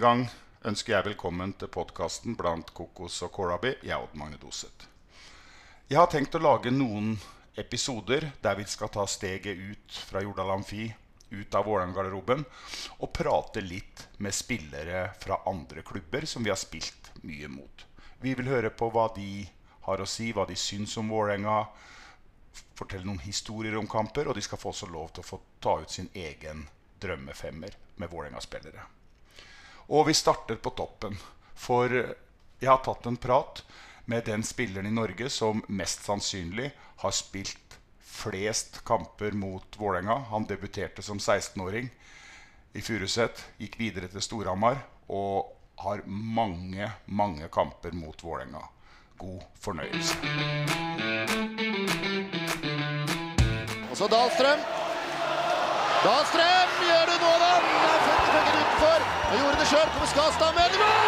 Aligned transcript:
23. 0.00 0.08
gang 0.08 0.22
ønsker 0.64 0.94
jeg 0.94 1.04
velkommen 1.10 1.50
til 1.60 1.68
podkasten 1.68 2.32
blant 2.38 2.70
Kokos 2.72 3.18
og 3.26 3.34
Korabi. 3.36 3.74
Jeg 3.84 3.92
er 3.92 4.00
Odd 4.00 4.14
Magne 4.16 4.38
Doseth. 4.40 4.86
Jeg 5.90 5.98
har 5.98 6.08
tenkt 6.08 6.38
å 6.38 6.40
lage 6.40 6.70
noen 6.72 7.10
episoder 7.60 8.30
der 8.40 8.56
vi 8.56 8.64
skal 8.64 8.88
ta 8.94 9.04
steget 9.04 9.58
ut 9.60 9.98
fra 10.08 10.22
Jordal 10.24 10.54
Amfi, 10.54 10.86
ut 11.30 11.56
av 11.58 11.66
Vålerenga-garderoben, 11.68 12.44
og 12.96 13.12
prate 13.12 13.60
litt 13.60 14.06
med 14.24 14.32
spillere 14.32 15.02
fra 15.20 15.42
andre 15.50 15.84
klubber 15.84 16.24
som 16.24 16.46
vi 16.46 16.52
har 16.52 16.60
spilt 16.60 17.10
mye 17.20 17.50
mot. 17.52 17.84
Vi 18.24 18.32
vil 18.38 18.48
høre 18.48 18.70
på 18.72 18.88
hva 18.94 19.10
de 19.18 19.44
har 19.84 20.00
å 20.00 20.08
si, 20.08 20.30
hva 20.32 20.46
de 20.48 20.56
syns 20.56 20.96
om 20.96 21.12
Vålerenga, 21.12 21.58
fortelle 22.78 23.04
noen 23.04 23.20
historier 23.26 23.76
om 23.76 23.90
kamper, 23.90 24.32
og 24.32 24.40
de 24.40 24.46
skal 24.48 24.62
få 24.64 24.72
også 24.72 24.88
lov 24.88 25.12
til 25.12 25.26
å 25.26 25.28
få 25.34 25.42
ta 25.60 25.76
ut 25.84 25.92
sin 25.92 26.08
egen 26.14 26.64
drømmefemmer 27.04 27.76
med 28.00 28.08
Vålerenga-spillere. 28.08 28.88
Og 29.90 30.06
vi 30.06 30.14
starter 30.14 30.54
på 30.62 30.70
toppen. 30.78 31.16
For 31.58 31.90
jeg 31.90 32.68
har 32.70 32.82
tatt 32.84 33.06
en 33.10 33.18
prat 33.18 33.64
med 34.10 34.24
den 34.26 34.44
spilleren 34.46 34.86
i 34.86 34.94
Norge 34.94 35.26
som 35.30 35.64
mest 35.66 36.04
sannsynlig 36.06 36.70
har 37.02 37.14
spilt 37.14 37.78
flest 38.00 38.84
kamper 38.86 39.34
mot 39.34 39.78
Vålerenga. 39.78 40.14
Han 40.30 40.46
debuterte 40.46 41.02
som 41.02 41.18
16-åring 41.18 41.90
i 42.72 42.82
Furuset, 42.86 43.42
gikk 43.58 43.80
videre 43.80 44.10
til 44.12 44.22
Storhamar 44.22 44.78
og 45.10 45.50
har 45.82 46.04
mange, 46.06 46.90
mange 47.06 47.48
kamper 47.50 47.94
mot 47.96 48.22
Vålerenga. 48.22 48.62
God 49.18 49.42
fornøyelse. 49.60 50.14
Og 53.90 53.96
så 53.98 54.06
Dahlstrøm. 54.06 54.62
Dahlstrøm 56.04 56.76
gjør 56.86 57.10
det 57.10 57.18
nå, 57.20 57.32
da! 57.42 57.50
Han 57.60 57.90
er 57.90 58.04
50 58.06 58.36
meter 58.36 58.60
utenfor. 58.60 59.08
Han. 59.70 59.88
Kommer 59.94 60.06
Skastad 60.06 60.52
med 60.54 60.64
det 60.72 60.78
mål! 60.78 61.06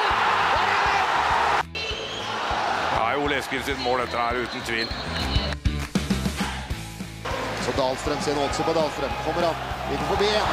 Det 2.92 3.19
er 3.19 3.24
Ole 3.24 3.36
Eskil 3.38 3.62
sitt 3.66 3.80
mål, 3.82 4.00
dette 4.00 4.16
her, 4.16 4.34
uten 4.44 4.60
tvil. 4.69 4.88
Så 7.64 7.70
Dahlstrøm 7.78 8.20
ser 8.24 8.38
også 8.44 8.62
på 8.69 8.72
Dahlstrøm. 8.78 9.12
Kommer 9.27 9.42
han. 9.48 9.56
Litt 9.91 10.04
forbi. 10.10 10.28
Et 10.30 10.46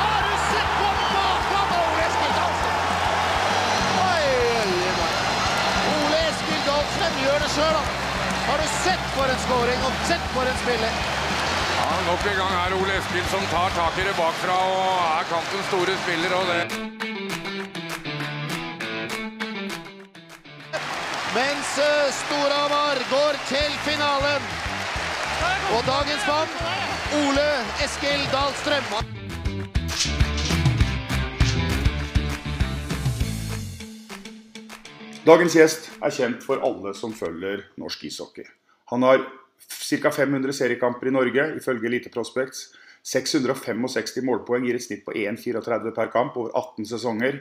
Har 0.00 0.20
du 0.28 0.34
sett 0.50 0.70
på 0.80 0.88
maken 1.16 1.54
av 1.60 1.74
Ole 1.78 2.02
Eskil 2.08 2.32
Dahlstrøm? 2.40 2.78
Oi, 4.08 4.24
oi, 4.58 4.92
oi. 5.06 5.12
Ole 5.96 6.22
Eskil 6.30 6.62
Dahlstrøm 6.70 7.18
gjør 7.24 7.38
det 7.44 7.50
sjøl, 7.56 7.74
da. 7.78 7.82
Har 8.48 8.56
du 8.64 8.68
sett 8.84 9.04
for 9.16 9.34
en 9.34 9.42
skåring 9.46 9.84
og 9.90 10.06
sett 10.08 10.32
for 10.36 10.54
en 10.54 10.58
spiller? 10.64 11.21
Nok 12.06 12.24
en 12.26 12.36
gang 12.36 12.54
er 12.64 12.72
Ole 12.74 12.94
Eskil 12.98 13.26
som 13.30 13.44
tar 13.50 13.70
tak 13.76 13.98
i 14.00 14.04
det 14.06 14.14
bakfra 14.18 14.56
og 14.70 14.94
er 15.20 15.28
kampens 15.30 15.66
store 15.70 15.94
spiller. 16.02 16.32
og 16.38 16.44
det. 16.50 16.62
Mens 21.36 21.70
eh, 21.78 22.08
Storhamar 22.20 22.98
går 23.14 23.38
til 23.52 23.76
finalen. 23.86 24.42
Og 25.74 25.82
dagens 25.86 26.24
mann, 26.30 26.50
Ole 27.22 27.48
Eskil 27.84 28.24
Dahlstrøm. 28.34 28.90
Dagens 35.22 35.54
gjest 35.54 35.86
er 36.02 36.10
kjent 36.10 36.42
for 36.42 36.58
alle 36.66 36.96
som 36.98 37.14
følger 37.14 37.62
norsk 37.78 38.04
ishockey. 38.10 38.44
Han 38.90 39.06
har 39.06 39.22
ca. 40.00 40.10
500 40.10 40.54
seriekamper 40.56 41.08
i 41.10 41.14
Norge, 41.14 41.48
ifølge 41.58 41.88
Elite 41.88 42.12
Prospects. 42.12 42.70
665 43.02 44.22
målpoeng 44.22 44.66
gir 44.66 44.78
et 44.78 44.84
snitt 44.84 45.02
på 45.04 45.14
1,34 45.18 45.90
per 45.96 46.12
kamp 46.12 46.36
over 46.38 46.54
18 46.54 46.86
sesonger. 46.86 47.40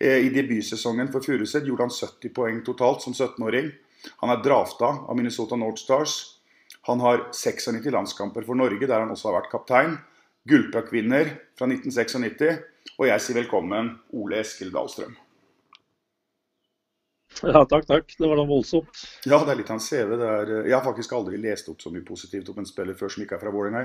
Eh, 0.00 0.24
I 0.24 0.32
debutsesongen 0.32 1.12
for 1.12 1.24
Furuset 1.24 1.66
gjorde 1.66 1.88
han 1.88 1.94
70 1.94 2.34
poeng 2.34 2.62
totalt 2.64 3.04
som 3.04 3.12
17-åring. 3.12 3.70
Han 4.22 4.32
er 4.32 4.42
drafta 4.42 4.92
av 5.04 5.16
Minnesota 5.18 5.58
North 5.60 5.82
Stars. 5.82 6.16
Han 6.88 7.00
har 7.04 7.26
96 7.32 7.90
landskamper 7.92 8.46
for 8.46 8.56
Norge, 8.56 8.86
der 8.86 9.02
han 9.02 9.12
også 9.12 9.28
har 9.28 9.40
vært 9.42 9.52
kaptein. 9.52 9.98
Gullpuckvinner 10.48 11.34
fra 11.58 11.68
1996. 11.68 12.62
Og 12.96 13.10
jeg 13.10 13.24
sier 13.24 13.42
velkommen, 13.42 13.98
Ole 14.16 14.40
Eskil 14.40 14.72
Dahlstrøm. 14.72 15.16
Ja, 17.54 17.62
takk, 17.70 17.86
takk. 17.86 18.12
Det 18.18 18.26
var 18.26 18.36
da 18.40 18.44
voldsomt. 18.48 19.00
Ja, 19.28 19.38
det 19.44 19.52
er 19.52 19.60
litt 19.60 19.70
hans 19.70 19.86
CV. 19.90 20.16
Det 20.18 20.28
er, 20.28 20.52
jeg 20.66 20.74
har 20.74 20.84
faktisk 20.84 21.12
aldri 21.14 21.38
lest 21.40 21.68
opp 21.70 21.82
så 21.82 21.92
mye 21.94 22.06
positivt 22.06 22.48
om 22.50 22.58
en 22.58 22.66
spiller 22.68 22.98
før 22.98 23.12
som 23.14 23.24
ikke 23.24 23.38
er 23.38 23.42
fra 23.44 23.52
Vålerenga. 23.54 23.84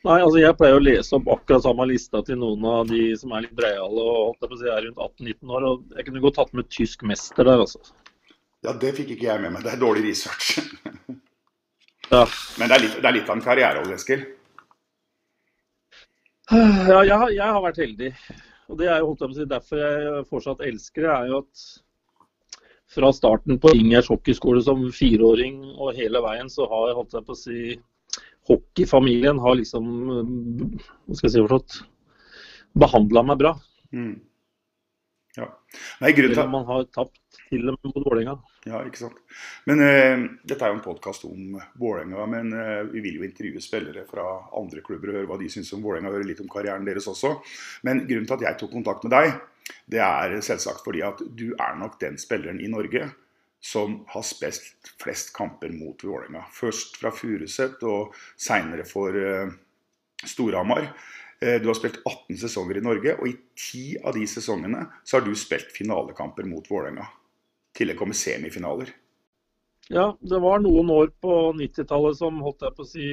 Nei, 0.00 0.16
altså 0.16 0.40
jeg 0.40 0.56
pleier 0.56 0.78
å 0.78 0.80
lese 0.80 1.16
opp 1.18 1.26
akkurat 1.28 1.64
samme 1.66 1.84
lista 1.90 2.22
til 2.24 2.38
noen 2.40 2.62
av 2.64 2.86
de 2.88 3.02
som 3.20 3.34
er 3.36 3.44
litt 3.44 3.56
breiale 3.56 4.04
og 4.04 4.46
er 4.48 4.86
rundt 4.86 4.96
18-19 4.96 5.56
år. 5.56 5.66
og 5.68 5.98
Jeg 5.98 6.06
kunne 6.06 6.22
godt 6.24 6.38
tatt 6.40 6.54
med 6.56 6.70
tysk 6.72 7.04
mester 7.08 7.44
der, 7.44 7.60
altså. 7.66 7.82
Ja, 8.64 8.72
det 8.76 8.94
fikk 8.96 9.12
ikke 9.14 9.28
jeg 9.28 9.42
med 9.44 9.52
meg. 9.56 9.64
Det 9.64 9.74
er 9.74 9.82
dårlig 9.82 10.06
research. 10.10 10.60
Ja, 12.10 12.24
Men 12.58 12.66
det 12.66 12.74
er 12.74 12.82
litt, 12.82 12.94
det 12.98 13.06
er 13.06 13.14
litt 13.14 13.28
av 13.30 13.36
en 13.36 13.42
karriere, 13.44 13.82
Ole 13.84 13.94
Eskil. 13.94 14.24
ja 16.50 17.02
jeg, 17.06 17.28
jeg 17.36 17.46
har 17.46 17.60
vært 17.62 17.78
heldig. 17.78 18.08
Og 18.70 18.78
det 18.78 18.86
er 18.88 19.00
jo 19.00 19.10
holdt 19.10 19.22
jeg 19.24 19.30
på 19.30 19.34
å 19.34 19.38
si, 19.38 19.46
derfor 19.50 19.80
jeg 19.82 20.26
fortsatt 20.30 20.66
elsker 20.66 21.06
det, 21.06 21.12
er 21.14 21.30
jo 21.30 21.40
at 21.42 21.64
fra 22.90 23.10
starten 23.14 23.58
på 23.62 23.72
Ingers 23.78 24.10
hockeyskole 24.10 24.62
som 24.66 24.82
fireåring 24.94 25.60
og 25.76 25.94
hele 25.98 26.22
veien, 26.24 26.50
så 26.50 26.66
har 26.70 26.94
holdt 26.98 27.14
jeg 27.18 27.26
på 27.26 27.34
å 27.34 27.38
si 27.38 27.60
hockeyfamilien 28.50 29.38
har 29.42 29.58
liksom 29.58 29.86
hva 30.10 31.18
skal 31.18 31.28
jeg 31.28 31.34
si 31.36 31.44
for 31.44 31.54
noe, 31.54 31.84
behandla 32.80 33.24
meg 33.26 33.40
bra. 33.42 33.54
Mm. 33.94 34.16
Ja. 35.38 35.46
Nei, 36.02 36.10
grunnen 36.16 36.34
til 36.34 36.42
at 36.42 36.50
man 36.50 36.66
har 36.66 36.86
tapt 36.94 37.29
til 37.50 37.66
og 37.68 37.76
med 37.76 37.90
mot 37.90 38.06
Vålerenga. 38.06 38.34
Ja, 38.68 38.80
ikke 38.86 39.02
sant. 39.02 39.18
Men 39.68 39.82
eh, 39.84 40.24
dette 40.46 40.64
er 40.66 40.72
jo 40.72 40.78
en 40.78 40.84
podkast 40.84 41.24
om 41.28 41.56
Vålerenga, 41.80 42.26
men 42.30 42.52
eh, 42.56 42.82
vi 42.92 43.02
vil 43.04 43.20
jo 43.20 43.26
intervjue 43.26 43.62
spillere 43.64 44.04
fra 44.08 44.26
andre 44.60 44.84
klubber 44.86 45.12
og 45.12 45.18
høre 45.20 45.30
hva 45.30 45.38
de 45.40 45.50
syns 45.52 45.72
om 45.76 45.82
Vålerenga, 45.84 46.12
høre 46.14 46.28
litt 46.28 46.42
om 46.44 46.50
karrieren 46.52 46.86
deres 46.88 47.08
også. 47.10 47.34
Men 47.86 48.04
grunnen 48.06 48.28
til 48.30 48.38
at 48.38 48.46
jeg 48.48 48.60
tok 48.62 48.74
kontakt 48.78 49.06
med 49.06 49.16
deg, 49.16 49.34
det 49.90 50.00
er 50.02 50.38
selvsagt 50.42 50.84
fordi 50.86 51.02
at 51.06 51.20
du 51.38 51.50
er 51.52 51.76
nok 51.78 51.98
den 52.00 52.16
spilleren 52.18 52.62
i 52.62 52.70
Norge 52.70 53.10
som 53.60 53.98
har 54.08 54.24
spilt 54.24 54.88
flest 55.02 55.34
kamper 55.36 55.72
mot 55.74 56.00
Vålerenga. 56.04 56.46
Først 56.54 56.96
fra 57.00 57.12
Furuset 57.12 57.82
og 57.84 58.14
seinere 58.40 58.86
for 58.88 59.16
eh, 59.20 59.52
Storhamar. 60.24 60.88
Eh, 61.40 61.58
Du 61.60 61.68
har 61.68 61.76
spilt 61.76 62.00
18 62.04 62.38
sesonger 62.40 62.80
i 62.80 62.84
Norge, 62.84 63.16
og 63.20 63.28
i 63.28 63.36
10 63.56 64.00
av 64.04 64.16
de 64.16 64.26
sesongene 64.28 64.86
så 65.04 65.18
har 65.18 65.26
du 65.26 65.34
spilt 65.36 65.72
finalekamper 65.76 66.48
mot 66.48 66.66
Vålerenga. 66.70 67.06
Tillegg 67.80 67.96
kommer 67.96 68.18
semifinaler. 68.18 68.92
Ja, 69.90 70.12
det 70.20 70.38
var 70.38 70.60
noen 70.62 70.90
år 70.94 71.08
på 71.18 71.36
90-tallet 71.58 72.20
som 72.20 72.36
holdt 72.44 72.62
jeg 72.62 72.76
på 72.76 72.84
å 72.84 72.90
si 72.92 73.06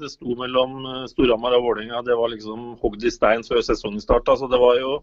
det 0.00 0.08
sto 0.10 0.34
mellom 0.40 0.80
eh, 0.82 1.04
Storhamar 1.12 1.54
og 1.54 1.68
Vålerenga. 1.68 2.00
Det 2.02 2.16
var 2.18 2.32
liksom 2.32 2.72
hogd 2.80 3.04
i 3.06 3.12
stein 3.14 3.44
før 3.46 3.62
sesongen 3.62 4.02
starta. 4.02 4.34
Så 4.40 4.48
det 4.50 4.58
var 4.58 4.80
jo 4.80 4.96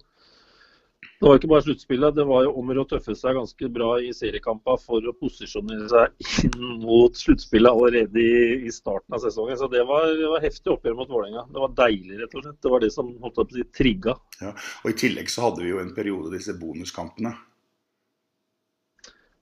det 1.22 1.30
var 1.30 1.38
ikke 1.38 1.50
bare 1.52 1.64
sluttspillet, 1.64 2.16
det 2.18 2.24
var 2.26 2.48
jo 2.48 2.52
om 2.58 2.72
å 2.74 2.84
tøffe 2.90 3.14
seg 3.18 3.36
ganske 3.38 3.68
bra 3.74 3.92
i 4.02 4.10
seriekamper 4.18 4.80
for 4.82 5.06
å 5.06 5.14
posisjonere 5.22 5.86
seg 5.92 6.48
inn 6.48 6.80
mot 6.82 7.18
sluttspillet 7.18 7.70
allerede 7.70 8.18
i, 8.18 8.42
i 8.66 8.74
starten 8.74 9.14
av 9.14 9.22
sesongen. 9.22 9.60
Så 9.60 9.70
det 9.70 9.86
var, 9.86 10.08
det 10.18 10.32
var 10.34 10.42
heftig 10.42 10.74
oppgjør 10.74 10.98
mot 10.98 11.14
Vålerenga. 11.14 11.46
Det 11.54 11.62
var 11.62 11.76
deilig, 11.78 12.18
rett 12.24 12.34
og 12.34 12.44
slett. 12.48 12.58
Det 12.66 12.74
var 12.74 12.84
det 12.84 12.90
som 12.98 13.14
holdt 13.22 13.38
jeg 13.38 13.52
på 13.52 13.56
å 13.56 13.60
si, 13.60 13.68
trigga. 13.78 14.18
Ja. 14.42 14.52
Og 14.82 14.92
I 14.92 14.98
tillegg 15.04 15.30
så 15.30 15.46
hadde 15.46 15.62
vi 15.62 15.72
jo 15.72 15.80
en 15.84 15.94
periode 15.94 16.34
disse 16.34 16.58
bonuskampene. 16.58 17.36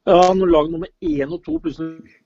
Ja, 0.09 0.33
når 0.33 0.49
lag 0.49 0.71
nummer 0.73 0.89
én 1.05 1.29
og 1.29 1.43
to 1.45 1.59
plutselig 1.61 2.17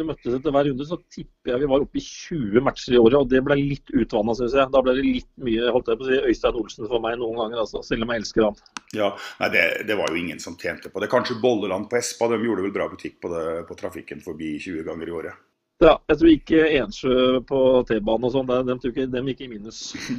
møttes 0.00 0.32
etter 0.32 0.54
hver 0.54 0.66
runde, 0.66 0.86
så 0.88 0.96
tipper 1.12 1.52
jeg 1.52 1.60
vi 1.62 1.68
var 1.68 1.82
oppe 1.84 2.00
i 2.00 2.02
20 2.02 2.64
matcher 2.64 2.94
i 2.96 3.00
året. 3.00 3.18
Og 3.20 3.28
det 3.30 3.42
ble 3.44 3.56
litt 3.58 3.92
utvanna, 3.92 4.34
syns 4.34 4.56
jeg. 4.56 4.70
Da 4.72 4.80
ble 4.82 4.94
det 4.96 5.04
litt 5.04 5.28
mye 5.44 5.68
holdt 5.74 5.90
jeg 5.92 6.00
på 6.00 6.06
å 6.06 6.08
si, 6.08 6.20
Øystein 6.30 6.58
Olsen 6.62 6.88
for 6.90 7.04
meg 7.04 7.18
noen 7.20 7.36
ganger, 7.42 7.60
altså, 7.62 7.84
selv 7.86 8.06
om 8.06 8.14
jeg 8.14 8.22
elsker 8.22 8.46
han. 8.48 8.58
Ja, 8.96 9.12
nei, 9.42 9.50
det, 9.54 9.66
det 9.90 9.98
var 10.00 10.10
jo 10.10 10.18
ingen 10.22 10.42
som 10.42 10.56
tjente 10.58 10.90
på 10.90 11.04
det. 11.04 11.10
Kanskje 11.12 11.38
Bolleland 11.42 11.90
på 11.90 12.00
Espa, 12.00 12.30
de 12.32 12.40
gjorde 12.42 12.66
vel 12.66 12.74
bra 12.74 12.88
butikk 12.90 13.20
på, 13.22 13.30
det, 13.34 13.44
på 13.68 13.78
trafikken 13.78 14.24
forbi 14.24 14.56
20 14.56 14.88
ganger 14.88 15.12
i 15.12 15.16
året. 15.20 15.46
Ja, 15.80 15.94
jeg 16.10 16.18
tror 16.20 16.28
ikke 16.28 16.64
Ensjø 16.76 17.12
på 17.48 17.58
T-banen 17.88 18.26
og 18.28 18.34
sånn, 18.34 18.50
de, 18.68 18.74
de, 18.84 19.04
dem 19.08 19.28
gikk 19.30 19.46
i 19.46 19.48
minus. 19.48 19.78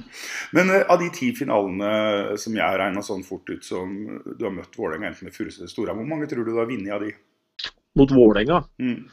Men 0.57 0.73
uh, 0.73 0.79
av 0.89 0.97
de 1.03 1.11
ti 1.13 1.29
finalene 1.37 1.91
som 2.41 2.57
jeg 2.57 2.79
regna 2.81 3.03
sånn 3.05 3.21
fort 3.27 3.51
ut 3.51 3.67
som 3.67 3.93
du 4.25 4.41
har 4.47 4.55
møtt 4.55 4.73
Vålerenga, 4.79 5.11
enten 5.11 5.29
med 5.29 5.35
Furuset 5.35 5.61
eller 5.61 5.73
Storhamar, 5.73 6.01
hvor 6.01 6.09
mange 6.15 6.31
tror 6.31 6.47
du 6.47 6.55
du 6.55 6.57
har 6.57 6.69
vunnet 6.69 6.95
av 6.97 7.05
de? 7.05 7.13
Mot 8.01 8.15
Vålerenga. 8.17 8.63
Mm. 8.81 9.05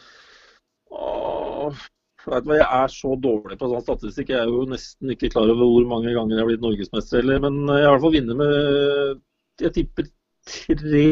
Åh, 0.96 1.84
vet 2.32 2.48
du 2.48 2.56
Jeg 2.56 2.68
er 2.80 2.96
så 2.96 3.14
dårlig 3.28 3.60
på 3.60 3.68
sånn 3.68 3.84
statistikk. 3.84 4.32
Jeg 4.32 4.40
er 4.40 4.48
jo 4.48 4.64
nesten 4.72 5.12
ikke 5.12 5.34
klar 5.36 5.52
over 5.52 5.68
hvor 5.68 5.88
mange 5.92 6.16
ganger 6.16 6.38
jeg 6.38 6.44
har 6.46 6.48
blitt 6.54 6.64
norgesmester. 6.64 7.20
Eller, 7.20 7.44
men 7.44 7.60
jeg 7.66 7.84
har 7.84 7.90
i 7.90 7.92
hvert 7.92 8.06
fall 8.06 8.16
vunnet 8.16 8.40
med 8.40 9.24
Jeg 9.66 9.76
tipper 9.82 10.12
tre, 10.48 11.08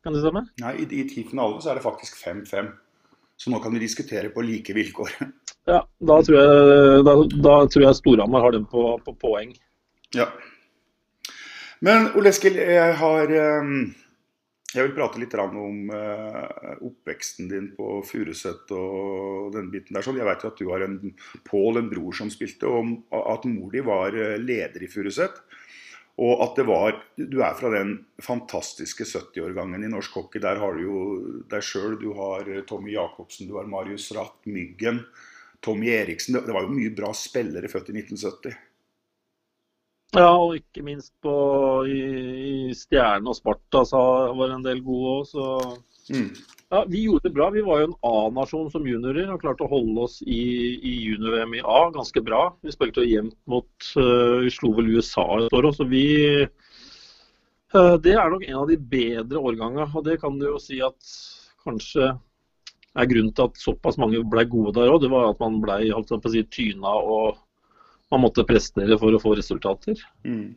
kan 0.00 0.16
det 0.16 0.22
stemme? 0.22 0.48
Nei, 0.62 0.78
i 0.80 0.86
de 0.88 1.04
ti 1.10 1.26
finalene 1.28 1.60
så 1.60 1.74
er 1.74 1.76
det 1.76 1.84
faktisk 1.84 2.16
5-5. 2.24 2.70
Så 3.40 3.50
nå 3.50 3.60
kan 3.64 3.72
vi 3.72 3.80
diskutere 3.80 4.28
på 4.34 4.44
like 4.44 4.74
vilkår. 4.76 5.16
Ja, 5.70 5.80
da 6.08 6.14
tror 6.24 6.36
jeg, 6.36 7.02
da, 7.06 7.12
da 7.44 7.54
tror 7.72 7.84
jeg 7.86 7.96
Storhamar 7.96 8.44
har 8.44 8.54
den 8.56 8.66
på, 8.68 8.82
på 9.04 9.12
poeng. 9.20 9.54
Ja. 10.16 10.26
Men 11.84 12.10
Ole 12.18 12.32
Eskil, 12.32 12.58
jeg 12.60 12.96
har 13.00 13.32
eh, 13.32 13.70
Jeg 14.74 14.86
vil 14.86 14.94
prate 14.96 15.20
litt 15.22 15.36
om 15.40 15.92
eh, 15.94 16.74
oppveksten 16.84 17.48
din 17.52 17.70
på 17.76 18.00
Furuset 18.08 18.72
og 18.76 19.54
den 19.56 19.70
biten 19.72 19.96
der. 19.96 20.04
sånn. 20.04 20.20
Jeg 20.20 20.28
vet 20.28 20.44
jo 20.44 20.50
at 20.52 20.60
du 20.60 20.66
har 20.72 20.84
en 20.84 20.98
Pål, 21.48 21.80
en 21.80 21.90
bror 21.92 22.16
som 22.16 22.32
spilte, 22.32 22.68
og 22.68 23.16
at 23.20 23.48
mor 23.48 23.72
di 23.72 23.84
var 23.86 24.16
eh, 24.16 24.36
leder 24.40 24.84
i 24.84 24.90
Furuset. 24.92 25.40
Og 26.20 26.42
at 26.44 26.58
det 26.58 26.66
var 26.68 26.98
Du 27.16 27.38
er 27.40 27.54
fra 27.56 27.70
den 27.72 27.94
fantastiske 28.20 29.06
70-årgangen 29.08 29.84
i 29.84 29.90
norsk 29.92 30.18
hockey. 30.18 30.40
Der 30.42 30.60
har 30.60 30.76
du 30.76 30.82
jo 30.84 31.02
deg 31.48 31.64
sjøl, 31.64 31.96
du 32.00 32.10
har 32.18 32.48
Tommy 32.68 32.92
Jacobsen, 32.94 33.48
du 33.48 33.56
har 33.56 33.68
Marius 33.70 34.10
Ratt, 34.16 34.40
Myggen, 34.44 35.04
Tommy 35.64 35.92
Eriksen. 35.94 36.36
Det 36.36 36.46
det 36.48 36.56
var 36.56 36.66
jo 36.66 36.74
mye 36.76 36.92
bra 36.96 37.14
spillere 37.16 37.72
født 37.72 37.92
i 37.94 37.96
1970. 38.02 38.58
Ja, 40.18 40.32
og 40.34 40.56
ikke 40.58 40.82
minst 40.82 41.12
på, 41.22 41.32
i, 41.86 42.00
i 42.68 42.74
Stjerne 42.74 43.30
og 43.30 43.36
Sparta 43.38 43.84
så 43.86 44.00
var 44.34 44.50
det 44.50 44.56
en 44.58 44.66
del 44.66 44.80
gode 44.84 45.20
òg, 45.20 45.28
så 45.30 45.46
Mm. 46.10 46.34
Ja, 46.70 46.84
Vi 46.88 47.02
gjorde 47.02 47.28
det 47.28 47.34
bra. 47.34 47.50
Vi 47.50 47.62
var 47.66 47.80
jo 47.80 47.86
en 47.88 47.96
A-nasjon 48.06 48.68
som 48.70 48.84
juniorer 48.86 49.32
og 49.34 49.42
klarte 49.42 49.66
å 49.66 49.70
holde 49.72 50.04
oss 50.06 50.20
i, 50.22 50.38
i 50.78 50.92
junior-VM 51.08 51.56
i 51.58 51.64
A 51.66 51.80
ganske 51.90 52.22
bra. 52.22 52.44
Vi 52.62 52.70
spilte 52.70 53.02
jevnt 53.02 53.34
mot 53.50 53.88
uh, 53.98 54.38
Vi 54.44 54.52
slo 54.54 54.70
vel 54.76 54.92
USA 54.94 55.26
et 55.40 55.56
år 55.58 55.66
òg, 55.66 55.74
så 55.74 55.86
vi 55.90 56.04
uh, 57.74 57.96
Det 57.98 58.14
er 58.14 58.30
nok 58.30 58.46
en 58.46 58.60
av 58.62 58.70
de 58.70 58.78
bedre 58.78 59.42
årgangene. 59.42 59.88
Og 59.90 60.06
det 60.06 60.20
kan 60.22 60.38
du 60.38 60.46
jo 60.46 60.62
si 60.62 60.78
at 60.86 61.14
kanskje 61.66 62.12
er 62.98 63.10
grunnen 63.10 63.34
til 63.34 63.50
at 63.50 63.58
såpass 63.58 63.98
mange 63.98 64.22
ble 64.30 64.46
gode 64.54 64.76
der 64.78 64.94
òg. 64.94 65.02
Det 65.02 65.10
var 65.10 65.32
at 65.32 65.42
man 65.42 65.58
ble 65.64 65.82
holdt 65.90 66.14
på 66.14 66.30
å 66.30 66.34
si, 66.36 66.46
tyna 66.54 66.94
og 67.02 67.40
man 68.14 68.22
måtte 68.28 68.46
prestere 68.46 68.98
for 68.98 69.14
å 69.14 69.22
få 69.22 69.34
resultater. 69.38 69.98
Mm. 70.22 70.54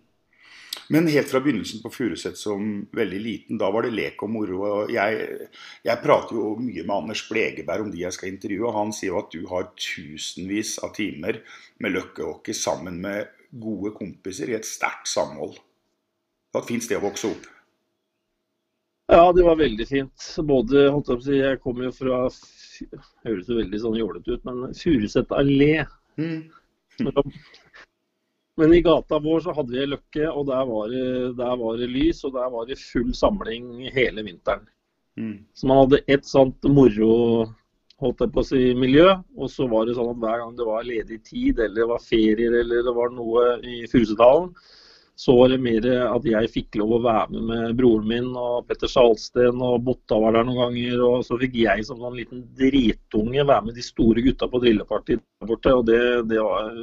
Men 0.92 1.08
helt 1.08 1.30
fra 1.32 1.40
begynnelsen 1.40 1.80
på 1.84 1.92
Furuset 1.94 2.38
som 2.38 2.88
veldig 2.96 3.20
liten, 3.24 3.60
da 3.60 3.70
var 3.72 3.86
det 3.86 3.94
lek 3.96 4.24
og 4.26 4.32
moro. 4.34 4.60
og 4.68 4.92
Jeg, 4.92 5.48
jeg 5.86 6.02
prater 6.04 6.36
jo 6.36 6.56
mye 6.60 6.84
med 6.84 6.96
Anders 6.96 7.24
Blegeberg 7.30 7.86
om 7.86 7.94
de 7.94 8.04
jeg 8.04 8.16
skal 8.16 8.34
intervjue, 8.34 8.68
og 8.68 8.78
han 8.78 8.92
sier 8.96 9.14
jo 9.14 9.22
at 9.22 9.32
du 9.32 9.48
har 9.52 9.72
tusenvis 9.80 10.76
av 10.84 10.96
timer 10.98 11.40
med 11.84 11.96
løkkehockey 11.96 12.58
sammen 12.58 13.00
med 13.04 13.32
gode 13.64 13.94
kompiser 13.96 14.52
i 14.52 14.58
et 14.58 14.68
sterkt 14.68 15.08
samhold. 15.12 15.56
Det 15.56 16.58
var 16.58 16.66
et 16.66 16.74
fint 16.74 16.86
sted 16.86 17.00
å 17.00 17.06
vokse 17.06 17.32
opp. 17.32 17.48
Ja, 19.14 19.24
det 19.36 19.44
var 19.46 19.60
veldig 19.60 19.88
fint. 19.88 20.28
Både, 20.48 20.88
holdt 20.94 21.10
jeg 21.12 21.18
på 21.18 21.24
å 21.24 21.28
si, 21.28 21.40
jeg 21.40 21.64
kommer 21.64 21.90
jo 21.90 21.96
fra 21.96 22.20
Høres 23.24 23.48
jo 23.48 23.56
veldig 23.60 23.80
sånn 23.80 23.98
jålete 24.00 24.34
ut, 24.34 24.46
men 24.48 24.74
Furuset 24.76 25.34
allé. 25.38 25.86
Mm. 26.18 26.50
Men 28.58 28.74
i 28.74 28.84
gata 28.86 29.18
vår 29.20 29.42
så 29.46 29.56
hadde 29.58 29.74
vi 29.74 29.88
løkke, 29.90 30.28
og 30.30 30.46
der 30.52 30.68
var, 30.70 30.92
det, 30.92 31.08
der 31.40 31.58
var 31.58 31.80
det 31.82 31.90
lys, 31.90 32.22
og 32.28 32.36
der 32.36 32.52
var 32.54 32.70
det 32.70 32.78
full 32.78 33.10
samling 33.18 33.90
hele 33.96 34.26
vinteren. 34.26 34.68
Mm. 35.18 35.40
Så 35.54 35.70
man 35.70 35.84
hadde 35.84 36.04
ett 36.08 36.26
sånt 36.26 36.70
moro 36.70 37.48
holdt 38.04 38.24
jeg 38.24 38.34
på 38.36 38.42
å 38.42 38.46
si, 38.46 38.62
miljø, 38.78 39.10
og 39.38 39.50
så 39.52 39.66
var 39.72 39.88
det 39.88 39.96
sånn 39.98 40.12
at 40.12 40.22
hver 40.22 40.40
gang 40.42 40.56
det 40.58 40.68
var 40.68 40.88
ledig 40.88 41.20
tid, 41.26 41.60
eller 41.60 41.82
det 41.82 41.90
var 41.94 42.04
ferier, 42.04 42.56
eller 42.62 42.86
det 42.86 42.96
var 42.96 43.14
noe 43.14 43.46
i 43.64 43.84
Furusetdalen, 43.90 44.50
så 45.16 45.36
var 45.38 45.52
det 45.54 45.60
mer 45.62 45.86
at 46.08 46.26
jeg 46.26 46.50
fikk 46.50 46.78
lov 46.82 46.96
å 46.98 47.04
være 47.04 47.36
med 47.36 47.44
med 47.50 47.76
broren 47.78 48.08
min 48.10 48.32
og 48.34 48.66
Petter 48.68 48.90
Salsten 48.90 49.62
og 49.62 49.84
Botta 49.86 50.18
var 50.20 50.34
der 50.34 50.48
noen 50.48 50.58
ganger. 50.58 51.04
Og 51.06 51.26
så 51.28 51.38
fikk 51.38 51.60
jeg 51.62 51.86
som 51.86 52.00
sånn 52.02 52.18
liten 52.18 52.42
dritunge 52.58 53.46
være 53.46 53.68
med 53.68 53.78
de 53.78 53.86
store 53.86 54.24
gutta 54.26 54.50
på 54.50 54.64
drilleparty 54.64 55.20
der 55.20 55.52
borte. 55.52 55.76
Og 55.78 55.86
det, 55.86 56.00
det 56.32 56.42
var 56.42 56.74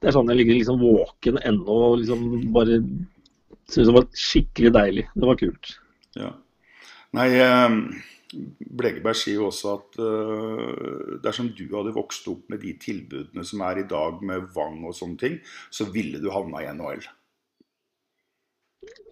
Det 0.00 0.10
er 0.10 0.16
sånn 0.16 0.28
jeg 0.30 0.40
ligger 0.40 0.58
liksom 0.58 0.80
våken 0.82 1.38
ennå 1.40 1.76
og 1.90 2.00
liksom 2.02 2.26
bare 2.54 2.80
syns 3.66 3.88
det 3.88 3.94
var 3.96 4.10
skikkelig 4.12 4.72
deilig. 4.76 5.06
Det 5.14 5.30
var 5.30 5.40
kult. 5.40 5.72
Ja. 6.16 6.32
Nei, 7.16 7.28
eh, 7.40 7.78
Blegeberg 8.76 9.16
sier 9.16 9.40
jo 9.40 9.50
også 9.50 9.74
at 9.76 10.00
eh, 10.02 11.12
dersom 11.24 11.52
du 11.56 11.64
hadde 11.72 11.94
vokst 11.96 12.26
opp 12.30 12.48
med 12.52 12.62
de 12.64 12.74
tilbudene 12.82 13.44
som 13.46 13.62
er 13.66 13.82
i 13.82 13.86
dag 13.88 14.20
med 14.26 14.50
Vang 14.56 14.82
og 14.86 14.96
sånne 14.98 15.20
ting, 15.20 15.38
så 15.70 15.88
ville 15.92 16.20
du 16.22 16.28
havna 16.34 16.64
i 16.64 16.68
NHL. 16.74 17.06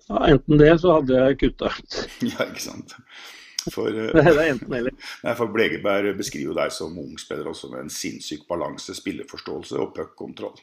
Ja, 0.04 0.26
enten 0.28 0.60
det, 0.60 0.74
så 0.82 0.98
hadde 0.98 1.22
jeg 1.22 1.40
kutta 1.40 1.72
ut. 1.72 2.02
Ja, 2.34 2.44
ikke 2.44 2.66
sant? 2.66 2.98
For, 3.72 3.88
eh, 3.88 4.58
nei, 4.74 5.34
for 5.38 5.48
Blegeberg 5.52 6.12
beskriver 6.18 6.58
deg 6.58 6.74
som 6.74 6.98
ung 7.00 7.16
spiller 7.20 7.48
også 7.48 7.72
med 7.72 7.86
en 7.86 7.92
sinnssyk 7.92 8.44
balanse, 8.50 8.92
spilleforståelse 8.98 9.80
og 9.80 9.94
puck-kontroll. 9.96 10.58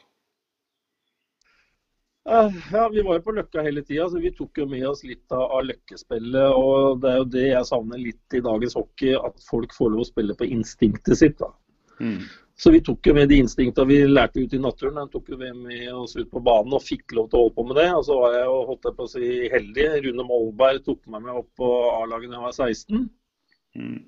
Eh, 2.30 2.50
Ja, 2.72 2.88
Vi 2.88 3.02
var 3.02 3.18
jo 3.18 3.22
på 3.22 3.32
Løkka 3.34 3.62
hele 3.62 3.82
tida, 3.82 4.08
så 4.10 4.20
vi 4.20 4.30
tok 4.30 4.58
jo 4.58 4.66
med 4.66 4.86
oss 4.86 5.02
litt 5.04 5.32
av, 5.32 5.42
av 5.58 5.64
løkkespillet. 5.66 6.52
og 6.54 7.00
Det 7.00 7.10
er 7.10 7.18
jo 7.18 7.24
det 7.24 7.48
jeg 7.48 7.66
savner 7.66 7.98
litt 7.98 8.36
i 8.38 8.44
dagens 8.44 8.74
hockey, 8.78 9.16
at 9.16 9.42
folk 9.48 9.74
får 9.74 9.90
lov 9.90 10.04
å 10.04 10.10
spille 10.12 10.36
på 10.38 10.48
instinktet 10.48 11.18
sitt. 11.18 11.38
da. 11.38 11.50
Mm. 12.00 12.22
Så 12.54 12.70
vi 12.70 12.82
tok 12.84 13.06
jo 13.06 13.14
med 13.16 13.30
de 13.30 13.40
instinktene 13.42 13.88
vi 13.88 13.98
lærte 14.06 14.42
ut 14.42 14.52
i 14.54 14.60
naturen, 14.60 15.00
den 15.00 15.08
tok 15.10 15.30
jo 15.32 15.38
vi 15.40 15.50
med 15.56 15.88
oss 15.94 16.14
ut 16.16 16.30
på 16.30 16.42
banen 16.44 16.76
og 16.76 16.84
fikk 16.84 17.14
lov 17.16 17.30
til 17.30 17.38
å 17.38 17.42
holde 17.42 17.56
på 17.56 17.64
med 17.66 17.76
det. 17.80 17.88
Og 17.96 18.04
så 18.06 18.18
var 18.20 18.36
jeg 18.36 18.44
jo 18.46 18.58
holdt 18.68 18.86
jeg 18.88 18.96
på 18.98 19.06
å 19.06 19.10
si 19.10 19.30
heldig. 19.50 19.86
Rune 20.06 20.26
Molberg 20.28 20.84
tok 20.86 21.00
meg 21.10 21.24
med 21.26 21.40
opp 21.40 21.48
på 21.58 21.70
A-laget 21.96 22.30
da 22.30 22.38
jeg 22.38 22.44
var 22.46 22.58
16. 22.58 23.08
Mm. 23.74 23.98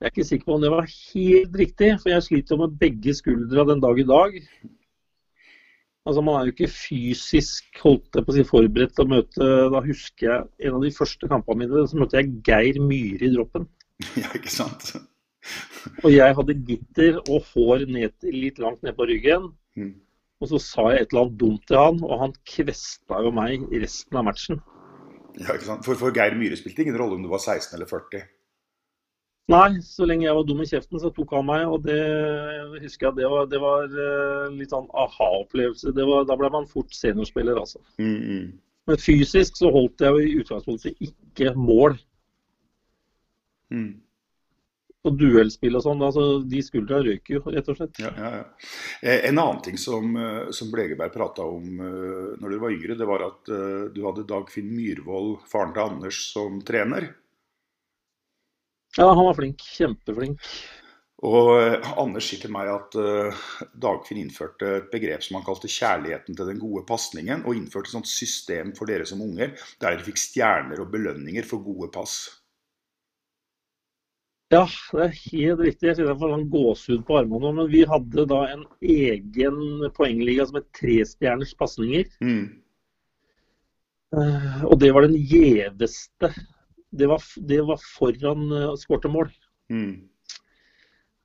Jeg 0.00 0.08
er 0.08 0.14
ikke 0.14 0.28
sikker 0.30 0.48
på 0.48 0.56
om 0.56 0.64
det 0.64 0.72
var 0.72 0.88
helt 0.88 1.60
riktig, 1.60 1.90
for 2.00 2.12
jeg 2.12 2.24
sliter 2.24 2.54
jo 2.54 2.62
med 2.62 2.78
begge 2.80 3.14
skuldra 3.16 3.66
den 3.68 3.84
dag 3.84 4.00
i 4.00 4.08
dag. 4.08 4.40
Altså 6.04 6.20
Man 6.20 6.36
er 6.36 6.48
jo 6.48 6.52
ikke 6.52 6.68
fysisk 6.68 7.80
holdt 7.80 8.18
jeg 8.18 8.26
på 8.26 8.32
å 8.32 8.36
si, 8.36 8.44
forberedt 8.44 8.92
til 8.96 9.06
å 9.06 9.12
møte 9.14 9.48
Da 9.72 9.80
husker 9.86 10.26
jeg 10.28 10.68
en 10.68 10.76
av 10.78 10.84
de 10.84 10.92
første 10.92 11.30
kampene 11.30 11.64
mine, 11.64 11.86
så 11.88 12.00
møtte 12.00 12.20
jeg 12.20 12.34
Geir 12.44 12.80
Myhre 12.84 13.28
i 13.28 13.34
droppen. 13.34 13.68
Ja, 14.20 14.28
ikke 14.36 14.52
sant? 14.52 14.92
Og 16.02 16.10
jeg 16.12 16.36
hadde 16.36 16.56
gitter 16.68 17.18
og 17.22 17.46
hår 17.52 17.84
ned 17.92 18.28
litt 18.32 18.60
langt 18.62 18.84
ned 18.84 18.96
på 18.96 19.06
ryggen. 19.08 19.50
Mm. 19.76 19.92
Og 20.42 20.50
så 20.50 20.60
sa 20.60 20.86
jeg 20.92 21.04
et 21.04 21.12
eller 21.12 21.26
annet 21.26 21.40
dumt 21.40 21.66
til 21.68 21.78
han, 21.78 22.00
og 22.04 22.22
han 22.22 22.32
kvesta 22.48 23.20
jo 23.24 23.32
meg 23.36 23.66
i 23.70 23.80
resten 23.82 24.18
av 24.18 24.26
matchen. 24.28 24.60
Ja, 25.38 25.54
ikke 25.54 25.68
sant? 25.68 25.84
For, 25.86 25.98
for 26.00 26.14
Geir 26.16 26.36
Myhre 26.38 26.58
spilte 26.58 26.84
ingen 26.84 26.98
rolle 27.00 27.18
om 27.18 27.24
du 27.24 27.30
var 27.30 27.42
16 27.42 27.76
eller 27.76 27.90
40. 27.90 28.24
Nei, 29.52 29.76
så 29.84 30.06
lenge 30.08 30.24
jeg 30.24 30.36
var 30.38 30.46
dum 30.48 30.62
i 30.64 30.66
kjeften, 30.68 31.00
så 31.00 31.10
tok 31.12 31.34
han 31.36 31.44
meg. 31.44 31.66
Og 31.68 31.82
det 31.84 31.98
husker 32.80 33.10
jeg 33.10 33.18
det 33.18 33.28
var, 33.28 33.48
det 33.50 33.60
var 33.60 33.90
eh, 33.90 34.46
litt 34.56 34.72
sånn 34.72 34.86
aha-opplevelse. 34.88 35.92
Da 35.92 36.38
ble 36.40 36.52
man 36.52 36.68
fort 36.70 36.94
seniorspiller, 36.96 37.58
altså. 37.60 37.82
Mm, 38.00 38.14
mm. 38.22 38.46
Men 38.88 39.00
fysisk 39.00 39.60
så 39.60 39.68
holdt 39.72 40.00
jeg 40.04 40.14
jo 40.14 40.22
i 40.22 40.38
utgangspunktet 40.40 41.04
ikke 41.04 41.52
mål. 41.60 41.98
Mm. 43.72 43.90
Og 45.04 45.18
duellspill 45.20 45.76
og 45.76 45.84
sånn, 45.84 46.00
altså 46.06 46.24
de 46.48 46.62
skuldra 46.64 47.02
røyker 47.04 47.36
jo, 47.36 47.42
rett 47.52 47.68
og 47.68 47.76
slett. 47.76 48.00
Ja, 48.00 48.12
ja, 48.16 48.30
ja. 48.38 48.70
Eh, 49.04 49.26
En 49.28 49.42
annen 49.42 49.60
ting 49.66 49.76
som, 49.80 50.08
eh, 50.16 50.48
som 50.56 50.70
Blegeberg 50.72 51.12
prata 51.12 51.44
om 51.44 51.82
når 52.40 52.48
du 52.48 52.56
var 52.62 52.72
yngre, 52.72 52.96
det 52.96 53.10
var 53.12 53.26
at 53.28 53.52
du 53.92 54.00
hadde 54.06 54.24
Dagfinn 54.32 54.72
Myhrvold, 54.72 55.44
faren 55.52 55.76
til 55.76 55.84
Anders, 55.84 56.22
som 56.32 56.56
trener. 56.64 57.10
Ja, 58.96 59.10
han 59.10 59.24
var 59.26 59.36
flink. 59.38 59.62
Kjempeflink. 59.74 60.42
Og 61.24 61.50
eh, 61.56 61.86
Anders 62.00 62.26
sier 62.28 62.42
til 62.42 62.52
meg 62.52 62.68
at 62.68 62.96
uh, 63.00 63.44
Dagfinn 63.80 64.20
innførte 64.20 64.70
et 64.80 64.88
begrep 64.92 65.22
som 65.24 65.38
han 65.38 65.46
kalte 65.46 65.70
'kjærligheten 65.70 66.36
til 66.36 66.50
den 66.50 66.60
gode 66.60 66.84
pasningen', 66.88 67.46
og 67.46 67.56
innførte 67.56 67.88
et 67.88 67.96
sånt 67.96 68.10
system 68.10 68.74
for 68.76 68.90
dere 68.90 69.06
som 69.08 69.22
unger, 69.24 69.54
der 69.80 69.94
dere 69.94 70.04
fikk 70.04 70.20
stjerner 70.20 70.82
og 70.84 70.90
belønninger 70.92 71.46
for 71.48 71.64
gode 71.64 71.88
pass. 71.94 72.18
Ja, 74.52 74.66
det 74.92 75.06
er 75.06 75.14
helt 75.16 75.62
riktig. 75.64 75.88
Jeg 75.88 75.96
kjenner 75.96 76.12
jeg 76.12 76.20
får 76.20 76.34
sånn 76.34 76.50
gåsehud 76.52 77.06
på 77.08 77.16
armene 77.18 77.40
nå. 77.48 77.52
Men 77.56 77.70
vi 77.72 77.80
hadde 77.88 78.26
da 78.30 78.42
en 78.52 78.66
egen 78.84 79.88
poengliga 79.96 80.44
som 80.46 80.60
het 80.60 80.68
trestjerners 80.76 81.54
pasninger. 81.58 82.10
Mm. 82.20 82.44
Uh, 84.14 84.60
og 84.68 84.76
det 84.82 84.92
var 84.94 85.08
den 85.08 85.16
gjeveste. 85.16 86.30
Det 86.94 87.08
var, 87.10 87.22
det 87.50 87.60
var 87.68 87.80
foran 87.82 88.50
uh, 88.52 88.74
skårte 88.78 89.10
mål. 89.10 89.30
Mm. 89.72 90.04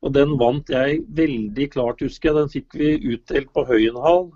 Og 0.05 0.13
den 0.15 0.35
vant 0.39 0.69
jeg 0.71 1.01
veldig 1.15 1.71
klart, 1.73 2.03
husker 2.05 2.31
jeg. 2.31 2.37
Den 2.37 2.53
fikk 2.53 2.77
vi 2.79 2.93
utdelt 3.13 3.51
på 3.55 3.65
Høyenhall. 3.67 4.29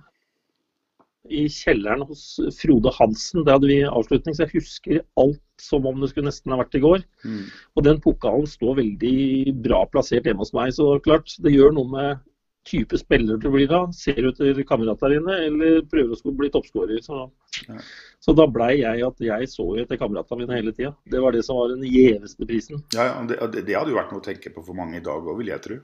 I 1.31 1.45
kjelleren 1.47 2.03
hos 2.03 2.35
Frode 2.57 2.91
Hansen. 2.97 3.45
Der 3.45 3.55
hadde 3.55 3.69
vi 3.71 3.79
avslutning, 3.87 4.35
så 4.35 4.43
jeg 4.43 4.57
husker 4.59 5.05
alt 5.21 5.39
som 5.63 5.87
om 5.87 6.01
det 6.01 6.09
skulle 6.11 6.27
nesten 6.27 6.51
ha 6.51 6.59
vært 6.59 6.75
i 6.75 6.83
går. 6.83 7.05
Mm. 7.23 7.45
Og 7.77 7.87
den 7.87 8.01
pokalen 8.03 8.49
står 8.49 8.81
veldig 8.81 9.53
bra 9.63 9.85
plassert 9.93 10.27
hjemme 10.27 10.43
hos 10.43 10.51
meg. 10.57 10.73
Så 10.75 10.89
klart, 11.05 11.31
det 11.45 11.55
gjør 11.55 11.71
noe 11.77 11.91
med 11.93 12.25
type 12.65 12.97
spiller 12.97 13.37
du 13.37 13.49
blir 13.51 13.67
da. 13.67 13.81
Ser 13.91 14.15
du 14.21 14.29
etter 14.31 14.63
kameratene 14.67 15.17
dine, 15.19 15.37
eller 15.47 15.81
prøver 15.91 16.15
å 16.15 16.35
bli 16.37 16.49
toppskårer. 16.53 17.01
Så, 17.03 17.29
Ja. 17.67 17.77
så 18.23 18.35
da 18.35 18.45
blei 18.47 18.79
jeg 18.81 19.03
at 19.03 19.19
jeg 19.19 19.47
så 19.51 19.65
etter 19.81 19.97
kameratene 19.99 20.39
mine 20.45 20.55
hele 20.57 20.71
tida. 20.71 20.95
Det 21.05 21.19
var 21.21 21.31
det 21.31 21.43
som 21.45 21.57
var 21.57 21.69
den 21.75 21.83
gjeveste 21.83 22.47
prisen. 22.47 22.83
Ja, 22.93 23.05
ja, 23.11 23.25
det, 23.27 23.39
det- 23.51 23.65
det 23.67 23.75
hadde 23.75 23.91
jo 23.91 23.99
vært 23.99 24.11
noe 24.13 24.21
å 24.21 24.27
tenke 24.29 24.53
på 24.53 24.63
for 24.65 24.73
mange 24.73 24.97
i 24.97 25.03
dag 25.03 25.21
òg, 25.23 25.37
vil 25.37 25.47
jeg 25.47 25.61
tro. 25.61 25.79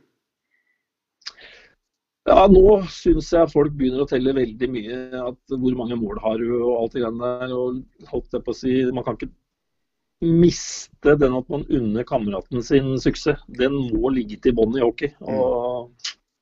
Ja, 2.29 2.45
nå 2.51 2.83
syns 2.93 3.31
jeg 3.33 3.49
folk 3.49 3.73
begynner 3.73 4.03
å 4.03 4.09
telle 4.09 4.33
veldig 4.37 4.67
mye. 4.69 4.97
At 5.31 5.37
hvor 5.55 5.75
mange 5.79 5.95
mål 5.97 6.19
har 6.21 6.37
du 6.37 6.49
og 6.61 6.75
alt 6.83 6.93
det 6.93 7.01
greiene 7.01 7.29
der. 7.41 7.53
Og 7.57 8.09
holdt 8.11 8.35
jeg 8.35 8.43
på 8.45 8.53
å 8.53 8.57
si, 8.59 8.73
man 8.93 9.03
kan 9.07 9.17
ikke 9.17 9.31
miste 10.21 11.15
den 11.17 11.33
at 11.37 11.49
man 11.49 11.63
unner 11.71 12.03
kameraten 12.05 12.61
sin 12.65 12.91
suksess. 13.01 13.39
Den 13.47 13.73
må 13.95 14.11
ligge 14.13 14.37
til 14.43 14.53
bånn 14.53 14.77
i 14.77 14.83
hockey. 14.83 15.13
Og 15.21 15.89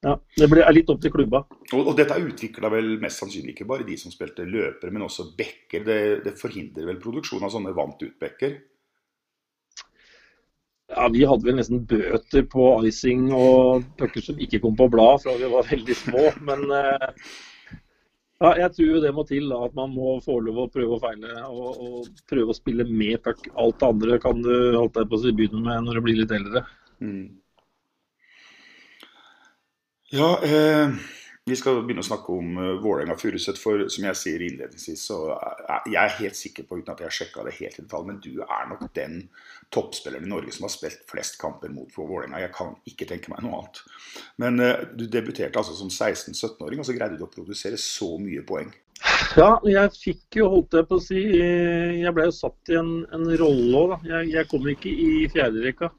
ja, 0.07 0.13
det 0.39 0.47
blir, 0.47 0.63
er 0.63 0.75
litt 0.75 0.89
opp 0.93 1.01
til 1.03 1.11
klubba. 1.11 1.43
Og, 1.73 1.81
og 1.81 1.93
dette 1.97 2.15
utvikla 2.21 2.71
vel 2.71 2.93
mest 3.01 3.19
sannsynlig 3.19 3.55
ikke 3.55 3.67
bare 3.67 3.87
de 3.87 3.97
som 3.99 4.13
spilte 4.13 4.45
løpere, 4.47 4.93
men 4.93 5.03
også 5.07 5.31
backer. 5.37 5.83
Det, 5.87 5.99
det 6.23 6.35
forhindrer 6.39 6.87
vel 6.87 7.01
produksjon 7.03 7.43
av 7.43 7.51
sånne 7.51 7.73
vant 7.75 8.05
ut-backer? 8.05 8.55
Ja, 10.93 11.09
Vi 11.11 11.25
hadde 11.27 11.43
vel 11.43 11.57
nesten 11.59 11.83
bøter 11.89 12.45
på 12.47 12.69
icing 12.87 13.27
og 13.35 13.83
pucker 13.99 14.23
som 14.23 14.39
ikke 14.39 14.61
kom 14.63 14.77
på 14.79 14.87
blad 14.93 15.25
fra 15.25 15.35
vi 15.35 15.49
var 15.51 15.67
veldig 15.67 15.97
små. 15.99 16.29
Men 16.47 16.63
eh, 16.77 17.09
ja, 18.37 18.53
jeg 18.61 18.71
tror 18.77 18.93
jo 18.93 19.01
det 19.03 19.11
må 19.17 19.25
til 19.27 19.49
da, 19.51 19.59
at 19.67 19.75
man 19.75 19.91
må 19.97 20.15
få 20.23 20.37
lov 20.45 20.61
å 20.63 20.69
prøve 20.71 20.95
og 20.95 21.03
feile. 21.03 21.33
Og, 21.49 21.81
og 21.83 22.23
prøve 22.31 22.53
å 22.53 22.57
spille 22.57 22.87
med 22.87 23.19
puck. 23.25 23.49
Alt 23.59 23.81
det 23.81 23.91
andre 23.91 24.21
kan 24.23 24.39
du 24.45 24.53
holdt 24.77 24.95
deg 25.01 25.11
på 25.11 25.19
å 25.19 25.25
si, 25.25 25.35
begynne 25.35 25.65
med 25.65 25.83
når 25.89 25.99
du 25.99 26.05
blir 26.07 26.21
litt 26.21 26.33
eldre. 26.37 26.63
Mm. 27.03 27.27
Ja, 30.09 30.39
eh, 30.43 30.91
vi 31.47 31.55
skal 31.55 31.81
begynne 31.83 32.03
å 32.03 32.07
snakke 32.07 32.31
om 32.31 32.57
uh, 32.59 32.77
Vålerenga-Furuset. 32.83 33.59
For 33.59 33.85
som 33.91 34.05
jeg 34.07 34.19
sier 34.19 34.43
innledningsvis, 34.43 35.03
så 35.09 35.17
er 35.35 35.85
jeg 35.91 35.99
er 36.01 36.15
helt 36.21 36.39
sikker 36.39 36.67
på, 36.67 36.79
uten 36.79 36.93
at 36.93 37.03
jeg 37.03 37.07
har 37.07 37.15
sjekka 37.17 37.45
det 37.47 37.55
helt 37.57 37.77
i 37.79 37.83
detalj, 37.83 38.07
men 38.07 38.21
du 38.23 38.41
er 38.43 38.65
nok 38.71 38.85
den 38.95 39.17
toppspilleren 39.71 40.27
i 40.27 40.31
Norge 40.31 40.55
som 40.55 40.67
har 40.67 40.73
spilt 40.73 41.03
flest 41.07 41.35
kamper 41.41 41.71
mot 41.75 41.91
Vålerenga. 41.95 42.39
Jeg 42.43 42.53
kan 42.55 42.75
ikke 42.87 43.07
tenke 43.07 43.31
meg 43.33 43.43
noe 43.43 43.61
annet. 43.61 43.83
Men 44.43 44.63
uh, 44.63 44.73
du 44.95 45.05
debuterte 45.11 45.59
altså 45.59 45.75
som 45.75 45.91
16-17-åring, 45.91 46.83
og 46.83 46.87
så 46.87 46.95
greide 46.95 47.19
du 47.19 47.27
å 47.27 47.31
produsere 47.31 47.79
så 47.79 48.13
mye 48.19 48.47
poeng. 48.47 48.71
Ja, 49.37 49.53
jeg 49.67 49.93
fikk 49.93 50.39
jo, 50.39 50.49
holdt 50.55 50.73
jeg 50.73 50.87
på 50.89 50.97
å 50.97 51.03
si 51.03 51.19
Jeg 51.21 52.13
ble 52.17 52.23
jo 52.25 52.33
satt 52.33 52.71
i 52.73 52.79
en, 52.79 53.03
en 53.13 53.27
rolle 53.37 53.83
òg, 53.83 53.93
da. 53.93 53.99
Jeg, 54.15 54.33
jeg 54.39 54.51
kom 54.55 54.71
ikke 54.71 54.91
i 54.91 55.11
fjerderekka. 55.35 55.91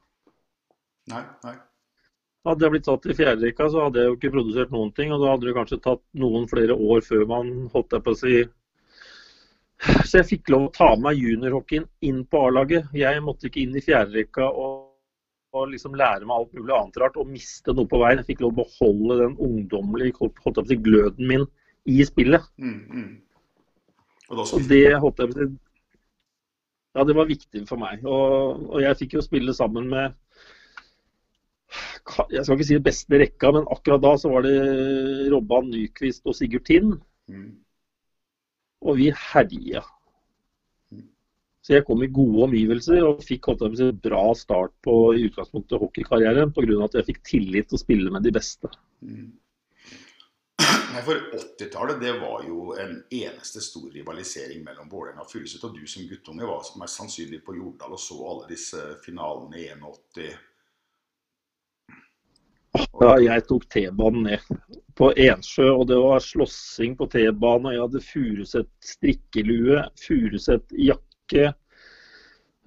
Nei, 1.13 1.25
nei. 1.45 1.59
Hadde 2.49 2.65
jeg 2.65 2.73
blitt 2.73 2.89
satt 2.89 3.07
i 3.07 3.17
fjerderekka, 3.17 3.67
så 3.69 3.85
hadde 3.85 4.01
jeg 4.01 4.09
jo 4.09 4.17
ikke 4.17 4.33
produsert 4.33 4.71
noen 4.73 4.93
ting. 4.97 5.13
Og 5.13 5.21
da 5.21 5.35
hadde 5.35 5.49
det 5.49 5.57
kanskje 5.57 5.81
tatt 5.85 6.03
noen 6.17 6.49
flere 6.49 6.77
år 6.77 7.05
før 7.05 7.27
man 7.29 7.53
holdt 7.75 7.97
jeg 7.97 8.05
på 8.07 8.15
å 8.15 8.19
si 8.19 8.37
Så 9.85 10.19
jeg 10.19 10.29
fikk 10.33 10.53
lov 10.55 10.69
å 10.69 10.75
ta 10.75 10.89
med 10.97 11.05
meg 11.05 11.21
juniorhockeyen 11.23 11.87
inn 12.09 12.25
på 12.27 12.47
A-laget. 12.49 12.89
Jeg 12.97 13.23
måtte 13.23 13.47
ikke 13.51 13.63
inn 13.63 13.77
i 13.79 13.85
fjerderekka 13.85 14.49
og, 14.49 14.89
og 15.55 15.69
liksom 15.75 15.95
lære 15.99 16.27
meg 16.27 16.35
alt 16.35 16.57
mulig 16.57 16.75
annet 16.75 16.99
rart 17.05 17.21
og 17.21 17.31
miste 17.31 17.75
noe 17.77 17.91
på 17.91 18.01
veien. 18.03 18.23
Jeg 18.23 18.33
fikk 18.33 18.43
lov 18.47 18.57
å 18.57 18.65
beholde 18.65 19.21
den 19.23 19.39
ungdommelige 19.39 20.19
holdt 20.19 20.41
jeg 20.41 20.57
på 20.57 20.65
å 20.65 20.69
si, 20.73 20.81
gløden 20.89 21.31
min 21.31 21.47
i 21.89 22.01
spillet. 22.05 22.49
Mm, 22.59 22.81
mm. 22.91 23.09
Og 24.33 24.45
Og 24.45 24.69
det 24.69 24.85
holdt 24.99 25.23
jeg 25.23 25.33
på 25.33 25.37
å 25.37 25.41
si 25.43 25.51
Ja, 26.97 27.05
det 27.07 27.15
var 27.15 27.29
viktig 27.29 27.63
for 27.69 27.79
meg. 27.79 28.03
Og, 28.03 28.65
og 28.73 28.81
jeg 28.83 28.99
fikk 29.05 29.19
jo 29.19 29.23
spille 29.23 29.55
sammen 29.55 29.87
med 29.93 30.17
Jeg 32.33 32.45
skal 32.45 32.57
ikke 32.57 32.69
si 32.69 32.79
det 32.79 32.87
beste 32.87 33.21
rekka, 33.21 33.53
men 33.53 33.69
akkurat 33.69 34.05
da 34.05 34.15
så 34.21 34.31
var 34.33 34.47
det 34.47 34.57
Robban 35.33 35.69
Nyquist 35.73 36.29
og 36.29 36.37
Sigurd 36.39 36.69
Tind. 36.69 37.01
mm. 37.29 37.49
Og 38.87 38.95
vi 38.95 39.09
herja. 39.11 39.81
Så 41.69 41.75
jeg 41.75 41.85
kom 41.85 42.01
i 42.01 42.07
gode 42.15 42.47
omgivelser 42.47 43.03
og 43.05 43.19
fikk 43.27 43.51
holdt 43.51 43.67
en 43.67 43.97
bra 44.01 44.23
start 44.39 44.73
på 44.87 44.93
i 45.19 45.27
utgangspunktet 45.27 45.83
hockeykarrieren 45.83 46.55
pga. 46.55 46.79
at 46.87 46.95
jeg 46.95 47.07
fikk 47.11 47.19
tillit 47.27 47.69
til 47.69 47.77
å 47.77 47.83
spille 47.83 48.13
med 48.15 48.25
de 48.25 48.33
beste. 48.33 48.71
Nei, 49.03 51.03
for 51.05 51.21
80-tallet 51.37 52.01
det 52.01 52.15
var 52.23 52.47
jo 52.49 52.73
en 52.81 52.95
eneste 53.13 53.61
stor 53.61 53.91
rivalisering 53.93 54.63
mellom 54.65 54.89
Vålerenga 54.89 55.27
og 55.27 55.29
Furuset. 55.29 55.67
Og 55.69 55.77
du 55.77 55.85
som 55.91 56.07
guttunge 56.09 56.49
var 56.49 56.71
mest 56.81 57.03
sannsynlig 57.03 57.43
på 57.45 57.59
Jordal 57.59 57.99
og 57.99 58.01
så 58.01 58.17
alle 58.31 58.49
disse 58.55 58.87
finalene 59.05 59.61
i 59.61 59.69
81. 59.75 60.41
Ja, 62.99 63.15
jeg 63.23 63.45
tok 63.49 63.69
T-banen 63.71 64.27
ned 64.27 64.75
på 64.99 65.13
Ensjø, 65.15 65.69
og 65.71 65.87
det 65.91 65.99
var 66.03 66.23
slåssing 66.23 66.97
på 66.99 67.07
T-banen. 67.13 67.71
og 67.71 67.75
Jeg 67.75 67.85
hadde 67.85 68.05
Furuset 68.09 68.71
strikkelue, 68.83 69.85
Furuset 70.03 70.75
jakke. 70.75 71.53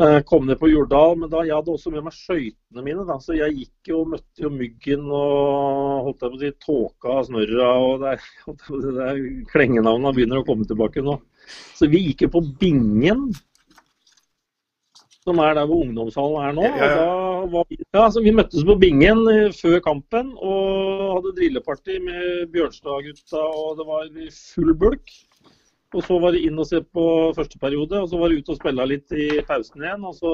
Eh, 0.02 0.22
Kom 0.26 0.48
ned 0.48 0.60
på 0.60 0.70
Jordal, 0.72 1.18
men 1.20 1.30
da 1.30 1.44
jeg 1.46 1.54
hadde 1.58 1.74
også 1.76 1.92
med 1.94 2.06
meg 2.08 2.16
skøytene 2.16 2.86
mine. 2.86 3.04
Da, 3.06 3.20
så 3.22 3.36
jeg 3.38 3.58
gikk 3.60 3.92
jo 3.92 4.02
og 4.06 4.14
møtte 4.16 4.46
jo 4.46 4.54
myggen 4.54 5.06
og 5.12 6.08
holdt 6.08 6.24
jeg 6.24 6.32
på 6.32 6.40
å 6.40 6.42
si, 6.42 6.52
tåka 6.66 7.18
og 7.20 7.28
snørra. 7.28 7.70
og 7.84 8.02
det 8.02 8.16
er, 8.16 8.26
jeg 9.12 9.52
er 9.52 10.16
begynner 10.16 10.42
å 10.42 10.48
komme 10.48 10.66
tilbake 10.70 11.04
nå. 11.06 11.20
Så 11.78 11.90
vi 11.92 12.06
gikk 12.08 12.26
jo 12.26 12.34
på 12.38 12.46
Bingen, 12.62 13.30
som 15.26 15.42
er 15.44 15.58
der 15.58 15.68
hvor 15.70 15.84
ungdomshallen 15.86 16.46
er 16.48 16.56
nå. 16.58 16.68
Ja, 16.82 16.92
ja, 16.98 17.64
vi, 17.70 17.78
ja, 17.94 18.06
så 18.10 18.24
Vi 18.26 18.34
møttes 18.36 18.66
på 18.66 18.78
Bingen 18.82 19.22
eh, 19.30 19.50
før 19.54 19.82
kampen 19.86 20.32
og 20.38 21.18
hadde 21.18 21.36
drilleparty 21.38 22.00
med 22.06 22.48
Bjørnstad-gutta. 22.54 23.42
og 23.42 23.78
Det 23.78 23.90
var 23.90 24.08
full 24.54 24.74
bulk. 24.74 25.14
Og 25.92 26.04
Så 26.08 26.18
var 26.24 26.32
det 26.32 26.46
inn 26.48 26.60
og 26.60 26.66
se 26.70 26.80
på 26.82 27.04
første 27.36 27.60
periode, 27.60 28.00
og 28.00 28.08
så 28.10 28.18
var 28.18 28.32
det 28.32 28.40
ut 28.40 28.50
og 28.54 28.58
spille 28.62 28.86
litt 28.88 29.12
i 29.12 29.28
pausen 29.48 29.84
igjen. 29.84 30.06
og 30.08 30.16
så 30.16 30.32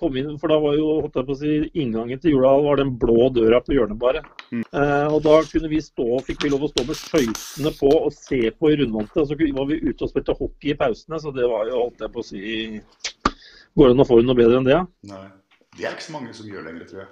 kom 0.00 0.16
inn, 0.16 0.38
for 0.40 0.48
da 0.48 0.56
var 0.62 0.76
jo 0.78 0.86
holdt 1.02 1.18
jeg 1.18 1.26
på 1.28 1.34
å 1.34 1.38
si, 1.40 1.54
Inngangen 1.82 2.20
til 2.22 2.36
Jordal 2.36 2.62
var 2.64 2.80
den 2.80 2.94
blå 3.02 3.28
døra 3.36 3.60
på 3.64 3.74
hjørnet 3.76 3.98
bare. 4.00 4.22
Eh, 4.54 5.06
og 5.10 5.20
Da 5.26 5.40
kunne 5.50 5.68
vi 5.68 5.82
stå, 5.84 6.06
fikk 6.24 6.46
vi 6.46 6.52
lov 6.54 6.64
å 6.64 6.70
stå 6.72 6.86
med 6.88 6.96
skøytene 6.96 7.74
på 7.76 7.90
og 7.98 8.12
se 8.16 8.40
på 8.56 8.70
i 8.70 8.78
rundvante. 8.80 9.20
Og 9.20 9.28
så 9.28 9.36
var 9.58 9.68
vi 9.68 9.80
ute 9.82 10.06
og 10.06 10.12
spilte 10.12 10.36
hockey 10.38 10.72
i 10.72 10.78
pausene, 10.80 11.20
så 11.20 11.34
det 11.34 11.48
var 11.50 11.68
jo 11.68 11.82
holdt 11.82 12.06
jeg 12.06 12.14
på 12.14 12.24
å 12.24 12.28
si 12.30 12.44
Går 13.78 13.88
det 13.88 13.94
an 13.94 14.02
å 14.02 14.08
få 14.08 14.18
noe 14.24 14.38
bedre 14.38 14.58
enn 14.60 14.66
det? 14.66 14.78
Nei, 15.10 15.24
det 15.78 15.86
er 15.86 15.94
ikke 15.94 16.08
så 16.08 16.16
mange 16.16 16.34
som 16.36 16.48
gjør 16.50 16.66
lenger, 16.66 16.88
tror 16.90 17.02
jeg. 17.04 17.10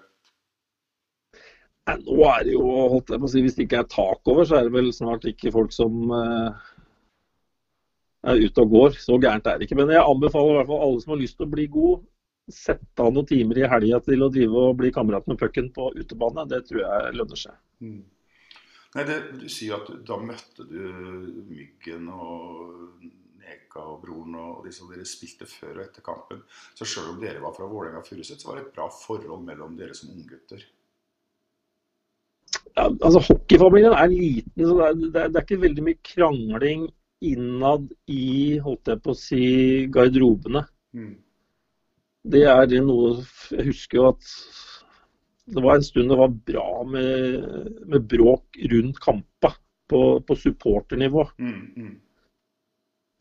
Nei, 1.88 1.96
Nå 2.04 2.18
er 2.28 2.44
det 2.44 2.56
jo, 2.56 2.64
holdt 2.94 3.14
jeg 3.14 3.22
på 3.22 3.28
å 3.28 3.32
si, 3.32 3.44
Hvis 3.44 3.56
det 3.56 3.68
ikke 3.68 3.82
er 3.84 3.92
tak 3.92 4.32
over, 4.32 4.48
så 4.48 4.58
er 4.58 4.66
det 4.66 4.74
vel 4.74 4.90
snart 4.92 5.24
ikke 5.30 5.54
folk 5.54 5.72
som 5.72 6.12
eh, 6.18 6.68
er 8.32 8.44
ute 8.44 8.64
og 8.64 8.74
går. 8.74 9.00
Så 9.00 9.18
gærent 9.22 9.48
er 9.48 9.58
det 9.58 9.68
ikke. 9.68 9.78
Men 9.80 9.94
jeg 9.94 10.04
anbefaler 10.04 10.54
i 10.54 10.60
hvert 10.60 10.70
fall 10.72 10.84
alle 10.88 11.02
som 11.04 11.14
har 11.14 11.22
lyst 11.22 11.38
til 11.38 11.48
å 11.48 11.54
bli 11.54 11.66
god, 11.72 12.04
sette 12.52 13.04
av 13.04 13.12
noen 13.12 13.28
timer 13.28 13.60
i 13.60 13.68
helga 13.68 14.00
til 14.04 14.24
å 14.24 14.30
drive 14.32 14.68
og 14.68 14.78
bli 14.80 14.92
kamerat 14.92 15.26
med 15.28 15.40
pucken 15.40 15.72
på 15.74 15.90
utebane. 15.96 16.46
Det 16.50 16.62
tror 16.68 16.84
jeg 16.84 17.16
lønner 17.20 17.40
seg. 17.46 17.56
Mm. 17.84 18.02
Nei, 18.96 19.04
det, 19.04 19.18
Du 19.40 19.48
sier 19.52 19.76
at 19.76 19.90
da 20.08 20.16
møtte 20.20 20.64
du 20.68 20.80
Myggen 21.48 22.08
og 22.08 23.08
Neka 23.48 23.82
og 23.82 24.02
broren 24.04 24.36
og 24.38 24.66
disse 24.66 24.86
dere 24.90 25.06
spilte 25.08 25.48
før 25.48 25.78
og 25.78 25.84
etter 25.86 26.04
kampen. 26.04 26.42
Så 26.76 26.86
selv 26.88 27.14
om 27.14 27.22
dere 27.22 27.42
var 27.42 27.54
fra 27.56 27.68
Vålerenga 27.70 28.04
Furuset, 28.06 28.40
så 28.40 28.50
var 28.50 28.58
det 28.58 28.66
et 28.66 28.74
bra 28.76 28.88
forhold 28.92 29.46
mellom 29.46 29.78
dere 29.78 29.96
som 29.96 30.12
unggutter. 30.12 30.66
Ja, 32.76 32.86
altså 32.86 33.20
Hockeyfamilien 33.26 33.96
er 33.96 34.12
liten, 34.12 34.64
så 34.64 34.76
det 34.76 34.86
er, 34.86 34.98
det, 34.98 35.08
er, 35.22 35.32
det 35.32 35.40
er 35.40 35.46
ikke 35.46 35.64
veldig 35.64 35.84
mye 35.88 36.00
krangling 36.06 36.84
innad 37.24 37.88
i 38.14 38.58
holdt 38.62 38.92
jeg 38.92 39.02
på 39.02 39.14
å 39.14 39.18
si, 39.18 39.42
garderobene. 39.92 40.62
Mm. 40.94 41.16
Det 42.28 42.44
er 42.50 42.72
noe 42.84 43.22
Jeg 43.54 43.68
husker 43.70 43.98
jo 43.98 44.08
at 44.10 44.30
det 45.48 45.62
var 45.64 45.78
en 45.78 45.86
stund 45.86 46.10
det 46.12 46.18
var 46.18 46.34
bra 46.50 46.68
med, 46.84 47.44
med 47.88 48.04
bråk 48.10 48.58
rundt 48.72 48.98
kampa 49.00 49.54
på, 49.88 50.00
på 50.20 50.36
supporternivå. 50.36 51.24
Mm, 51.40 51.62
mm. 51.76 51.94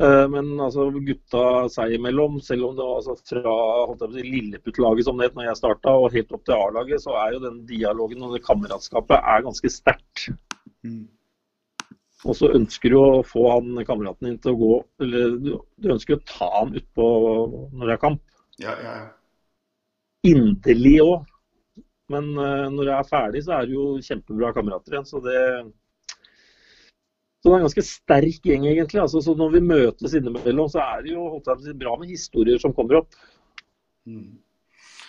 Eh, 0.04 0.26
Men 0.30 0.52
altså, 0.62 0.90
gutta 0.94 1.44
seg 1.74 1.96
imellom, 1.98 2.38
selv 2.46 2.70
om 2.70 2.76
det 2.78 2.86
var 2.86 3.00
altså, 3.00 3.16
fra 3.26 4.10
jeg 4.14 4.28
Lilleputt-laget 4.28 5.08
som 5.08 5.18
det 5.18 5.32
het 5.32 5.38
når 5.38 5.50
jeg 5.50 5.60
starta, 5.62 5.96
og 5.98 6.14
helt 6.14 6.36
opp 6.38 6.44
til 6.46 6.58
A-laget, 6.58 7.02
så 7.02 7.16
er 7.18 7.34
jo 7.34 7.46
den 7.48 7.64
dialogen 7.70 8.28
og 8.28 8.36
det 8.36 8.44
kameratskapet 8.46 9.18
er 9.18 9.48
ganske 9.48 9.72
sterkt. 9.74 10.28
Og 12.28 12.36
så 12.38 12.50
ønsker 12.54 12.94
du 12.94 12.98
å 13.00 13.24
få 13.26 13.44
han 13.56 13.82
kameraten 13.86 14.30
din 14.30 14.38
til 14.42 14.56
å 14.56 14.58
gå 14.58 14.72
Eller 15.06 15.36
du, 15.42 15.52
ønsker 15.94 16.18
å 16.18 16.24
ta 16.26 16.48
han 16.56 16.74
utpå 16.78 17.08
når 17.78 17.84
det 17.84 17.94
er 17.94 18.02
kamp. 18.02 18.24
Ja, 18.62 18.74
ja, 18.82 18.94
ja. 19.04 19.10
Inderlig 20.28 20.96
òg. 21.04 21.28
Men 22.12 22.32
uh, 22.40 22.68
når 22.74 22.90
det 22.90 22.96
er 22.96 23.10
ferdig, 23.10 23.44
så 23.46 23.58
er 23.58 23.68
det 23.68 23.76
jo 23.76 23.86
kjempebra 24.02 24.54
kamerater 24.56 24.96
igjen. 24.96 25.08
Så 25.08 25.22
det 25.24 25.42
så 27.38 27.50
det 27.50 27.54
er 27.54 27.60
en 27.60 27.68
ganske 27.68 27.86
sterk 27.86 28.50
gjeng, 28.50 28.66
egentlig. 28.66 29.00
Altså, 29.04 29.22
så 29.22 29.36
når 29.38 29.54
vi 29.54 29.64
møtes 29.70 30.16
innimellom, 30.18 30.70
så 30.74 30.82
er 30.84 31.06
det 31.06 31.14
jo 31.14 31.30
holdt 31.36 31.52
jeg 31.54 31.78
bra 31.78 31.94
med 32.02 32.10
historier 32.10 32.60
som 32.62 32.74
kommer 32.76 33.04
opp. 33.04 33.18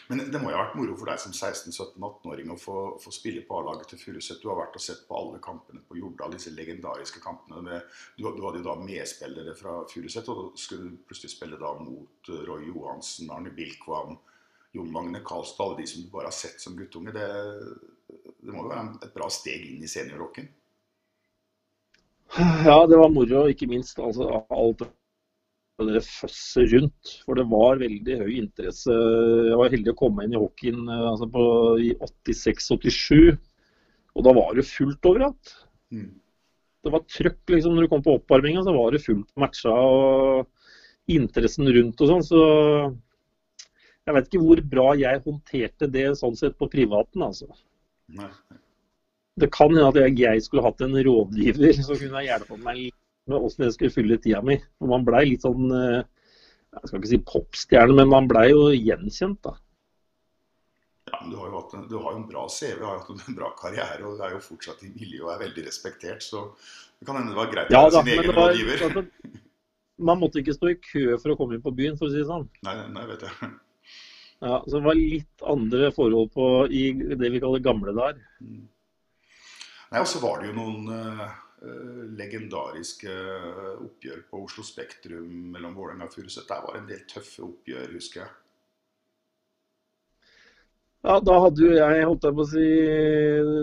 Men 0.08 0.22
det 0.32 0.40
må 0.40 0.48
jo 0.48 0.56
ha 0.56 0.62
vært 0.62 0.76
moro 0.78 0.94
for 0.96 1.10
deg 1.10 1.20
som 1.20 1.34
16-17-18-åring 1.34 2.52
å 2.52 2.56
få, 2.60 2.76
få 3.00 3.10
spille 3.12 3.42
på 3.44 3.58
A-laget 3.58 3.90
til 3.92 4.00
Furuset. 4.00 4.38
Du 4.40 4.48
har 4.48 4.56
vært 4.56 4.76
og 4.78 4.84
sett 4.84 5.02
på 5.08 5.16
alle 5.18 5.40
kampene 5.44 5.82
på 5.84 5.98
Jordal, 6.00 6.32
disse 6.32 6.52
legendariske 6.56 7.20
kampene. 7.24 7.60
Med, 7.66 7.98
du, 8.16 8.24
du 8.24 8.40
hadde 8.46 8.62
jo 8.62 8.68
da 8.70 8.76
medspillere 8.80 9.56
fra 9.58 9.74
Furuset, 9.90 10.30
og 10.32 10.40
da 10.40 10.62
skulle 10.64 10.88
du 10.88 11.02
plutselig 11.08 11.34
spille 11.34 11.60
da 11.60 11.74
mot 11.80 12.32
eh, 12.32 12.44
Roy 12.48 12.70
Johansen, 12.70 13.28
Arne 13.36 13.52
Bilkvam, 13.56 14.16
Jon 14.76 14.92
Magne 14.92 15.20
Karlstad, 15.24 15.64
alle 15.66 15.82
de 15.82 15.90
som 15.92 16.04
du 16.04 16.08
bare 16.12 16.32
har 16.32 16.38
sett 16.38 16.60
som 16.64 16.76
guttunge. 16.76 17.12
Det, 17.12 17.28
det 18.08 18.52
må 18.52 18.64
jo 18.64 18.72
være 18.72 18.96
et 19.04 19.12
bra 19.16 19.28
steg 19.32 19.68
inn 19.74 19.84
i 19.84 19.92
seniorrocken? 19.92 20.48
Ja, 22.36 22.82
det 22.86 22.98
var 23.00 23.12
moro, 23.12 23.46
ikke 23.48 23.68
minst 23.70 23.98
altså, 24.02 24.42
alt 24.52 24.84
det 25.86 26.02
føsset 26.04 26.72
rundt. 26.74 27.12
For 27.24 27.38
det 27.38 27.46
var 27.50 27.80
veldig 27.80 28.18
høy 28.22 28.32
interesse. 28.40 28.94
Jeg 29.48 29.58
var 29.60 29.72
heldig 29.72 29.94
å 29.94 29.98
komme 29.98 30.26
inn 30.26 30.34
i 30.34 30.40
hockeyen 30.40 30.88
eh, 30.90 31.04
altså 31.12 31.28
på, 31.32 31.44
i 31.82 31.92
86-87. 32.04 33.36
Og 34.18 34.26
da 34.26 34.34
var 34.36 34.56
det 34.58 34.66
fullt 34.68 35.08
overalt. 35.08 35.54
Mm. 35.94 36.16
Det 36.84 36.94
var 36.94 37.06
trøkk 37.10 37.54
liksom, 37.54 37.74
når 37.74 37.86
du 37.86 37.92
kom 37.92 38.04
på 38.04 38.16
oppvarminga, 38.18 38.64
så 38.66 38.74
var 38.74 38.94
det 38.94 39.04
fullt 39.04 39.30
matcha. 39.38 39.74
Og 39.74 41.12
interessen 41.14 41.70
rundt 41.72 42.02
og 42.04 42.12
sånn. 42.12 42.26
Så 42.26 42.42
jeg 44.08 44.16
vet 44.16 44.30
ikke 44.30 44.44
hvor 44.44 44.64
bra 44.74 44.88
jeg 44.98 45.24
håndterte 45.24 45.90
det 45.92 46.10
sånn 46.18 46.36
sett 46.38 46.58
på 46.58 46.70
privaten, 46.72 47.24
altså. 47.24 47.48
Nei. 48.18 48.30
Det 49.38 49.50
kan 49.54 49.72
hende 49.72 49.88
at 49.88 50.18
jeg, 50.18 50.42
skulle 50.44 50.64
hatt 50.66 50.82
en 50.84 50.96
rådgiver 50.96 51.78
som 51.78 51.98
kunne 51.98 52.24
hjulpet 52.26 52.64
meg 52.64 52.82
litt 52.86 52.98
med 53.28 53.44
åssen 53.44 53.66
jeg 53.66 53.76
skulle 53.76 53.94
fylle 53.94 54.18
tida 54.22 54.42
mi. 54.44 54.56
For 54.80 54.90
man 54.90 55.06
blei 55.06 55.24
litt 55.30 55.44
sånn 55.44 55.72
eh, 55.74 56.02
Jeg 56.78 56.90
skal 56.90 57.00
ikke 57.00 57.10
si 57.10 57.22
popstjerne, 57.32 57.96
men 57.96 58.12
man 58.12 58.28
blei 58.30 58.48
jo 58.50 58.68
gjenkjent, 58.72 59.40
da. 59.44 59.54
Ja, 61.08 61.20
men 61.22 61.32
du 61.32 61.38
har 61.40 61.48
jo 61.48 61.60
hatt 61.62 61.74
en, 61.78 61.84
du 61.88 61.96
har 62.04 62.16
en 62.18 62.26
bra 62.28 62.42
CV, 62.52 62.82
har 62.84 62.98
jo 62.98 63.04
hatt 63.04 63.28
en 63.30 63.36
bra 63.38 63.48
karriere 63.56 64.04
og 64.04 64.18
du 64.18 64.24
er 64.26 64.34
jo 64.34 64.42
fortsatt 64.44 64.82
i 64.84 64.90
miljøet 64.92 65.24
og 65.24 65.30
er 65.34 65.44
veldig 65.46 65.64
respektert. 65.64 66.24
Så 66.24 66.42
det 66.98 67.08
kan 67.08 67.16
hende 67.16 67.32
det 67.32 67.40
var 67.40 67.52
greit 67.52 67.70
å 67.70 67.76
Ja 67.76 67.84
være 67.86 68.02
sin 68.02 68.12
egen 68.14 68.34
var, 68.36 68.50
rådgiver. 68.52 68.84
altså, 68.88 69.32
man 70.10 70.20
måtte 70.20 70.42
ikke 70.42 70.54
stå 70.54 70.72
i 70.72 70.76
kø 70.82 71.06
for 71.16 71.32
å 71.32 71.38
komme 71.38 71.56
inn 71.56 71.64
på 71.64 71.74
byen, 71.74 71.96
for 71.98 72.08
å 72.08 72.12
si 72.12 72.20
det 72.20 72.28
sånn. 72.28 72.46
Nei, 72.68 72.76
nei, 72.94 73.06
vet 73.08 73.24
jeg. 73.26 73.50
Ja, 74.38 74.60
så 74.62 74.76
det 74.76 74.84
var 74.84 74.94
litt 74.98 75.46
andre 75.50 75.88
forhold 75.90 76.28
på 76.36 76.44
i 76.70 76.82
det 76.94 77.30
vi 77.34 77.40
kaller 77.42 77.62
gamle 77.64 77.94
dager. 77.96 78.20
Nei, 79.88 80.00
Og 80.02 80.08
så 80.08 80.20
var 80.20 80.40
det 80.40 80.50
jo 80.50 80.56
noen 80.58 80.90
eh, 80.92 81.38
legendariske 82.18 83.12
eh, 83.12 83.78
oppgjør 83.86 84.20
på 84.30 84.42
Oslo 84.44 84.64
Spektrum 84.66 85.54
mellom 85.54 85.76
Vålerenga 85.78 86.10
og 86.10 86.14
Furuset. 86.16 86.44
Der 86.50 86.60
var 86.64 86.76
det 86.76 86.82
en 86.82 86.90
del 86.90 87.06
tøffe 87.08 87.46
oppgjør, 87.46 87.88
husker 87.96 88.24
jeg. 88.24 88.36
Ja, 91.06 91.20
da 91.22 91.34
hadde 91.40 91.62
jo 91.62 91.72
jeg, 91.72 92.04
holdt 92.04 92.24
jeg 92.26 92.34
på 92.36 92.44
å 92.44 92.50
si, 92.50 92.68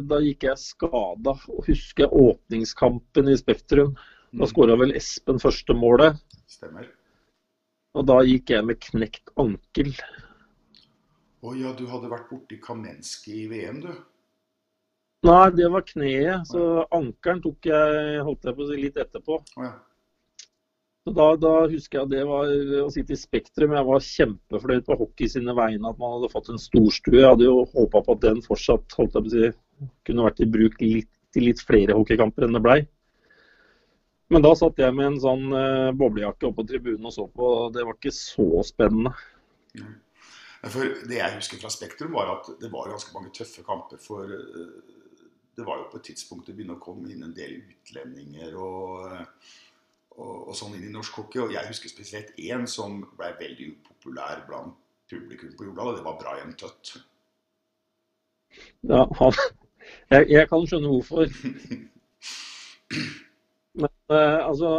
da 0.10 0.20
gikk 0.24 0.46
jeg 0.48 0.62
skada. 0.62 1.34
Husker 1.68 2.06
jeg 2.06 2.22
åpningskampen 2.26 3.30
i 3.30 3.38
Spektrum. 3.38 3.94
Da 4.36 4.48
skåra 4.50 4.78
vel 4.80 4.96
Espen 4.98 5.38
første 5.44 5.76
målet. 5.78 6.18
Stemmer. 6.50 6.88
Og 7.96 8.08
da 8.08 8.18
gikk 8.28 8.56
jeg 8.56 8.66
med 8.68 8.82
knekt 8.84 9.32
ankel. 9.40 9.94
Å 11.46 11.54
ja, 11.60 11.72
du 11.78 11.86
hadde 11.92 12.10
vært 12.10 12.32
borti 12.32 12.58
Kamenski 12.64 13.44
i 13.44 13.48
VM, 13.52 13.84
du. 13.84 13.92
Nei, 15.26 15.50
det 15.58 15.68
var 15.74 15.84
kneet. 15.88 16.46
Så 16.52 16.86
ankelen 16.94 17.42
tok 17.44 17.68
jeg 17.70 18.24
holdt 18.28 18.46
jeg 18.46 18.58
på 18.58 18.66
å 18.66 18.70
si, 18.70 18.80
litt 18.82 18.98
etterpå. 19.02 19.42
Ja. 19.58 19.74
Så 21.06 21.14
da, 21.14 21.26
da 21.38 21.54
husker 21.70 22.00
jeg 22.00 22.12
det 22.16 22.24
var 22.26 22.50
å 22.82 22.88
sitte 22.94 23.14
i 23.14 23.20
Spektrum. 23.20 23.76
Jeg 23.78 23.86
var 23.86 24.06
kjempefornøyd 24.08 24.88
på 24.88 24.98
hockey 24.98 25.30
sine 25.30 25.54
vegne 25.58 25.92
at 25.92 26.00
man 26.02 26.16
hadde 26.16 26.32
fått 26.34 26.50
en 26.50 26.62
storstue. 26.62 27.20
Jeg 27.20 27.30
hadde 27.30 27.46
jo 27.46 27.60
håpa 27.76 28.02
på 28.06 28.16
at 28.16 28.24
den 28.24 28.42
fortsatt 28.46 28.98
holdt 28.98 29.18
jeg 29.18 29.28
på 29.28 29.30
å 29.30 29.36
si, 29.36 29.52
kunne 30.10 30.26
vært 30.26 30.42
i 30.42 30.50
bruk 30.50 30.82
litt, 30.82 31.12
til 31.36 31.46
litt 31.50 31.62
flere 31.62 31.98
hockeykamper 31.98 32.48
enn 32.48 32.58
det 32.58 32.64
blei. 32.66 32.80
Men 34.34 34.42
da 34.42 34.56
satt 34.58 34.82
jeg 34.82 34.98
med 34.98 35.12
en 35.12 35.20
sånn 35.22 35.46
uh, 35.54 35.94
boblejakke 35.94 36.50
oppe 36.50 36.64
på 36.64 36.70
tribunen 36.72 37.06
og 37.06 37.14
så 37.14 37.28
på. 37.30 37.52
og 37.68 37.76
Det 37.76 37.86
var 37.86 38.00
ikke 38.00 38.16
så 38.16 38.66
spennende. 38.66 39.14
Nei, 39.78 40.72
For 40.74 41.06
Det 41.06 41.20
jeg 41.20 41.38
husker 41.38 41.62
fra 41.62 41.70
Spektrum, 41.70 42.16
var 42.18 42.34
at 42.40 42.50
det 42.62 42.72
var 42.74 42.90
ganske 42.90 43.14
mange 43.14 43.30
tøffe 43.36 43.62
kamper. 43.68 44.02
For 44.02 44.26
eh, 44.26 44.95
det 45.56 45.66
var 45.68 45.80
jo 45.80 45.90
på 45.92 46.00
et 46.00 46.10
tidspunkt 46.12 46.50
det 46.50 46.56
begynte 46.58 46.76
å 46.78 46.84
komme 46.84 47.12
inn 47.12 47.24
en 47.26 47.36
del 47.36 47.58
utlendinger 47.62 48.56
og, 48.60 49.06
og, 50.18 50.36
og 50.50 50.54
sånn 50.58 50.76
inn 50.78 50.88
i 50.90 50.94
norsk 50.94 51.22
hockey. 51.22 51.42
Og 51.44 51.54
jeg 51.56 51.70
husker 51.70 51.92
spesielt 51.92 52.36
én 52.42 52.68
som 52.70 53.02
ble 53.16 53.32
veldig 53.40 53.72
upopulær 53.76 54.46
blant 54.50 54.78
publikum 55.10 55.54
på 55.58 55.68
Jordal, 55.70 55.94
og 55.94 56.00
det 56.00 56.06
var 56.06 56.20
Brian 56.22 56.56
Tøtt. 56.60 56.96
Ja, 58.90 59.04
han, 59.20 59.36
jeg, 60.14 60.30
jeg 60.32 60.50
kan 60.50 60.66
skjønne 60.70 60.92
hvorfor. 60.92 61.30
Men 63.76 63.92
eh, 64.16 64.40
altså 64.46 64.72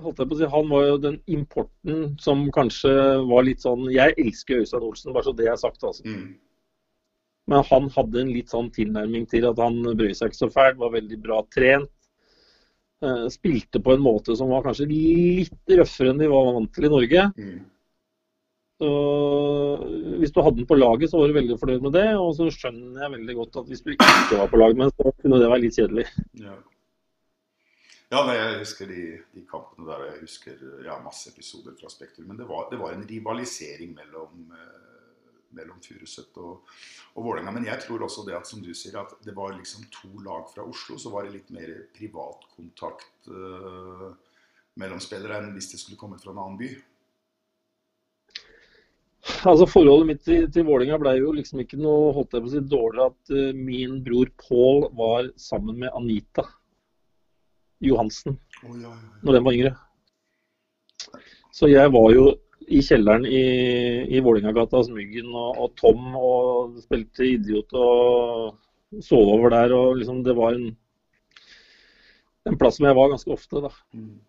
holdt 0.00 0.20
jeg 0.20 0.28
på 0.30 0.36
å 0.36 0.38
si, 0.38 0.48
Han 0.52 0.70
var 0.70 0.86
jo 0.86 1.00
den 1.02 1.18
importen 1.30 2.14
som 2.22 2.44
kanskje 2.54 2.92
var 3.30 3.46
litt 3.46 3.64
sånn 3.64 3.88
Jeg 3.92 4.16
elsker 4.20 4.62
Øystein 4.62 4.86
Olsen, 4.86 5.14
bare 5.16 5.28
så 5.28 5.34
det 5.36 5.48
er 5.50 5.58
sagt. 5.60 5.82
altså. 5.84 6.04
Mm. 6.06 6.36
Men 7.50 7.64
han 7.66 7.88
hadde 7.96 8.20
en 8.22 8.30
litt 8.34 8.52
sånn 8.52 8.68
tilnærming 8.74 9.24
til 9.30 9.48
at 9.48 9.58
han 9.58 9.80
brød 9.82 10.14
seg 10.14 10.30
ikke 10.30 10.38
så 10.44 10.50
fælt, 10.54 10.78
var 10.78 10.92
veldig 10.94 11.18
bra 11.24 11.40
trent. 11.50 11.90
eh, 13.02 13.26
Spilte 13.32 13.80
på 13.82 13.96
en 13.96 14.04
måte 14.04 14.36
som 14.38 14.52
var 14.52 14.62
kanskje 14.66 14.86
litt 14.90 15.74
røffere 15.80 16.12
enn 16.14 16.22
de 16.22 16.28
var 16.30 16.50
vant 16.54 16.70
til 16.76 16.86
i 16.86 16.92
Norge. 16.94 17.26
Mm. 17.36 17.60
Så 18.80 18.90
Hvis 20.20 20.32
du 20.32 20.40
hadde 20.40 20.56
den 20.62 20.68
på 20.68 20.76
laget, 20.78 21.10
så 21.10 21.18
var 21.20 21.28
du 21.28 21.34
veldig 21.36 21.56
fornøyd 21.60 21.82
med 21.84 21.92
det. 21.96 22.06
Og 22.16 22.30
så 22.38 22.46
skjønner 22.54 23.02
jeg 23.04 23.14
veldig 23.16 23.34
godt 23.40 23.58
at 23.60 23.70
hvis 23.72 23.82
du 23.84 23.90
ikke 23.92 24.38
var 24.38 24.50
på 24.52 24.60
lag 24.60 24.76
med 24.76 24.86
den, 24.88 24.94
så 24.96 25.12
kunne 25.22 25.40
det 25.42 25.50
være 25.52 25.64
litt 25.66 25.76
kjedelig. 25.80 26.06
Ja. 26.44 26.54
Ja, 28.10 28.24
nei, 28.26 28.34
jeg 28.34 28.54
husker 28.64 28.88
de, 28.90 29.02
de 29.36 29.44
kampene 29.46 29.86
der. 29.86 30.00
Jeg 30.08 30.22
husker 30.24 30.62
ja, 30.82 30.96
masse 31.04 31.30
episoder 31.30 31.76
fra 31.78 31.90
Spektrum. 31.92 32.26
Men 32.32 32.40
det 32.40 32.48
var, 32.48 32.64
det 32.72 32.80
var 32.80 32.96
en 32.96 33.04
rivalisering 33.06 33.92
mellom, 33.94 34.48
eh, 34.56 34.89
mellom 35.56 35.80
Furuset 35.84 36.36
og, 36.40 36.66
og 37.14 37.26
Vålerenga. 37.26 37.54
Men 37.56 37.68
jeg 37.68 37.82
tror 37.84 38.04
også 38.06 38.24
det 38.28 38.36
at 38.38 38.48
som 38.48 38.62
du 38.64 38.70
sier, 38.76 38.98
at 39.00 39.16
det 39.26 39.34
var 39.36 39.56
liksom 39.56 39.86
to 39.94 40.10
lag 40.26 40.46
fra 40.52 40.66
Oslo. 40.66 40.98
Så 41.00 41.12
var 41.12 41.26
det 41.26 41.36
litt 41.38 41.50
mer 41.54 41.72
privatkontakt 41.96 43.30
eh, 43.30 44.06
mellom 44.80 45.02
spillere 45.02 45.40
enn 45.40 45.52
hvis 45.56 45.72
det 45.72 45.82
skulle 45.82 46.00
kommet 46.00 46.22
fra 46.22 46.34
en 46.34 46.42
annen 46.44 46.60
by. 46.60 46.70
Altså 49.44 49.66
Forholdet 49.68 50.08
mitt 50.08 50.22
til, 50.24 50.46
til 50.52 50.64
Vålerenga 50.64 50.96
ble 51.00 51.12
jo 51.18 51.34
liksom 51.36 51.60
ikke 51.62 51.78
noe 51.80 52.12
holdt 52.16 52.34
jeg 52.36 52.44
på 52.44 52.48
å 52.48 52.52
si, 52.54 52.62
dårligere 52.72 53.10
at 53.10 53.32
uh, 53.36 53.50
min 53.56 53.98
bror 54.04 54.30
Pål 54.40 54.86
var 54.96 55.28
sammen 55.40 55.76
med 55.82 55.92
Anita 55.96 56.46
Johansen 57.84 58.36
oh, 58.64 58.74
ja, 58.80 58.88
ja, 58.88 58.94
ja. 58.96 59.20
når 59.24 59.36
den 59.36 59.46
var 59.46 59.56
yngre. 59.58 59.74
Så 61.56 61.68
jeg 61.68 61.92
var 61.92 62.08
jo 62.14 62.24
i 62.70 62.80
kjelleren 62.86 63.26
i, 63.26 63.44
i 64.14 64.20
Vålerengagata 64.22 64.78
hos 64.78 64.90
Myggen 64.94 65.30
og, 65.34 65.58
og 65.58 65.72
Tom 65.80 66.14
og 66.14 66.78
spilte 66.84 67.26
idiot 67.26 67.74
og 67.74 69.02
sov 69.02 69.34
over 69.34 69.54
der. 69.54 69.74
og 69.74 69.98
liksom 69.98 70.22
Det 70.24 70.36
var 70.38 70.54
en, 70.54 70.70
en 72.46 72.58
plass 72.58 72.78
som 72.78 72.86
jeg 72.86 72.98
var 72.98 73.10
ganske 73.12 73.32
ofte. 73.34 73.64
da. 73.66 73.72
Mm. 73.94 74.20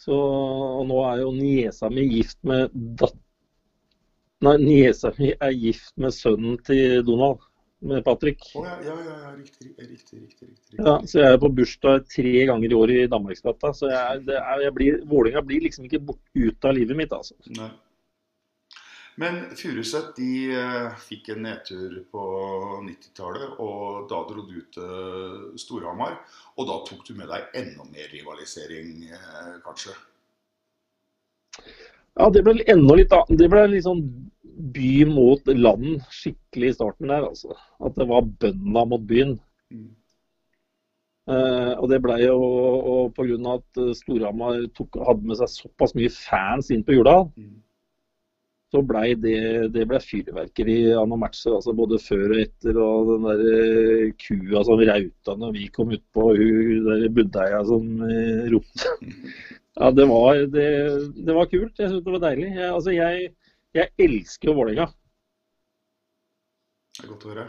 Så, 0.00 0.16
og 0.16 0.86
nå 0.88 1.02
er 1.10 1.24
jo 1.24 1.34
niesa 1.36 1.90
mi 1.92 2.06
gift 2.08 2.38
med 2.46 2.70
datt... 3.00 3.18
Nei, 4.40 4.54
niesa 4.62 5.10
mi 5.18 5.34
er 5.34 5.52
gift 5.52 5.92
med 6.00 6.14
sønnen 6.16 6.56
til 6.64 7.02
Donald, 7.04 7.42
med 7.80 8.04
Patrick. 8.04 8.44
Oh, 8.54 8.66
ja, 8.66 8.78
ja, 8.84 8.96
ja, 9.08 9.30
riktig, 9.36 9.70
riktig, 9.78 10.22
riktig, 10.22 10.48
riktig. 10.48 10.78
Ja, 10.78 10.98
så 11.06 11.22
jeg 11.22 11.34
er 11.34 11.38
på 11.40 11.52
bursdag 11.56 12.08
tre 12.12 12.32
ganger 12.50 12.72
i 12.72 12.76
året 12.76 13.04
i 13.04 13.10
Danmarksgata. 13.10 13.72
Så 13.76 13.88
jeg, 13.92 14.24
det 14.28 14.36
er, 14.40 14.64
jeg 14.66 14.74
blir, 14.76 14.98
Vålinga 15.08 15.42
blir 15.46 15.64
liksom 15.64 15.86
ikke 15.88 16.02
bort, 16.10 16.20
ut 16.36 16.68
av 16.68 16.76
livet 16.76 16.98
mitt, 16.98 17.14
altså. 17.16 17.38
Nei. 17.56 17.70
Men 19.20 19.40
Furuset 19.56 20.14
de 20.16 20.28
eh, 20.56 21.00
fikk 21.02 21.32
en 21.34 21.42
nedtur 21.44 21.96
på 22.12 22.26
90-tallet, 22.86 23.56
og 23.60 24.06
da 24.08 24.20
dro 24.28 24.44
du 24.48 24.60
til 24.72 25.58
Storhamar. 25.60 26.20
Og 26.56 26.68
da 26.68 26.78
tok 26.86 27.02
du 27.08 27.16
med 27.18 27.28
deg 27.32 27.58
enda 27.60 27.84
mer 27.90 28.08
rivalisering, 28.14 29.10
eh, 29.10 29.56
kanskje? 29.64 29.96
Ja, 32.16 32.28
det 32.32 32.44
ble 32.46 32.60
enda 32.68 32.96
litt 32.96 33.12
annet. 33.16 33.38
Det 33.40 33.48
ble 33.52 33.66
litt 33.72 33.84
sånn 33.88 34.04
by 34.74 35.04
mot 35.08 35.48
land 35.54 36.02
skikkelig 36.12 36.72
i 36.72 36.76
starten 36.76 37.10
der, 37.12 37.26
altså. 37.30 37.56
At 37.82 37.96
det 37.98 38.06
var 38.10 38.28
bønda 38.42 38.84
mot 38.90 39.06
byen. 39.08 39.38
Mm. 39.72 39.88
Eh, 41.30 41.72
og 41.78 41.88
det 41.92 42.00
ble 42.02 42.16
jo 42.24 42.36
og 42.42 43.10
på 43.14 43.26
grunn 43.28 43.46
av 43.46 43.60
at 43.60 43.96
Storhamar 44.00 44.62
hadde 45.06 45.26
med 45.28 45.38
seg 45.38 45.50
såpass 45.52 45.94
mye 45.98 46.10
fans 46.14 46.70
inn 46.74 46.82
på 46.86 46.96
jula, 46.96 47.20
Mm. 47.38 47.60
så 48.72 48.82
blei 48.86 49.14
det, 49.18 49.72
det 49.74 49.86
ble 49.90 49.98
fyrverkeri 49.98 50.92
av 50.94 51.06
noen 51.08 51.22
matcher. 51.24 51.56
altså 51.58 51.74
Både 51.74 51.98
før 52.02 52.34
og 52.36 52.42
etter. 52.44 52.76
Og 52.78 53.08
den 53.12 53.28
der 53.28 53.40
eh, 53.54 54.12
kua 54.18 54.64
som 54.66 54.78
rauta 54.78 55.36
når 55.38 55.56
vi 55.58 55.68
kom 55.74 55.90
utpå, 55.94 56.28
hun 56.38 56.84
der 56.86 57.08
budeia 57.14 57.64
som 57.66 58.02
eh, 58.08 58.46
ropte. 58.52 58.94
Ja, 59.80 59.88
det 59.94 60.04
var, 60.10 60.34
det, 60.52 60.64
det 61.24 61.32
var 61.32 61.46
kult. 61.48 61.78
Jeg 61.78 61.88
syntes 61.88 62.02
det 62.04 62.12
var 62.12 62.20
deilig. 62.26 62.48
Jeg, 62.52 62.72
altså, 62.74 62.90
jeg, 62.92 63.30
jeg 63.76 63.92
elsker 64.06 64.50
jo 64.50 64.56
Vålerenga. 64.58 64.88
Det 66.96 67.04
er 67.04 67.12
godt 67.12 67.26
å 67.26 67.32
høre. 67.32 67.46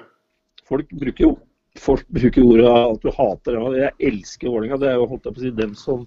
Folk 0.68 0.92
bruker 0.96 1.28
jo 1.28 1.32
folk 1.80 2.08
bruker 2.12 2.44
ordet 2.44 2.72
at 2.72 3.04
du 3.04 3.14
hater 3.16 3.56
dem. 3.56 3.78
Jeg 3.80 3.96
elsker 4.12 4.52
Vålerenga. 4.52 4.80
Det 4.82 4.90
er 4.90 5.00
jo 5.00 5.08
holdt 5.12 5.30
jeg 5.30 5.36
på 5.36 5.42
å 5.42 5.46
si, 5.46 5.54
dem 5.56 5.78
som 5.80 6.04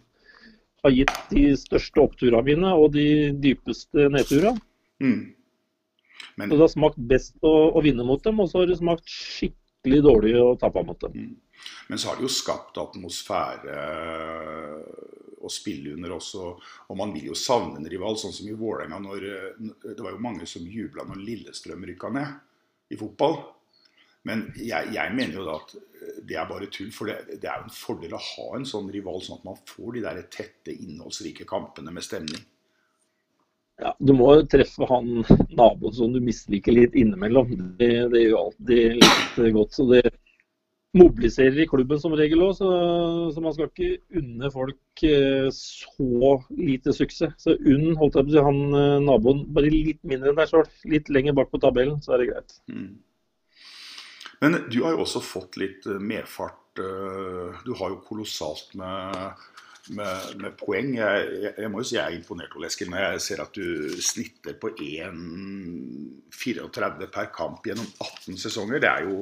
har 0.85 0.93
gitt 0.93 1.15
de 1.31 1.45
største 1.57 2.03
oppturene 2.03 2.45
mine 2.45 2.75
og 2.77 2.91
de 2.97 3.07
dypeste 3.41 4.11
nedturene. 4.13 4.61
Mm. 5.01 5.33
Men, 6.37 6.49
Så 6.49 6.55
det 6.55 6.65
har 6.65 6.73
smakt 6.73 7.01
best 7.11 7.37
å, 7.45 7.53
å 7.73 7.83
vinne 7.85 8.05
mot 8.07 8.23
dem, 8.25 8.41
og 8.43 8.51
så 8.51 8.61
har 8.61 8.69
det 8.69 8.79
smakt 8.81 9.09
skikkelig 9.11 10.01
dårlig 10.05 10.35
å 10.41 10.55
tape 10.61 10.83
mot 10.85 11.01
dem. 11.01 11.35
men 11.89 11.99
så 11.99 12.11
har 12.11 12.19
det 12.19 12.27
jo 12.27 12.33
skapt 12.33 12.79
atmosfære 12.81 13.79
å 15.45 15.53
spille 15.53 15.95
under 15.95 16.15
også. 16.17 16.47
Og 16.91 16.99
man 17.01 17.13
vil 17.15 17.31
jo 17.31 17.39
savne 17.39 17.81
en 17.81 17.89
rival, 17.91 18.17
sånn 18.21 18.35
som 18.37 18.49
i 18.49 18.57
Vålerenga. 18.59 19.01
eh, 19.19 19.95
Det 19.95 20.01
var 20.03 20.13
jo 20.17 20.23
mange 20.25 20.47
som 20.51 20.67
jubla 20.67 21.05
når 21.09 21.23
Lillestrøm 21.25 21.85
rykka 21.91 22.11
ned 22.15 22.35
i 22.91 22.97
fotball. 23.01 23.39
Men 24.29 24.47
jeg, 24.57 24.93
jeg 24.95 25.15
mener 25.17 25.35
jo 25.39 25.45
da 25.47 25.59
at 25.61 25.75
eh, 25.77 26.17
det 26.29 26.39
er 26.41 26.49
bare 26.51 26.71
tull. 26.73 26.91
For 26.97 27.11
det, 27.11 27.39
det 27.43 27.51
er 27.51 27.61
jo 27.63 27.69
en 27.69 27.77
fordel 27.77 28.17
å 28.17 28.23
ha 28.31 28.49
en 28.59 28.67
sånn 28.69 28.91
rival, 28.95 29.21
sånn 29.25 29.41
at 29.41 29.49
man 29.51 29.61
får 29.69 29.95
de 29.99 30.05
der 30.07 30.23
tette, 30.33 30.75
innholdsrike 30.75 31.47
kampene 31.49 31.93
med 31.95 32.07
stemning. 32.07 32.45
Ja, 33.83 33.91
du 33.99 34.13
må 34.15 34.29
jo 34.39 34.43
treffe 34.47 34.87
han 34.87 35.09
naboen 35.59 35.95
som 35.97 36.13
du 36.15 36.21
misliker 36.23 36.75
litt 36.77 36.95
innimellom. 36.99 37.51
Det, 37.81 37.89
det 38.13 38.23
gjør 38.23 38.37
alltid 38.45 39.01
litt 39.03 39.41
godt. 39.57 39.75
Så 39.75 39.87
det 39.91 40.03
mobiliserer 40.95 41.65
i 41.65 41.67
klubben 41.69 41.99
som 42.01 42.15
regel 42.17 42.43
òg, 42.47 42.53
så, 42.59 42.69
så 43.35 43.39
man 43.43 43.55
skal 43.55 43.69
ikke 43.71 43.99
unne 44.21 44.51
folk 44.55 45.03
eh, 45.09 45.49
så 45.55 46.35
lite 46.55 46.95
suksess. 46.95 47.35
Så 47.43 47.51
unn 47.59 47.97
holdt 47.99 48.17
jeg 48.19 48.25
på 48.29 48.31
å 48.31 48.35
si, 48.35 48.47
han 48.47 48.61
eh, 48.79 49.03
naboen 49.03 49.41
bare 49.57 49.73
litt 49.73 50.03
mindre 50.07 50.29
enn 50.31 50.39
deg 50.39 50.49
sjøl. 50.51 50.69
Litt 50.93 51.07
lenger 51.15 51.35
bak 51.39 51.49
på 51.51 51.63
tabellen, 51.63 51.99
så 52.05 52.11
er 52.15 52.19
det 52.23 52.31
greit. 52.31 52.51
Mm. 52.71 52.93
Men 54.45 54.51
du 54.69 54.79
har 54.85 54.93
jo 54.95 55.01
også 55.07 55.21
fått 55.25 55.53
litt 55.61 55.83
eh, 55.91 56.05
medfart. 56.13 56.61
Du 56.75 57.73
har 57.79 57.89
jo 57.93 58.03
kolossalt 58.03 58.69
med, 58.79 59.13
med, 59.95 60.15
med 60.43 60.53
poeng. 60.59 60.89
Jeg, 60.99 61.17
jeg, 61.43 61.53
jeg 61.63 61.69
må 61.71 61.77
jo 61.83 61.89
si 61.91 61.99
jeg 61.99 62.07
er 62.07 62.15
imponert 62.17 62.57
Ole 62.59 62.69
Eskil, 62.71 62.91
når 62.91 63.01
jeg 63.05 63.25
ser 63.27 63.39
at 63.45 63.53
du 63.55 63.67
snitter 64.03 64.55
på 64.59 64.67
1,34 64.75 67.11
per 67.15 67.27
kamp 67.35 67.59
gjennom 67.67 67.89
18 67.99 68.39
sesonger. 68.47 68.79
Det 68.83 68.91
er 68.91 69.01
jo 69.07 69.15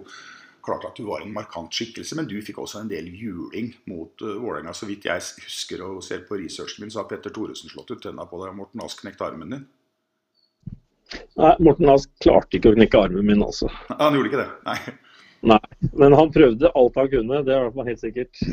klart 0.64 0.87
at 0.88 0.96
du 0.96 1.05
var 1.07 1.22
en 1.22 1.33
markant 1.35 1.75
skikkelse, 1.75 2.16
men 2.18 2.29
du 2.31 2.37
fikk 2.44 2.61
også 2.62 2.83
en 2.83 2.90
del 2.90 3.09
juling 3.18 3.72
mot 3.90 4.25
uh, 4.25 4.35
Vålerenga. 4.40 4.75
Så 4.77 4.88
vidt 4.88 5.07
jeg 5.09 5.22
husker 5.42 5.85
og 5.87 6.03
ser 6.07 6.25
på 6.29 6.38
researchen 6.40 6.85
min, 6.85 6.92
så 6.94 7.03
har 7.03 7.09
Petter 7.11 7.35
Thoresen 7.35 7.72
slått 7.72 7.92
ut 7.94 8.03
tenna 8.05 8.27
på 8.29 8.40
deg, 8.42 8.53
og 8.53 8.61
Morten 8.62 8.85
Ask 8.85 9.03
knekt 9.05 9.25
armen 9.25 9.57
din. 9.57 9.64
Nei, 11.40 11.55
Morten 11.61 11.90
Ask 11.92 12.12
klarte 12.25 12.59
ikke 12.59 12.72
å 12.72 12.77
knekke 12.79 13.07
armen 13.09 13.27
min, 13.29 13.44
altså. 13.44 13.70
Han 13.90 14.16
gjorde 14.16 14.33
ikke 14.33 14.44
det? 14.44 14.51
Nei. 14.68 14.79
Nei, 15.53 15.62
men 15.98 16.14
han 16.14 16.31
prøvde 16.31 16.70
alt 16.79 16.98
han 17.01 17.09
kunne, 17.11 17.42
det 17.46 17.55
er 17.57 17.72
fall 17.75 17.90
helt 17.90 18.05
sikkert. 18.05 18.42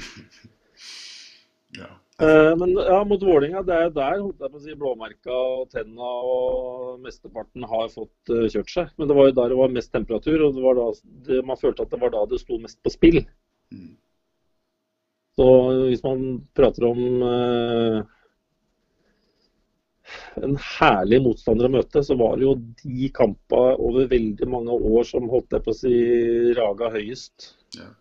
Ja. 1.77 1.85
Eh, 2.19 2.58
Men 2.58 2.73
ja, 2.75 3.03
mot 3.08 3.23
Vålinga, 3.23 3.62
det 3.63 3.75
er 3.75 3.93
der 3.95 4.17
holdt 4.19 4.43
jeg 4.43 4.51
på 4.51 4.60
å 4.60 4.63
si, 4.63 4.75
blåmerka 4.75 5.32
og 5.32 5.69
tenna 5.71 6.10
og 6.27 6.99
mesteparten 7.05 7.63
har 7.63 7.88
fått 7.93 8.34
uh, 8.34 8.43
kjørt 8.51 8.73
seg. 8.73 8.91
Men 8.99 9.08
det 9.08 9.15
var 9.15 9.29
jo 9.29 9.36
der 9.38 9.53
det 9.53 9.60
var 9.62 9.71
mest 9.71 9.93
temperatur, 9.95 10.43
og 10.43 10.58
det 10.58 10.65
var 10.65 10.79
da, 10.79 10.88
det, 11.29 11.39
man 11.47 11.60
følte 11.62 11.86
at 11.86 11.93
det 11.93 12.01
var 12.01 12.12
da 12.15 12.25
det 12.27 12.41
sto 12.41 12.60
mest 12.60 12.79
på 12.84 12.91
spill. 12.91 13.21
Mm. 13.71 13.93
Så 15.39 15.47
hvis 15.86 16.03
man 16.03 16.25
prater 16.60 16.89
om 16.89 17.23
uh, 17.23 18.01
en 20.43 20.60
herlig 20.60 21.21
motstander 21.23 21.69
å 21.69 21.75
møte, 21.77 22.03
så 22.03 22.19
var 22.19 22.36
det 22.36 22.49
jo 22.49 22.58
de 22.84 23.13
kampene 23.15 23.79
over 23.79 24.12
veldig 24.12 24.51
mange 24.51 24.75
år 24.75 25.08
som 25.08 25.32
holdt 25.32 25.55
jeg 25.55 25.63
på 25.63 25.71
å 25.71 25.79
si 25.79 25.95
raga 26.60 26.91
høyest. 26.97 27.53
Ja. 27.79 27.93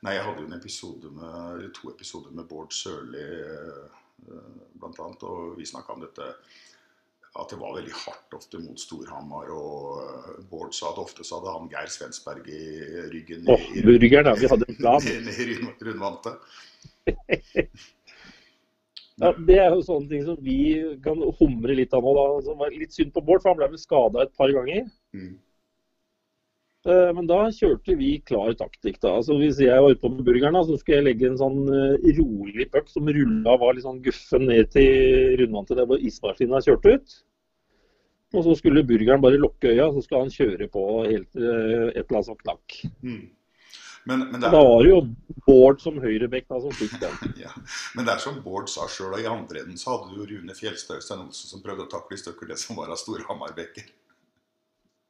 Nei, 0.00 0.14
jeg 0.16 0.24
hadde 0.24 0.40
jo 0.40 0.48
en 0.48 0.56
episode 0.56 1.10
med, 1.12 1.32
eller 1.54 1.72
to 1.76 1.90
episoder 1.92 2.32
med 2.32 2.46
Bård 2.48 2.72
Sørli 2.72 3.24
bl.a. 4.80 5.06
Og 5.28 5.58
vi 5.58 5.66
snakka 5.68 5.92
om 5.92 6.04
dette 6.04 6.28
at 7.38 7.52
det 7.52 7.60
var 7.60 7.76
veldig 7.76 7.92
hardt 7.94 8.34
ofte 8.34 8.58
mot 8.58 8.80
Storhamar. 8.80 9.52
Og 9.54 10.00
eh, 10.02 10.40
Bård 10.50 10.72
sa 10.74 10.90
at 10.90 10.98
ofte 11.02 11.22
så 11.26 11.38
hadde 11.38 11.52
han 11.54 11.68
Geir 11.70 11.92
Svensberg 11.92 12.48
i 12.50 12.62
ryggen. 13.12 13.44
Åh, 13.46 13.68
burger, 13.86 14.24
ja. 14.32 14.34
Vi 14.40 14.50
hadde 14.50 14.66
en 14.72 14.80
plan. 14.80 15.06
i, 15.12 15.18
i 15.30 15.46
rund- 15.52 15.84
rundvante. 15.86 16.34
Ja, 19.20 19.34
det 19.36 19.58
er 19.60 19.74
jo 19.76 19.82
sånne 19.84 20.08
ting 20.08 20.24
som 20.24 20.38
vi 20.40 20.56
kan 21.04 21.20
humre 21.38 21.76
litt 21.76 21.92
av 21.94 22.02
nå. 22.06 22.16
da. 22.16 22.26
Som 22.48 22.58
var 22.62 22.72
litt 22.74 22.96
synd 22.96 23.12
på 23.14 23.22
Bård, 23.22 23.44
for 23.44 23.52
han 23.52 23.60
ble 23.60 23.70
vel 23.74 23.82
skada 23.82 24.24
et 24.24 24.34
par 24.40 24.50
ganger. 24.56 24.88
Mm. 25.14 25.34
Eh, 26.88 27.10
Men 27.14 27.26
da 27.28 27.40
kjørte 27.52 27.96
vi 27.98 28.12
klar 28.24 28.54
taktikk. 28.56 29.00
da. 29.00 29.16
Altså 29.20 29.36
Hvis 29.38 29.60
jeg 29.60 29.82
var 29.82 29.90
ute 29.90 30.00
på 30.00 30.12
burgeren, 30.24 30.56
da, 30.56 30.62
så 30.64 30.78
skulle 30.80 31.00
jeg 31.00 31.08
legge 31.10 31.28
en 31.28 31.40
sånn 31.40 31.58
eh, 31.68 32.12
rolig 32.20 32.70
puck 32.72 32.88
som 32.88 33.08
rulla 33.08 33.56
var 33.60 33.74
litt 33.74 33.84
sånn 33.84 34.00
guffen 34.04 34.46
ned 34.48 34.70
til 34.72 35.36
rundvannet 35.40 35.76
der 35.76 35.90
hvor 35.90 36.00
ismaskina 36.00 36.62
kjørte 36.64 36.96
ut. 36.96 37.18
Og 38.30 38.46
så 38.46 38.54
skulle 38.54 38.86
burgeren 38.86 39.20
bare 39.20 39.40
lukke 39.42 39.74
øya, 39.74 39.90
så 39.92 40.00
skulle 40.04 40.22
han 40.22 40.32
kjøre 40.32 40.70
på 40.70 40.86
helt 41.04 41.28
til 41.34 41.44
eh, 41.44 41.86
et 41.90 42.04
eller 42.06 42.20
annet 42.20 42.30
som 42.30 42.40
knakk. 42.40 42.80
Mm. 43.02 43.28
Men, 44.08 44.22
men, 44.30 44.40
Og 44.40 44.46
da 44.46 44.56
er, 44.56 44.64
var 44.64 44.82
det 44.82 44.90
jo 44.90 45.00
Bård 45.44 45.80
som 45.82 45.98
høyrebekk 46.00 46.46
da, 46.48 46.60
som 46.62 46.72
fikk 46.72 46.94
den. 47.02 47.16
ja. 47.44 47.50
men 47.96 48.06
det 48.06 48.14
er 48.14 48.22
som 48.22 48.38
Bård 48.44 48.70
sa 48.72 48.86
sjøl, 48.88 49.18
i 49.20 49.28
andre 49.28 49.64
enden 49.64 49.80
så 49.80 49.92
hadde 49.98 50.16
du 50.16 50.24
Rune 50.30 50.56
Fjelstad 50.56 51.02
Øystein 51.02 51.26
Olsen 51.26 51.52
som 51.52 51.64
prøvde 51.64 51.84
å 51.84 51.90
takle 51.92 52.16
i 52.16 52.22
stykker 52.22 52.48
det 52.48 52.56
som 52.62 52.78
var 52.80 52.92
av 52.92 53.00
Storhamar-bekker. 53.00 53.90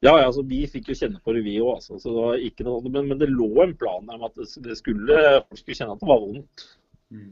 Ja, 0.01 0.15
ja, 0.17 0.27
altså 0.31 0.43
Vi 0.49 0.63
fikk 0.71 0.89
jo 0.89 0.97
kjenne 0.97 1.21
på 1.21 1.35
det, 1.37 1.45
vi 1.45 1.59
òg. 1.61 1.75
Altså, 1.77 1.99
så 2.01 2.13
det 2.15 2.25
var 2.25 2.45
ikke 2.49 2.65
noe, 2.65 2.81
men, 2.89 3.11
men 3.11 3.21
det 3.21 3.29
lå 3.29 3.51
en 3.67 3.77
plan 3.77 4.09
om 4.15 4.27
at 4.29 4.39
det, 4.41 4.77
skulle, 4.79 5.19
folk 5.49 5.61
skulle 5.61 5.77
kjenne 5.77 5.97
at 5.97 6.01
det 6.01 6.09
var 6.09 6.23
vondt. 6.25 6.67
Mm. 7.13 7.31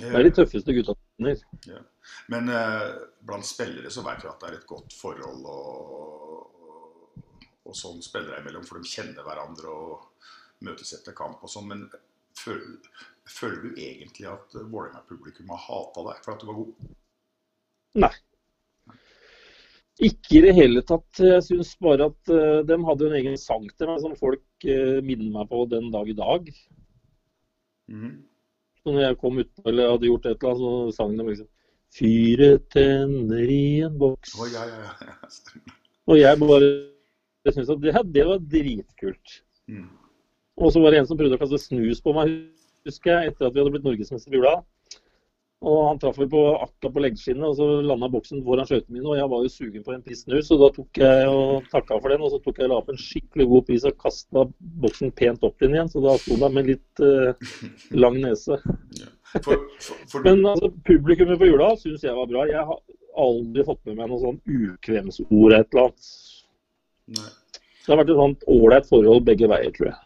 Det 0.00 0.12
er 0.16 0.24
de 0.24 0.32
tøffeste 0.32 0.72
gutta. 0.72 0.94
vinner. 1.18 1.42
Ja. 1.68 1.82
Men 2.32 2.48
eh, 2.48 2.86
blant 3.28 3.46
spillere 3.46 3.90
så 3.92 4.04
vet 4.06 4.24
vi 4.24 4.30
at 4.30 4.40
det 4.40 4.48
er 4.48 4.56
et 4.56 4.68
godt 4.70 4.96
forhold 4.96 5.44
og, 5.52 6.54
og, 6.64 7.26
og 7.68 7.76
sånn 7.76 8.00
spillere 8.04 8.40
imellom, 8.40 8.64
for 8.64 8.80
de 8.80 8.88
kjenner 8.88 9.26
hverandre 9.26 9.74
og 9.74 10.30
møtes 10.64 10.94
etter 10.96 11.16
kamp 11.16 11.44
og 11.44 11.52
sånn. 11.52 11.68
Men 11.74 11.84
føler, 12.40 12.78
føler 13.28 13.60
du 13.66 13.76
egentlig 13.76 14.30
at 14.32 14.56
Vålerenga-publikum 14.56 15.52
har 15.52 15.64
hata 15.66 16.08
deg 16.08 16.24
for 16.24 16.34
at 16.34 16.40
du 16.40 16.48
var 16.48 16.60
god? 16.62 16.90
Nei. 18.06 18.14
Ikke 20.00 20.38
i 20.38 20.42
det 20.46 20.56
hele 20.56 20.82
tatt. 20.86 21.20
Jeg 21.20 21.44
syns 21.44 21.74
bare 21.82 22.08
at 22.08 22.32
uh, 22.32 22.60
de 22.64 22.78
hadde 22.86 23.08
en 23.08 23.16
egen 23.18 23.38
sang 23.40 23.66
til 23.68 23.90
meg 23.90 24.02
som 24.02 24.16
folk 24.16 24.66
uh, 24.66 24.98
minner 25.04 25.32
meg 25.34 25.48
på 25.50 25.64
den 25.68 25.90
dag 25.92 26.08
i 26.08 26.16
dag. 26.16 26.50
Mm. 27.90 28.14
Så 28.80 28.94
når 28.94 29.02
jeg 29.04 29.18
kom 29.20 29.40
ut 29.42 29.66
eller 29.68 29.92
hadde 29.92 30.08
gjort 30.08 30.28
et 30.30 30.36
eller 30.36 30.54
annet, 30.54 30.62
så 30.62 31.00
sang 31.00 31.16
de 31.16 31.26
liksom 31.32 31.50
Fyret 31.90 32.68
tenner 32.70 33.50
i 33.50 33.80
en 33.82 33.96
boks. 33.98 34.36
Oh, 34.38 34.46
ja, 34.46 34.62
ja, 34.70 34.92
ja. 35.02 35.14
Og 36.10 36.20
jeg 36.20 36.38
bare 36.38 36.68
jeg 37.44 37.54
syntes 37.56 37.72
at 37.72 37.80
det, 37.82 37.94
det 38.14 38.26
var 38.28 38.42
dritkult. 38.52 39.36
Mm. 39.66 39.88
Og 40.60 40.72
så 40.72 40.82
var 40.82 40.92
det 40.92 41.00
en 41.00 41.08
som 41.08 41.18
prøvde 41.18 41.38
å 41.38 41.40
kaste 41.40 41.60
snus 41.62 42.02
på 42.04 42.12
meg, 42.16 42.34
husker 42.86 43.14
jeg, 43.14 43.32
etter 43.32 43.48
at 43.48 43.54
vi 43.54 43.62
hadde 43.62 43.72
blitt 43.74 43.86
norgesmester 43.86 44.34
i 44.34 44.38
jula. 44.38 44.58
Og 45.60 45.80
han 45.84 45.98
traff 46.00 46.16
meg 46.16 46.30
på 46.32 46.40
akkurat 46.56 46.94
på 46.94 47.02
leggskinnet, 47.04 47.44
og 47.44 47.56
så 47.58 47.64
landa 47.84 48.08
boksen 48.08 48.40
foran 48.46 48.68
skøytene 48.68 48.96
mine. 48.96 49.10
Og 49.10 49.18
jeg 49.18 49.30
var 49.32 49.42
jo 49.44 49.50
sugen 49.52 49.82
på 49.84 49.92
en 49.92 50.04
pris 50.06 50.22
snus, 50.24 50.48
og 50.54 50.62
da 50.62 50.70
tok 50.76 51.00
jeg 51.02 51.26
og 51.28 51.66
takka 51.72 51.98
for 51.98 52.14
den. 52.14 52.24
Og 52.24 52.32
så 52.32 52.38
tok 52.44 52.62
jeg 52.62 52.70
la 52.72 52.78
opp 52.80 52.88
en 52.92 53.00
skikkelig 53.00 53.46
god 53.50 53.66
pris 53.68 53.84
og 53.90 53.98
kasta 54.00 54.46
boksen 54.84 55.12
pent 55.20 55.44
opp 55.44 55.66
inn 55.66 55.76
igjen. 55.76 55.90
Så 55.92 56.00
da 56.06 56.16
sto 56.22 56.38
den 56.40 56.56
med 56.56 56.70
litt 56.72 57.04
eh, 57.04 57.50
lang 57.92 58.16
nese. 58.22 58.56
Ja. 58.96 59.10
For, 59.34 59.68
for, 59.84 60.00
for 60.10 60.24
Men 60.26 60.40
altså, 60.48 60.72
publikummet 60.88 61.38
på 61.38 61.50
jula 61.52 61.74
syns 61.78 62.08
jeg 62.08 62.16
var 62.16 62.32
bra. 62.32 62.48
Jeg 62.48 62.64
har, 62.70 62.80
aldri 63.20 63.64
fått 63.66 63.84
med 63.88 63.98
meg 63.98 64.10
noe 64.10 64.22
sånn 64.22 64.40
ukvemsord 64.46 65.54
et 65.56 65.72
eller 65.74 65.88
annet. 65.88 66.10
Nei. 67.18 67.30
Det 67.80 67.90
har 67.90 67.98
vært 68.00 68.12
et 68.12 68.20
sånt 68.20 68.44
ålreit 68.54 68.88
forhold 68.88 69.24
begge 69.26 69.48
veier, 69.50 69.72
tror 69.74 69.90
jeg. 69.90 69.98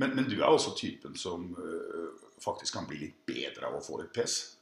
Men, 0.00 0.14
men 0.16 0.28
du 0.30 0.36
er 0.38 0.48
også 0.48 0.74
typen 0.78 1.16
som 1.18 1.48
øh, 1.58 2.10
faktisk 2.42 2.76
kan 2.78 2.86
bli 2.88 3.00
litt 3.00 3.16
bedre 3.26 3.68
av 3.68 3.78
å 3.78 3.82
få 3.84 4.00
litt 4.00 4.12
pes? 4.14 4.53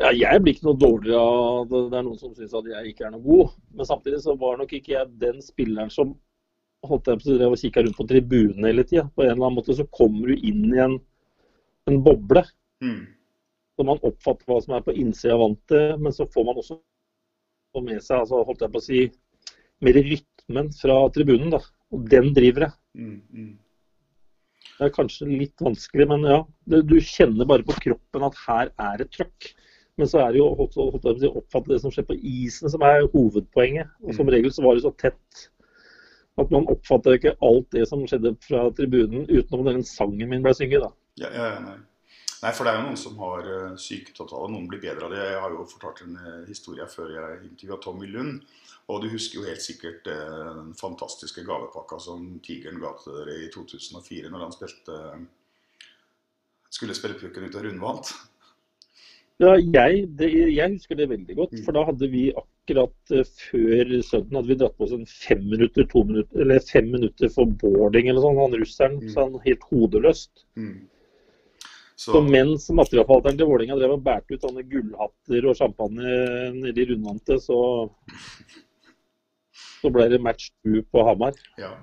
Ja, 0.00 0.10
jeg 0.10 0.42
blir 0.42 0.56
ikke 0.56 0.66
noe 0.66 0.80
dårligere 0.80 1.20
av 1.20 1.68
det. 1.70 1.82
Det 1.92 1.98
er 1.98 2.06
noen 2.06 2.18
som 2.18 2.34
syns 2.34 2.56
at 2.58 2.66
jeg 2.72 2.90
ikke 2.90 3.06
er 3.06 3.14
noe 3.14 3.22
god. 3.24 3.54
Men 3.76 3.88
samtidig 3.88 4.20
så 4.24 4.34
var 4.40 4.58
nok 4.58 4.74
ikke 4.76 4.94
jeg 4.96 5.14
den 5.22 5.40
spilleren 5.44 5.92
som 5.94 6.16
holdt 6.86 7.10
jeg 7.10 7.20
på 7.20 7.48
å 7.50 7.60
kikka 7.60 7.84
rundt 7.84 7.98
på 7.98 8.08
tribunene 8.08 8.70
hele 8.70 8.84
tida. 8.88 9.06
På 9.14 9.24
en 9.24 9.34
eller 9.34 9.46
annen 9.46 9.58
måte 9.60 9.76
så 9.76 9.86
kommer 9.94 10.32
du 10.32 10.46
inn 10.50 10.66
i 10.72 10.82
en, 10.82 10.98
en 11.90 11.98
boble. 12.04 12.44
Mm. 12.84 13.02
Så 13.76 13.86
man 13.86 14.02
oppfatter 14.04 14.48
hva 14.48 14.60
som 14.64 14.76
er 14.76 14.84
på 14.84 14.96
innsida 14.96 15.36
av 15.36 15.44
vantet, 15.44 16.00
men 16.00 16.14
så 16.16 16.26
får 16.28 16.48
man 16.48 16.60
også 16.60 16.80
med 17.84 18.02
seg 18.02 18.24
altså 18.24 18.40
holdt 18.42 18.64
jeg 18.64 18.72
på 18.74 18.80
å 18.80 18.84
si, 18.84 19.02
mer 19.84 19.96
rytmen 19.96 20.72
fra 20.74 20.96
tribunen. 21.14 21.52
da. 21.54 21.62
Og 21.94 22.06
den 22.10 22.32
driver 22.36 22.66
jeg. 22.66 22.74
Mm, 22.98 23.20
mm. 23.30 23.52
Det 24.80 24.86
er 24.88 24.94
kanskje 24.96 25.26
litt 25.28 25.60
vanskelig, 25.60 26.06
men 26.08 26.22
ja. 26.24 26.38
Du 26.64 26.94
kjenner 27.04 27.44
bare 27.44 27.66
på 27.68 27.76
kroppen 27.84 28.22
at 28.24 28.38
her 28.46 28.70
er 28.80 29.02
det 29.02 29.10
trøkk. 29.12 29.50
Men 30.00 30.08
så 30.08 30.22
er 30.22 30.32
det 30.32 30.40
jo 30.40 30.46
å 30.48 30.64
oppfatte 30.64 31.68
det 31.68 31.80
som 31.82 31.92
skjer 31.92 32.06
på 32.08 32.16
isen 32.16 32.72
som 32.72 32.80
er 32.88 33.04
hovedpoenget. 33.12 33.90
Og 34.00 34.16
som 34.16 34.30
regel 34.32 34.54
så 34.56 34.64
var 34.64 34.78
det 34.78 34.86
så 34.86 34.94
tett 34.96 35.42
at 36.40 36.54
man 36.54 36.64
oppfatter 36.72 37.18
ikke 37.18 37.34
alt 37.44 37.68
det 37.76 37.84
som 37.90 38.06
skjedde 38.08 38.32
fra 38.46 38.62
tribunen 38.78 39.26
utenom 39.28 39.66
den 39.68 39.84
sangen 39.84 40.32
min 40.32 40.46
ble 40.46 40.54
synget. 40.56 40.86
da. 40.86 40.90
Ja, 41.20 41.28
ja, 41.34 41.50
ja, 41.52 41.60
nei. 41.66 41.76
nei, 42.40 42.54
for 42.56 42.64
det 42.64 42.72
er 42.72 42.80
jo 42.80 42.86
noen 42.86 43.00
som 43.02 43.20
har 43.20 43.50
uh, 43.50 43.76
syketotale. 43.76 44.48
Noen 44.48 44.70
blir 44.70 44.80
bedre 44.80 45.10
av 45.10 45.12
det. 45.12 45.20
Jeg 45.26 45.44
har 45.44 45.56
jo 45.58 45.68
fortalt 45.74 46.00
en 46.06 46.16
uh, 46.16 46.40
historie 46.48 46.88
før 46.88 47.12
jeg 47.18 47.42
intervjua 47.50 47.80
Tommy 47.84 48.08
Lund. 48.08 48.40
Og 48.90 49.04
du 49.04 49.10
husker 49.12 49.40
jo 49.40 49.46
helt 49.46 49.62
sikkert 49.62 50.08
uh, 50.10 50.50
den 50.58 50.72
fantastiske 50.78 51.44
gavepakka 51.46 52.00
som 52.02 52.26
Tigeren 52.44 52.80
ga 52.82 52.94
til 52.98 53.20
dere 53.20 53.36
i 53.44 53.50
2004 53.54 54.32
når 54.32 54.46
han 54.46 54.56
spilte 54.56 54.98
skulle 56.70 56.94
spille 56.94 57.18
pucken 57.18 57.48
ut 57.48 57.56
av 57.58 57.64
rundvant. 57.66 58.12
Ja, 59.40 59.54
jeg, 59.56 60.04
det, 60.20 60.28
jeg 60.52 60.74
husker 60.76 60.98
det 60.98 61.08
veldig 61.10 61.36
godt. 61.38 61.54
For 61.64 61.74
da 61.74 61.86
hadde 61.88 62.10
vi 62.12 62.28
akkurat 62.36 63.14
uh, 63.16 63.24
før 63.48 63.94
sønnen 64.06 64.38
hadde 64.38 64.52
vi 64.52 64.58
dratt 64.60 64.76
på 64.78 64.86
oss 64.86 64.94
en 64.96 65.08
fem 65.08 65.42
minutter, 65.48 65.86
to 65.90 66.04
minutter, 66.06 66.44
eller 66.44 66.62
fem 66.66 66.90
minutter 66.92 67.32
for 67.32 67.50
boarding 67.62 68.10
eller 68.10 68.26
sånn. 68.26 68.40
Han 68.42 68.58
russeren 68.60 68.98
Mm. 69.00 69.12
så 69.14 69.26
han 69.26 69.44
helt 69.46 69.68
hodeløst. 69.72 70.44
Mm. 70.60 70.74
Så, 72.00 72.14
Så, 72.14 72.20
mens 72.24 72.70
materialforvalteren 72.72 73.36
til 73.36 73.48
Vålerenga 73.48 73.76
drev 73.76 73.98
og 73.98 74.04
bærte 74.04 74.32
ut 74.32 74.44
sånne 74.44 74.62
gullhatter 74.64 75.48
og 75.50 75.56
champagne 75.58 76.12
nede 76.56 76.80
i 76.80 76.86
rundvantet, 76.88 77.42
så, 77.44 77.58
så 79.80 79.90
ble 79.92 80.08
det 80.12 80.20
match 80.22 80.50
2 80.66 80.84
på 80.92 81.06
Hamar. 81.08 81.36
ja. 81.58 81.74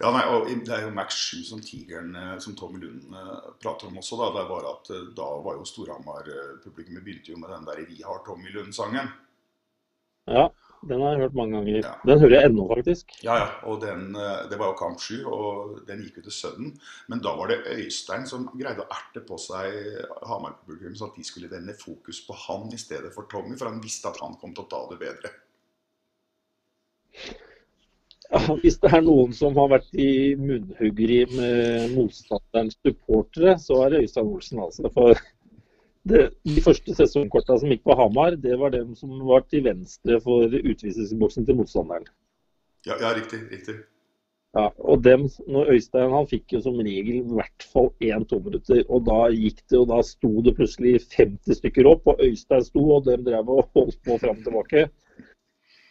Ja, 0.00 0.08
nei, 0.14 0.54
Det 0.64 0.72
er 0.72 0.86
jo 0.86 0.94
match 0.96 1.16
7 1.28 1.42
som 1.44 1.60
Tigeren, 1.60 2.14
eh, 2.16 2.38
som 2.40 2.54
Tommy 2.56 2.80
Lund 2.80 3.12
eh, 3.12 3.50
prater 3.60 3.88
om 3.88 3.98
også. 4.00 4.16
Da 4.16 4.30
det 4.38 4.46
bare 4.48 4.72
at 4.72 4.88
eh, 4.96 5.10
da 5.16 5.26
var 5.44 5.58
jo 5.58 5.66
Storhamar-publikummet 5.68 7.04
begynte 7.04 7.34
jo 7.34 7.40
med 7.42 7.52
den 7.52 7.66
der 7.68 7.84
'Vi 7.84 8.00
har 8.02 8.24
Tommy 8.24 8.48
Lund'-sangen. 8.54 9.12
Ja, 10.26 10.48
den 10.88 11.00
har 11.00 11.12
jeg 11.12 11.20
hørt 11.20 11.34
mange 11.34 11.56
ganger. 11.56 11.76
Ja. 11.84 11.94
Den 12.06 12.20
hører 12.20 12.34
jeg 12.40 12.48
ennå, 12.48 12.64
faktisk. 12.74 13.12
Ja, 13.24 13.34
ja, 13.42 13.48
og 13.64 13.80
den, 13.82 14.14
Det 14.50 14.58
var 14.58 14.66
jo 14.72 14.80
kamp 14.80 15.00
7, 15.00 15.26
og 15.26 15.80
den 15.88 16.02
gikk 16.02 16.16
jo 16.16 16.22
til 16.22 16.32
Sønnen. 16.32 16.80
Men 17.08 17.20
da 17.20 17.36
var 17.36 17.48
det 17.48 17.66
Øystein 17.66 18.26
som 18.26 18.48
greide 18.56 18.86
å 18.86 18.88
erte 18.88 19.20
på 19.20 19.36
seg 19.36 20.00
Hamar-publikum, 20.22 20.96
så 20.96 21.10
at 21.10 21.16
de 21.16 21.24
skulle 21.24 21.50
vende 21.50 21.74
fokus 21.76 22.24
på 22.26 22.32
han 22.46 22.72
i 22.72 22.78
stedet 22.78 23.12
for 23.12 23.28
Tommy, 23.28 23.56
for 23.56 23.68
han 23.68 23.82
visste 23.82 24.08
at 24.08 24.20
han 24.20 24.36
kom 24.40 24.54
til 24.54 24.64
å 24.64 24.70
ta 24.70 24.86
det 24.90 24.98
bedre. 24.98 25.30
Ja, 28.30 28.40
hvis 28.62 28.78
det 28.78 28.92
er 28.94 29.02
noen 29.02 29.32
som 29.34 29.56
har 29.58 29.72
vært 29.72 29.90
i 29.98 30.36
munnhuggeri 30.38 31.24
med 31.32 31.96
motstanderens 31.96 32.78
supportere, 32.78 33.56
så 33.58 33.80
er 33.84 33.94
det 33.94 34.02
Øystein 34.04 34.30
Olsen. 34.30 34.60
altså. 34.62 34.90
For 34.94 35.18
det, 36.08 36.28
De 36.46 36.62
første 36.62 36.94
sesongkorta 36.94 37.58
som 37.58 37.72
gikk 37.72 37.82
på 37.84 37.96
Hamar, 37.98 38.38
det 38.38 38.58
var 38.58 38.70
dem 38.70 38.94
som 38.94 39.18
var 39.26 39.42
til 39.50 39.64
venstre 39.66 40.20
for 40.22 40.46
utvisningsboksen 40.46 41.46
til 41.46 41.58
motstanderen. 41.58 42.06
Ja, 42.86 42.94
ja 43.02 43.16
riktig. 43.18 43.42
riktig. 43.50 43.80
Ja, 44.54 44.68
og 44.78 45.04
dem, 45.04 45.28
når 45.46 45.74
Øystein 45.74 46.10
han 46.10 46.26
fikk 46.26 46.56
jo 46.56 46.60
som 46.62 46.78
regel 46.82 47.20
i 47.20 47.34
hvert 47.34 47.66
fall 47.72 47.92
én-to 48.02 48.40
minutter. 48.42 48.80
Og 48.88 49.04
da 49.06 49.28
gikk 49.30 49.60
det, 49.70 49.78
og 49.78 49.90
da 49.90 50.00
sto 50.06 50.30
det 50.42 50.56
plutselig 50.56 50.96
50 51.12 51.60
stykker 51.60 51.86
opp, 51.86 52.08
og 52.10 52.22
Øystein 52.24 52.64
sto, 52.66 52.82
og 52.96 53.04
dem 53.06 53.22
drev 53.26 53.52
og 53.58 53.68
holdt 53.76 54.00
på 54.06 54.18
fram 54.18 54.38
og 54.38 54.46
tilbake. 54.46 54.88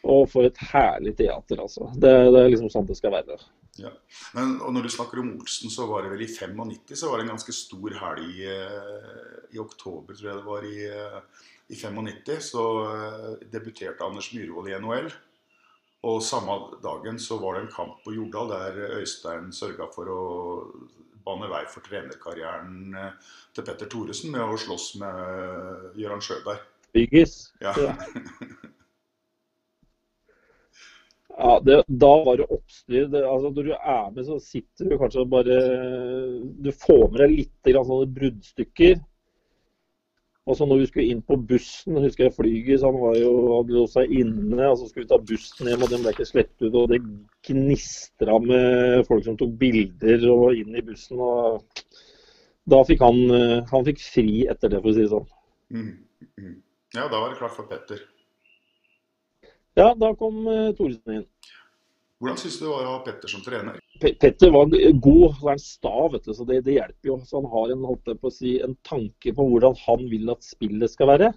Og 0.08 0.30
for 0.32 0.48
et 0.48 0.60
herlig 0.72 1.16
teater, 1.20 1.60
altså. 1.60 1.90
Det, 1.96 2.12
det 2.32 2.42
er 2.42 2.52
liksom 2.54 2.72
sånn 2.72 2.88
det 2.88 2.96
skal 3.00 3.14
være. 3.18 3.36
Ja. 3.80 3.92
Men, 4.36 4.58
og 4.64 4.74
når 4.76 4.88
du 4.88 4.92
snakker 4.94 5.22
om 5.22 5.34
Olsen, 5.38 5.72
så 5.72 5.88
var 5.90 6.04
det 6.04 6.14
vel 6.14 6.26
i 6.26 6.30
95 6.32 6.96
så 7.00 7.10
var 7.10 7.20
det 7.20 7.28
en 7.28 7.34
ganske 7.34 7.56
stor 7.56 7.96
helg 8.02 8.44
eh, 8.48 9.34
i 9.56 9.62
oktober, 9.62 10.16
tror 10.16 10.30
jeg 10.30 10.40
det 10.40 10.48
var, 10.48 10.68
i, 10.68 10.86
eh, 10.88 11.50
i 11.72 11.80
95. 11.80 12.40
Så 12.52 12.66
eh, 12.86 13.28
debuterte 13.52 14.06
Anders 14.06 14.32
Myhrvold 14.36 14.72
i 14.72 14.80
NHL. 14.80 15.12
Og 16.10 16.24
samme 16.24 16.56
dagen 16.84 17.20
så 17.20 17.36
var 17.42 17.58
det 17.58 17.66
en 17.66 17.74
kamp 17.76 18.00
på 18.06 18.16
Jordal 18.16 18.54
der 18.54 19.00
Øystein 19.02 19.52
sørga 19.52 19.90
for 19.92 20.08
å 20.14 20.22
bane 21.26 21.50
vei 21.52 21.66
for 21.68 21.84
trenerkarrieren 21.84 22.96
til 23.52 23.66
Petter 23.68 23.92
Thoresen 23.92 24.32
med 24.32 24.48
å 24.48 24.56
slåss 24.58 24.94
med 25.02 26.00
Gøran 26.00 26.24
Sjøberg. 26.24 26.64
Byggis. 26.96 27.50
Ja. 27.60 27.76
Ja. 27.76 27.98
Ja, 31.40 31.60
det, 31.64 31.84
da 31.88 32.10
var 32.26 32.38
det 32.38 32.50
oppstyr. 32.52 33.06
Det, 33.08 33.22
altså, 33.24 33.52
når 33.56 33.68
du 33.70 33.76
er 33.78 34.10
med, 34.12 34.26
så 34.28 34.40
sitter 34.44 34.90
du 34.90 34.98
kanskje 35.00 35.24
bare 35.32 35.60
Du 36.60 36.72
får 36.76 37.06
med 37.06 37.22
deg 37.24 37.36
litt 37.38 37.70
grann 37.70 37.88
sånne 37.88 38.10
bruddstykker. 38.18 39.00
Og 40.50 40.58
så 40.58 40.66
når 40.66 40.82
vi 40.82 40.90
skulle 40.90 41.14
inn 41.14 41.22
på 41.24 41.38
bussen, 41.50 42.00
husker 42.02 42.26
jeg 42.26 42.36
flyget, 42.36 42.82
så 42.82 42.90
han 42.90 43.00
var 43.00 43.16
jo, 43.20 43.32
hadde 43.54 43.76
låst 43.78 43.96
seg 43.96 44.12
inne. 44.18 44.60
og 44.66 44.80
Så 44.82 44.90
skulle 44.90 45.06
vi 45.06 45.12
ta 45.14 45.22
bussen 45.32 45.70
hjem, 45.70 45.86
og 45.86 45.94
den 45.94 46.04
ble 46.04 46.16
ikke 46.16 46.28
sluppet 46.28 46.66
ut. 46.66 46.78
Og 46.82 46.92
det 46.92 47.02
gnistra 47.46 48.40
med 48.44 49.06
folk 49.08 49.28
som 49.28 49.38
tok 49.40 49.56
bilder 49.62 50.26
og 50.34 50.60
inn 50.60 50.76
i 50.76 50.86
bussen. 50.86 51.22
og 51.22 51.62
Da 52.70 52.84
fikk 52.90 53.06
han, 53.06 53.22
eh, 53.36 53.58
han 53.70 53.86
fikk 53.88 54.02
fri 54.02 54.30
etter 54.50 54.74
det, 54.74 54.82
for 54.82 54.92
å 54.92 54.98
si 54.98 55.06
det 55.06 55.14
sånn. 55.14 55.30
Mm, 55.70 55.92
mm. 56.42 56.56
ja, 56.98 57.06
da 57.06 57.14
var 57.20 57.30
det 57.30 57.40
klart 57.40 57.56
for 57.56 57.70
Petter. 57.70 58.02
Ja, 59.80 59.94
da 59.96 60.12
kom 60.20 60.44
uh, 60.48 60.70
Thoresen 60.78 61.22
inn. 61.22 61.28
Hvordan 62.20 62.40
syns 62.42 62.58
du 62.60 62.66
det 62.66 62.72
var 62.74 62.84
å 62.84 62.94
ha 62.98 63.04
Petter 63.06 63.32
som 63.32 63.44
trener? 63.46 63.78
Pe- 64.02 64.16
Petter 64.20 64.52
var 64.52 64.68
god, 64.68 65.38
så 65.40 65.46
er 65.48 65.54
en 65.56 65.62
sta, 65.64 65.94
vet 66.12 66.26
du, 66.28 66.34
så 66.36 66.48
det, 66.50 66.58
det 66.66 66.76
hjelper 66.76 67.14
jo. 67.14 67.16
Så 67.24 67.40
han 67.40 67.48
har 67.54 67.72
en, 67.72 67.86
holdt 67.88 68.12
på 68.20 68.28
å 68.28 68.34
si, 68.36 68.58
en 68.66 68.76
tanke 68.84 69.32
på 69.38 69.46
hvordan 69.48 69.78
han 69.86 70.04
vil 70.12 70.34
at 70.34 70.44
spillet 70.44 70.92
skal 70.92 71.14
være. 71.14 71.30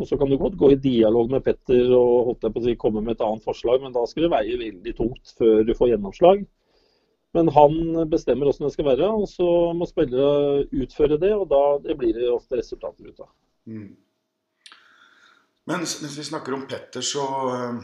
Og 0.00 0.08
Så 0.08 0.16
kan 0.18 0.32
du 0.32 0.38
godt 0.40 0.56
gå 0.58 0.72
i 0.72 0.80
dialog 0.80 1.28
med 1.30 1.44
Petter 1.44 1.92
og 1.94 2.30
holdt 2.30 2.48
på 2.48 2.62
å 2.62 2.64
si, 2.64 2.74
komme 2.80 3.02
med 3.04 3.18
et 3.18 3.26
annet 3.26 3.44
forslag, 3.44 3.84
men 3.84 3.92
da 3.94 4.06
skal 4.08 4.26
det 4.26 4.32
veie 4.32 4.56
veldig 4.64 4.94
tungt 4.98 5.34
før 5.38 5.60
du 5.68 5.74
får 5.76 5.92
gjennomslag. 5.92 6.46
Men 7.34 7.50
han 7.54 7.76
bestemmer 8.10 8.48
hvordan 8.48 8.68
det 8.70 8.74
skal 8.74 8.88
være, 8.88 9.10
og 9.20 9.28
så 9.30 9.46
må 9.76 9.86
spillere 9.90 10.64
utføre 10.70 11.20
det. 11.20 11.34
Og 11.36 11.44
da 11.52 11.62
det 11.84 11.98
blir 12.00 12.16
det 12.16 12.32
ofte 12.32 12.56
resultater 12.58 13.10
ut 13.10 13.20
av. 13.20 13.30
Mm. 13.68 13.92
Men 15.66 15.80
hvis 15.80 16.18
vi 16.18 16.24
snakker 16.24 16.54
om 16.54 16.66
Petter, 16.68 17.00
så 17.00 17.22
øh, 17.54 17.82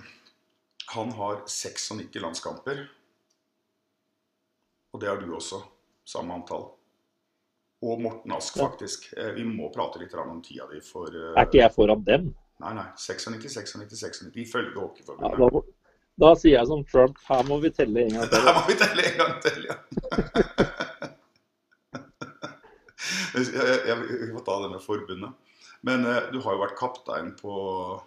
Han 0.95 1.13
har 1.13 1.43
96 1.47 2.15
landskamper. 2.15 2.87
Og 4.93 5.01
det 5.01 5.09
har 5.09 5.17
du 5.21 5.35
også. 5.35 5.63
Samme 6.05 6.35
antall. 6.35 6.65
Og 7.83 8.01
Morten 8.03 8.33
Ask, 8.33 8.59
faktisk. 8.59 9.13
Eh, 9.17 9.35
Vi 9.35 9.45
må 9.45 9.71
prate 9.73 9.99
litt 10.03 10.15
om 10.15 10.43
tida 10.43 10.67
di 10.73 10.81
for 10.85 11.09
øh, 11.09 11.33
Er 11.37 11.47
ikke 11.47 11.63
jeg 11.63 11.73
foran 11.75 12.03
dem? 12.05 12.35
Nei, 12.61 12.75
nei. 12.75 12.89
96, 12.97 13.53
96, 13.55 13.95
96 13.97 14.37
ifølge 14.37 14.75
Ja, 14.75 14.81
Hockeyforbundet. 14.81 15.39
da, 15.41 16.27
da 16.27 16.35
sier 16.37 16.59
jeg 16.59 16.67
som 16.69 16.85
Trump, 16.85 17.17
her 17.29 17.47
må 17.49 17.61
vi 17.63 17.71
telle 17.71 18.03
en 18.05 18.19
gang 18.19 18.29
til. 18.29 18.43
Her 18.49 18.59
må 18.59 18.67
vi 18.69 18.77
telle 18.83 19.07
en 19.09 19.17
gang 19.23 19.39
til, 19.47 19.65
ja. 19.71 19.77
jeg, 23.35 23.47
jeg, 23.55 23.79
jeg, 23.89 23.97
vi 24.27 24.33
får 24.35 24.45
ta 24.51 24.59
det 24.67 24.71
med 24.75 24.85
forbundet. 24.85 25.50
Men 25.87 26.05
eh, 26.05 26.29
du 26.33 26.41
har 26.45 26.57
jo 26.57 26.63
vært 26.63 26.79
kaptein 26.79 27.35
på 27.39 27.53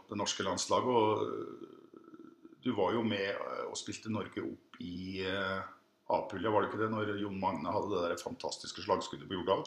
det 0.10 0.18
norske 0.20 0.46
landslaget. 0.46 0.90
Og 0.90 1.24
eh, 1.26 2.50
du 2.64 2.74
var 2.78 2.94
jo 2.96 3.06
med 3.06 3.30
eh, 3.32 3.64
og 3.70 3.78
spilte 3.80 4.14
Norge 4.14 4.44
opp 4.46 4.82
i 4.84 5.24
A-pulja, 6.14 6.52
var 6.52 6.64
det 6.64 6.70
ikke 6.70 6.82
det? 6.84 6.92
Når 6.92 7.16
Jon 7.22 7.40
Magne 7.40 7.72
hadde 7.72 7.94
det 7.94 8.04
der 8.12 8.22
fantastiske 8.22 8.84
slagskuddet 8.84 9.30
på 9.30 9.40
Jordal? 9.40 9.64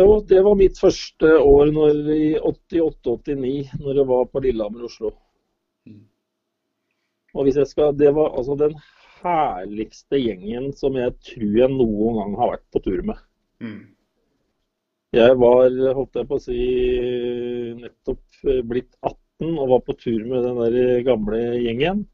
Jo, 0.00 0.22
det 0.24 0.40
var 0.40 0.56
mitt 0.56 0.78
første 0.80 1.34
år 1.36 1.68
når, 1.74 1.98
i 2.16 2.28
88-89, 2.40 3.74
når 3.82 4.00
jeg 4.00 4.08
var 4.08 4.30
på 4.32 4.40
Lillehammer 4.40 4.86
Oslo. 4.88 5.12
Mm. 5.84 6.06
Og 7.36 7.44
hvis 7.44 7.58
jeg 7.60 7.68
skal, 7.68 7.92
Det 7.98 8.14
var 8.16 8.32
altså 8.32 8.56
den 8.56 8.78
herligste 9.20 10.18
gjengen 10.18 10.72
som 10.76 10.96
jeg 10.98 11.12
tror 11.28 11.58
jeg 11.60 11.74
noen 11.76 12.18
gang 12.18 12.38
har 12.40 12.54
vært 12.54 12.64
på 12.72 12.82
tur 12.86 13.04
med. 13.12 13.20
Mm. 13.62 13.82
Jeg 15.12 15.36
var, 15.36 15.68
holdt 15.96 16.16
jeg 16.16 16.28
på 16.30 16.38
å 16.38 16.40
si, 16.40 16.60
nettopp 17.76 18.48
eh, 18.48 18.62
blitt 18.64 18.94
18 19.04 19.58
og 19.58 19.68
var 19.74 19.82
på 19.84 19.96
tur 19.98 20.22
med 20.24 20.46
den 20.46 20.60
der 20.62 21.02
gamle 21.04 21.40
gjengen. 21.60 22.06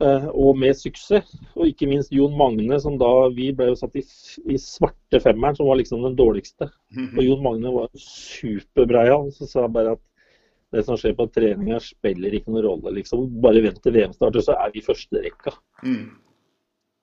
Eh, 0.00 0.28
Og 0.32 0.56
med 0.56 0.78
suksess. 0.78 1.34
Og 1.56 1.68
ikke 1.68 1.88
minst 1.90 2.12
Jon 2.16 2.32
Magne, 2.38 2.78
som 2.80 2.96
da 3.00 3.10
vi 3.36 3.50
ble 3.52 3.66
jo 3.72 3.76
satt 3.76 3.98
i, 4.00 4.04
i 4.48 4.56
svarte 4.56 5.20
femmeren, 5.20 5.58
som 5.58 5.68
var 5.68 5.76
liksom 5.76 6.06
den 6.06 6.16
dårligste. 6.16 6.70
Og 7.18 7.20
Jon 7.26 7.42
Magne 7.44 7.74
var 7.74 7.90
superbreial. 8.00 9.28
Så 9.36 9.50
sa 9.50 9.66
han 9.66 9.74
bare 9.76 9.98
at 9.98 10.02
det 10.72 10.86
som 10.86 10.96
skjer 10.96 11.12
på 11.18 11.26
treninga 11.34 11.80
spiller 11.82 12.32
ikke 12.38 12.54
noen 12.54 12.64
rolle, 12.64 12.94
liksom. 12.96 13.26
Bare 13.44 13.60
vent 13.64 13.82
til 13.84 13.92
VM 13.98 14.12
starter, 14.16 14.40
så 14.46 14.56
er 14.56 14.72
vi 14.72 14.80
førsterekka. 14.86 15.52
Mm. 15.84 16.04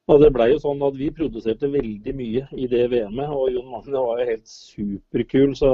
Og 0.07 0.21
det 0.23 0.29
ble 0.35 0.45
jo 0.53 0.59
sånn 0.63 0.83
at 0.87 0.95
vi 0.95 1.09
produserte 1.11 1.67
veldig 1.71 2.13
mye 2.15 2.45
i 2.55 2.67
det 2.71 2.85
VM-et, 2.93 3.31
og 3.33 3.49
Jon 3.51 3.71
Magne 3.73 4.03
var 4.05 4.21
jo 4.21 4.29
helt 4.31 4.47
superkul, 4.47 5.55
så 5.59 5.71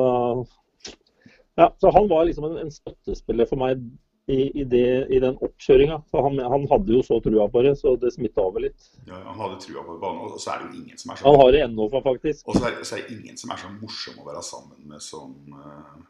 Ja, 1.54 1.67
så 1.78 1.91
han 1.93 2.08
var 2.10 2.26
liksom 2.26 2.48
en, 2.48 2.58
en 2.63 2.72
støttespiller 2.74 3.46
for 3.46 3.62
meg 3.62 3.84
i, 4.26 4.62
i, 4.62 4.63
det, 4.63 4.88
i 5.13 5.19
den 5.22 5.36
oppkjøringa. 5.38 6.00
Han, 6.15 6.39
han 6.39 6.65
hadde 6.72 6.96
jo 6.96 7.04
så 7.06 7.19
trua 7.22 7.46
på 7.52 7.62
det, 7.65 7.76
så 7.78 7.93
det 8.00 8.13
smitta 8.15 8.41
over 8.41 8.63
litt. 8.65 8.89
Ja, 9.06 9.19
han 9.28 9.38
hadde 9.38 9.60
trua 9.62 9.84
på 9.86 10.00
banen, 10.02 10.24
og 10.32 10.41
så 10.41 10.56
er 10.56 10.63
det 10.63 10.72
jo 10.72 10.82
ingen 10.82 10.98
som 10.98 11.13
er 11.13 11.19
så 11.19 11.30
Han 11.30 11.39
har 11.43 11.54
det 11.54 11.63
ennå, 11.67 11.88
faktisk. 11.93 12.48
Og 12.48 12.58
så 12.58 12.69
er, 12.72 12.82
så 12.82 12.98
er 12.98 13.06
det 13.06 13.17
ingen 13.19 13.38
som 13.38 13.54
er 13.54 13.62
så 13.62 13.72
morsom 13.76 14.17
å 14.24 14.28
være 14.32 14.43
sammen 14.48 14.82
med 14.89 15.04
som, 15.04 15.34
eh, 15.60 16.04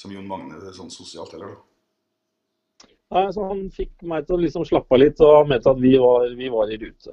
som 0.00 0.14
Jon 0.14 0.28
Magne 0.30 0.76
sånn 0.78 0.92
sosialt 0.94 1.34
heller, 1.36 1.56
da. 1.56 2.90
Nei, 3.16 3.28
så 3.34 3.44
Han 3.52 3.66
fikk 3.70 4.00
meg 4.08 4.26
til 4.26 4.38
å 4.38 4.42
liksom 4.42 4.64
slappe 4.66 4.96
av 4.96 5.02
litt, 5.02 5.20
og 5.22 5.42
han 5.42 5.50
mente 5.50 5.70
at 5.70 5.82
vi 5.82 5.92
var, 6.02 6.30
vi 6.38 6.48
var 6.50 6.70
i 6.72 6.78
rute. 6.80 7.12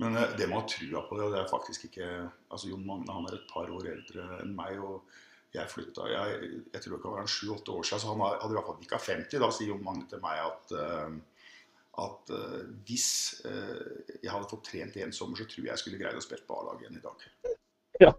Men 0.00 0.16
eh, 0.16 0.36
det 0.36 0.48
med 0.48 0.56
å 0.56 0.60
ha 0.62 0.68
trua 0.68 1.02
på 1.06 1.18
det, 1.18 1.32
det 1.34 1.40
er 1.42 1.50
faktisk 1.50 1.88
ikke 1.90 2.06
Altså 2.50 2.70
Jon 2.70 2.86
Magne 2.86 3.16
han 3.16 3.28
er 3.28 3.36
et 3.36 3.50
par 3.50 3.70
år 3.72 3.90
eldre 3.94 4.28
enn 4.40 4.54
meg, 4.56 4.80
og 4.80 5.18
jeg 5.54 5.72
flytta 5.72 6.06
Jeg, 6.12 6.52
jeg 6.72 6.84
tror 6.84 6.96
det 6.96 7.14
være 7.16 7.34
sju-åtte 7.34 7.74
år 7.74 7.88
siden, 7.88 8.02
så 8.04 8.12
han 8.12 8.22
hadde 8.26 8.52
i 8.54 8.58
hvert 8.58 8.70
fall 8.70 8.78
bikka 8.80 9.00
50. 9.02 9.42
Da 9.42 9.50
sier 9.54 9.72
Jon 9.72 9.84
Magne 9.86 10.06
til 10.10 10.22
meg 10.24 10.40
at 10.46 10.76
eh, 10.78 11.18
at 12.00 12.30
eh, 12.32 12.60
hvis 12.86 13.08
jeg 13.42 14.30
hadde 14.30 14.48
fått 14.48 14.62
trent 14.70 14.94
i 14.96 15.02
en 15.04 15.10
sommer, 15.12 15.36
så 15.36 15.44
tror 15.50 15.66
jeg 15.66 15.72
jeg 15.72 15.80
skulle 15.82 15.98
greid 16.00 16.16
å 16.16 16.22
spille 16.22 16.46
på 16.46 16.56
A-laget 16.56 16.86
igjen 16.86 17.00
i 17.00 17.02
dag. 17.04 17.24
Ja. 18.00 18.12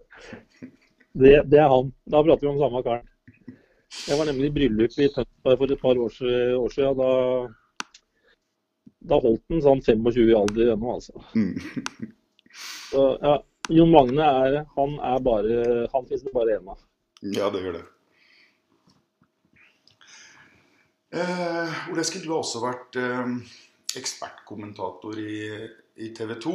Det, 1.17 1.31
det 1.49 1.61
er 1.63 1.71
han. 1.71 1.89
Da 2.05 2.21
prater 2.21 2.45
vi 2.45 2.51
om 2.51 2.59
samme 2.59 2.83
karen. 2.85 3.07
Jeg 4.05 4.19
var 4.19 4.27
nemlig 4.29 4.51
i 4.51 4.53
bryllup 4.59 4.99
i 4.99 5.07
Tønsberg 5.15 5.57
for 5.63 5.73
et 5.73 5.81
par 5.81 6.03
år, 6.03 6.19
år 6.59 6.75
siden. 6.75 6.99
Da, 6.99 7.09
da 9.01 9.17
holdt 9.21 9.43
han 9.49 9.63
sånn 9.65 9.81
25 9.85 10.29
i 10.29 10.35
alder 10.37 10.73
ennå, 10.75 10.97
altså. 10.97 11.23
Mm. 11.35 11.55
Så, 12.91 13.05
ja, 13.21 13.37
Jon 13.71 13.91
Magne 13.93 14.25
er 14.27 14.55
Han 14.75 14.97
er 14.99 15.21
bare 15.23 15.59
Han 15.93 16.07
finnes 16.09 16.25
det 16.25 16.33
bare 16.35 16.57
én 16.57 16.67
av. 16.67 16.81
Ja, 17.21 17.47
det 17.53 17.61
gjør 17.63 17.77
det. 17.77 17.83
Eh, 21.11 21.79
Ole 21.91 22.03
Eskil, 22.03 22.23
du 22.25 22.31
har 22.31 22.41
også 22.41 22.61
vært 22.63 22.97
eh, 22.99 23.33
ekspertkommentator 23.99 25.19
i, 25.19 25.39
i 26.01 26.11
TV 26.15 26.37
2. 26.43 26.53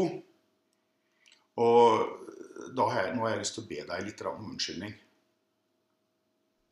Og 1.63 2.71
da 2.77 2.87
har 2.91 3.03
jeg, 3.03 3.17
nå 3.17 3.25
har 3.25 3.35
jeg 3.35 3.43
lyst 3.43 3.57
til 3.59 3.65
å 3.65 3.71
be 3.71 3.83
deg 3.91 4.07
litt 4.07 4.25
om 4.29 4.49
unnskyldning. 4.53 4.95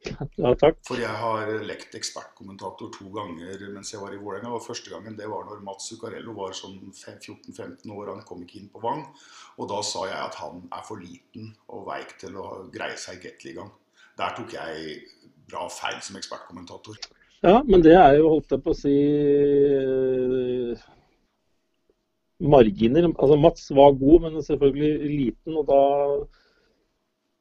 Ja, 0.04 0.50
takk. 0.58 0.78
For 0.86 1.00
jeg 1.00 1.10
har 1.20 1.50
lekt 1.64 1.94
ekspertkommentator 1.96 2.90
to 2.92 3.08
ganger 3.14 3.62
mens 3.72 3.92
jeg 3.94 4.02
var 4.02 4.12
i 4.14 4.20
Vålerenga. 4.20 4.52
Og 4.54 4.64
første 4.64 4.92
gangen 4.92 5.16
det 5.18 5.28
var 5.30 5.46
når 5.48 5.62
Mats 5.64 5.88
Zuccarello 5.90 6.34
var 6.36 6.54
sånn 6.56 6.76
14-15 6.90 7.88
år. 7.94 8.12
Han 8.12 8.24
kom 8.28 8.44
ikke 8.44 8.60
inn 8.60 8.70
på 8.72 8.82
Vang. 8.84 9.04
Og 9.58 9.70
da 9.70 9.80
sa 9.86 10.06
jeg 10.10 10.20
at 10.20 10.38
han 10.42 10.64
er 10.68 10.86
for 10.86 11.02
liten 11.02 11.52
og 11.72 11.88
veik 11.88 12.16
til 12.20 12.36
å 12.40 12.48
greie 12.74 12.98
seg 13.00 13.20
i 13.20 13.28
Gateligaen. 13.28 13.72
Der 14.18 14.34
tok 14.36 14.54
jeg 14.54 14.98
bra 15.50 15.66
feil 15.72 16.00
som 16.04 16.18
ekspertkommentator. 16.20 17.00
Ja, 17.44 17.58
men 17.66 17.82
det 17.84 17.96
er 17.98 18.14
jo, 18.16 18.30
holdt 18.36 18.54
jeg 18.54 18.62
på 18.64 18.72
å 18.72 18.78
si 18.78 18.94
Marginer. 22.44 23.10
Altså, 23.12 23.36
Mats 23.40 23.66
var 23.76 23.98
god, 23.98 24.24
men 24.24 24.40
selvfølgelig 24.44 25.10
liten. 25.10 25.58
Og 25.60 25.66
da 25.68 25.82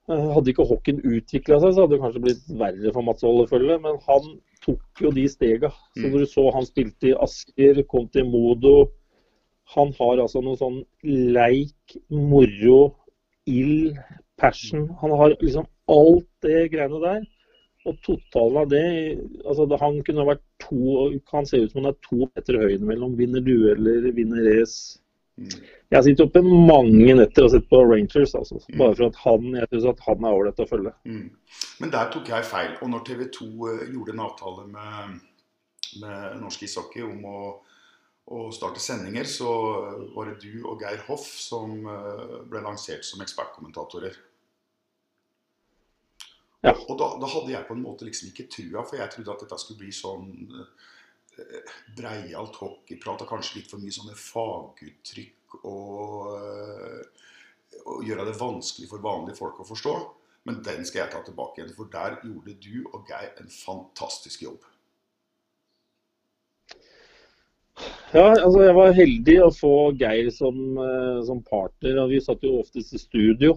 hadde 0.10 0.52
ikke 0.52 0.66
hockeyen 0.68 1.04
utvikla 1.08 1.60
seg, 1.62 1.76
så 1.76 1.84
hadde 1.84 1.96
det 1.96 2.02
kanskje 2.04 2.24
blitt 2.26 2.50
verre 2.60 2.92
for 2.96 3.08
Mats 3.08 3.24
å 3.28 3.46
følge. 3.50 3.78
Men 3.84 4.00
han 4.08 4.34
tok 4.66 5.04
jo 5.06 5.12
de 5.16 5.28
stega. 5.32 5.72
Så 5.96 6.10
når 6.10 6.26
du 6.26 6.32
så 6.32 6.50
han 6.56 6.68
spilte 6.68 7.12
i 7.12 7.16
Asker, 7.26 7.84
kom 7.92 8.10
til 8.12 8.28
Modo 8.30 8.92
Han 9.74 9.94
har 9.96 10.20
altså 10.20 10.42
noe 10.44 10.60
sånn 10.60 10.82
leik, 11.08 11.96
moro, 12.12 12.98
ild, 13.48 13.96
passion. 14.38 14.90
Han 15.00 15.16
har 15.16 15.38
liksom 15.40 15.70
alt 15.92 16.28
det 16.44 16.68
greiene 16.74 17.00
der. 17.04 17.24
Og 17.88 17.96
totalen 18.04 18.62
av 18.62 18.70
det 18.72 18.84
altså 19.44 19.68
Han 19.82 19.98
kunne 20.08 20.28
vært 20.28 20.44
to 20.64 21.10
Han 21.34 21.48
se 21.48 21.60
ut 21.64 21.72
som 21.72 21.82
han 21.82 21.90
er 21.92 21.98
to 22.06 22.28
meter 22.28 22.60
høy 22.60 22.76
innimellom. 22.76 23.16
Vinner 23.20 23.44
dueller, 23.44 24.12
vinner 24.16 24.44
race. 24.52 25.00
Jeg 25.38 25.96
har 25.98 26.04
sittet 26.06 26.28
oppe 26.28 26.44
mange 26.46 27.16
netter 27.18 27.48
og 27.48 27.52
sett 27.54 27.66
på 27.70 27.80
Rangers, 27.90 28.36
altså. 28.38 28.60
Bare 28.78 28.94
for 28.94 29.08
at 29.08 29.20
han 29.24 29.48
jeg 29.58 29.70
synes 29.72 29.88
at 29.90 30.04
han 30.06 30.26
er 30.28 30.38
ålreit 30.38 30.62
å 30.62 30.68
følge. 30.70 30.94
Mm. 31.10 31.30
Men 31.82 31.94
der 31.94 32.12
tok 32.14 32.30
jeg 32.30 32.46
feil. 32.50 32.76
Og 32.86 32.92
når 32.94 33.06
TV 33.08 33.24
2 33.34 33.48
gjorde 33.96 34.14
en 34.14 34.26
avtale 34.28 34.66
med, 34.70 35.16
med 36.04 36.38
norsk 36.44 36.68
ishockey 36.68 37.06
om 37.08 37.26
å, 37.30 37.40
å 38.30 38.44
starte 38.54 38.84
sendinger, 38.84 39.26
så 39.30 39.50
var 40.14 40.30
det 40.30 40.38
du 40.46 40.68
og 40.70 40.86
Geir 40.86 41.02
Hoff 41.08 41.26
som 41.26 41.82
eh, 41.82 42.38
ble 42.52 42.62
lansert 42.62 43.06
som 43.08 43.26
ekspertkommentatorer. 43.26 44.22
Ja. 46.64 46.78
Og 46.78 46.96
da, 46.96 47.10
da 47.20 47.28
hadde 47.28 47.52
jeg 47.52 47.68
på 47.68 47.76
en 47.76 47.84
måte 47.84 48.06
liksom 48.08 48.30
ikke 48.30 48.48
trua, 48.54 48.86
for 48.86 49.02
jeg 49.02 49.12
trodde 49.12 49.34
at 49.34 49.42
dette 49.44 49.58
skulle 49.60 49.82
bli 49.82 49.90
sånn 49.98 50.30
eh, 50.46 50.92
breialt 51.98 52.58
hockeyprat 52.62 53.24
og 53.26 53.30
kanskje 53.30 53.60
litt 53.60 53.72
for 53.72 53.82
mye 53.82 53.94
sånne 53.94 54.18
faguttrykk 54.20 55.58
og, 55.62 56.34
eh, 56.38 57.32
og 57.84 58.04
gjøre 58.06 58.28
det 58.30 58.36
vanskelig 58.40 58.90
for 58.92 59.04
vanlige 59.04 59.40
folk 59.40 59.62
å 59.62 59.68
forstå. 59.68 59.96
Men 60.48 60.60
den 60.66 60.84
skal 60.86 61.06
jeg 61.06 61.14
ta 61.14 61.22
tilbake 61.24 61.62
igjen, 61.62 61.76
for 61.76 61.90
der 61.92 62.18
gjorde 62.24 62.56
du 62.60 62.84
og 62.92 63.08
Geir 63.08 63.32
en 63.40 63.52
fantastisk 63.52 64.44
jobb. 64.44 64.66
Ja, 68.14 68.28
altså 68.30 68.60
jeg 68.62 68.76
var 68.78 68.98
heldig 68.98 69.38
å 69.42 69.54
få 69.56 69.76
Geir 69.98 70.30
som, 70.36 70.58
eh, 70.78 71.22
som 71.26 71.42
partner. 71.48 72.04
og 72.04 72.12
Vi 72.12 72.20
satt 72.22 72.44
jo 72.44 72.60
oftest 72.60 72.94
i 72.94 73.02
studio. 73.02 73.56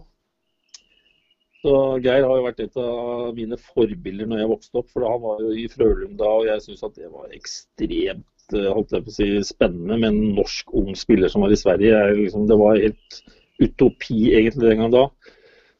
Så 1.66 1.74
Geir 1.98 2.22
har 2.22 2.38
jo 2.38 2.44
vært 2.44 2.60
et 2.62 2.76
av 2.78 3.30
mine 3.34 3.56
forbilder 3.58 4.28
når 4.30 4.42
jeg 4.42 4.50
vokste 4.52 4.78
opp. 4.80 4.90
For 4.92 5.06
han 5.06 5.22
var 5.24 5.40
jo 5.42 5.50
i 5.50 5.64
Frølund 5.72 6.18
da, 6.20 6.28
og 6.30 6.46
jeg 6.46 6.62
syns 6.62 6.84
at 6.86 6.98
det 6.98 7.10
var 7.10 7.32
ekstremt 7.34 8.54
eh, 8.54 8.68
holdt 8.70 8.94
jeg 8.94 9.06
på 9.06 9.10
å 9.10 9.16
si, 9.16 9.30
spennende 9.48 9.98
med 9.98 10.12
en 10.12 10.36
norsk 10.36 10.70
ung 10.78 10.92
spiller 10.98 11.32
som 11.32 11.42
var 11.42 11.54
i 11.54 11.58
Sverige. 11.58 12.04
Liksom, 12.20 12.46
det 12.46 12.60
var 12.60 12.78
helt 12.78 13.18
utopi 13.58 14.20
egentlig 14.36 14.70
den 14.70 14.84
gang 14.84 14.94
da. 14.94 15.08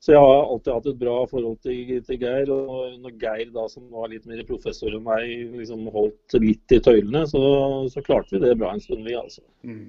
Så 0.02 0.12
jeg 0.14 0.22
har 0.22 0.42
alltid 0.42 0.72
hatt 0.74 0.90
et 0.90 0.98
bra 1.04 1.14
forhold 1.30 1.56
til, 1.66 1.94
til 2.08 2.20
Geir. 2.24 2.50
Og 2.50 2.98
når 3.04 3.16
Geir, 3.22 3.54
da, 3.54 3.68
som 3.70 3.86
var 3.94 4.10
litt 4.10 4.26
mer 4.26 4.42
professor 4.48 4.90
enn 4.90 5.06
meg, 5.06 5.54
liksom 5.54 5.86
holdt 5.94 6.36
litt 6.42 6.74
i 6.74 6.82
tøylene, 6.82 7.24
så, 7.30 7.46
så 7.94 8.02
klarte 8.06 8.34
vi 8.36 8.42
det 8.42 8.58
bra 8.58 8.74
en 8.74 8.82
stund, 8.82 9.06
vi, 9.06 9.14
altså. 9.18 9.46
Mm. 9.66 9.88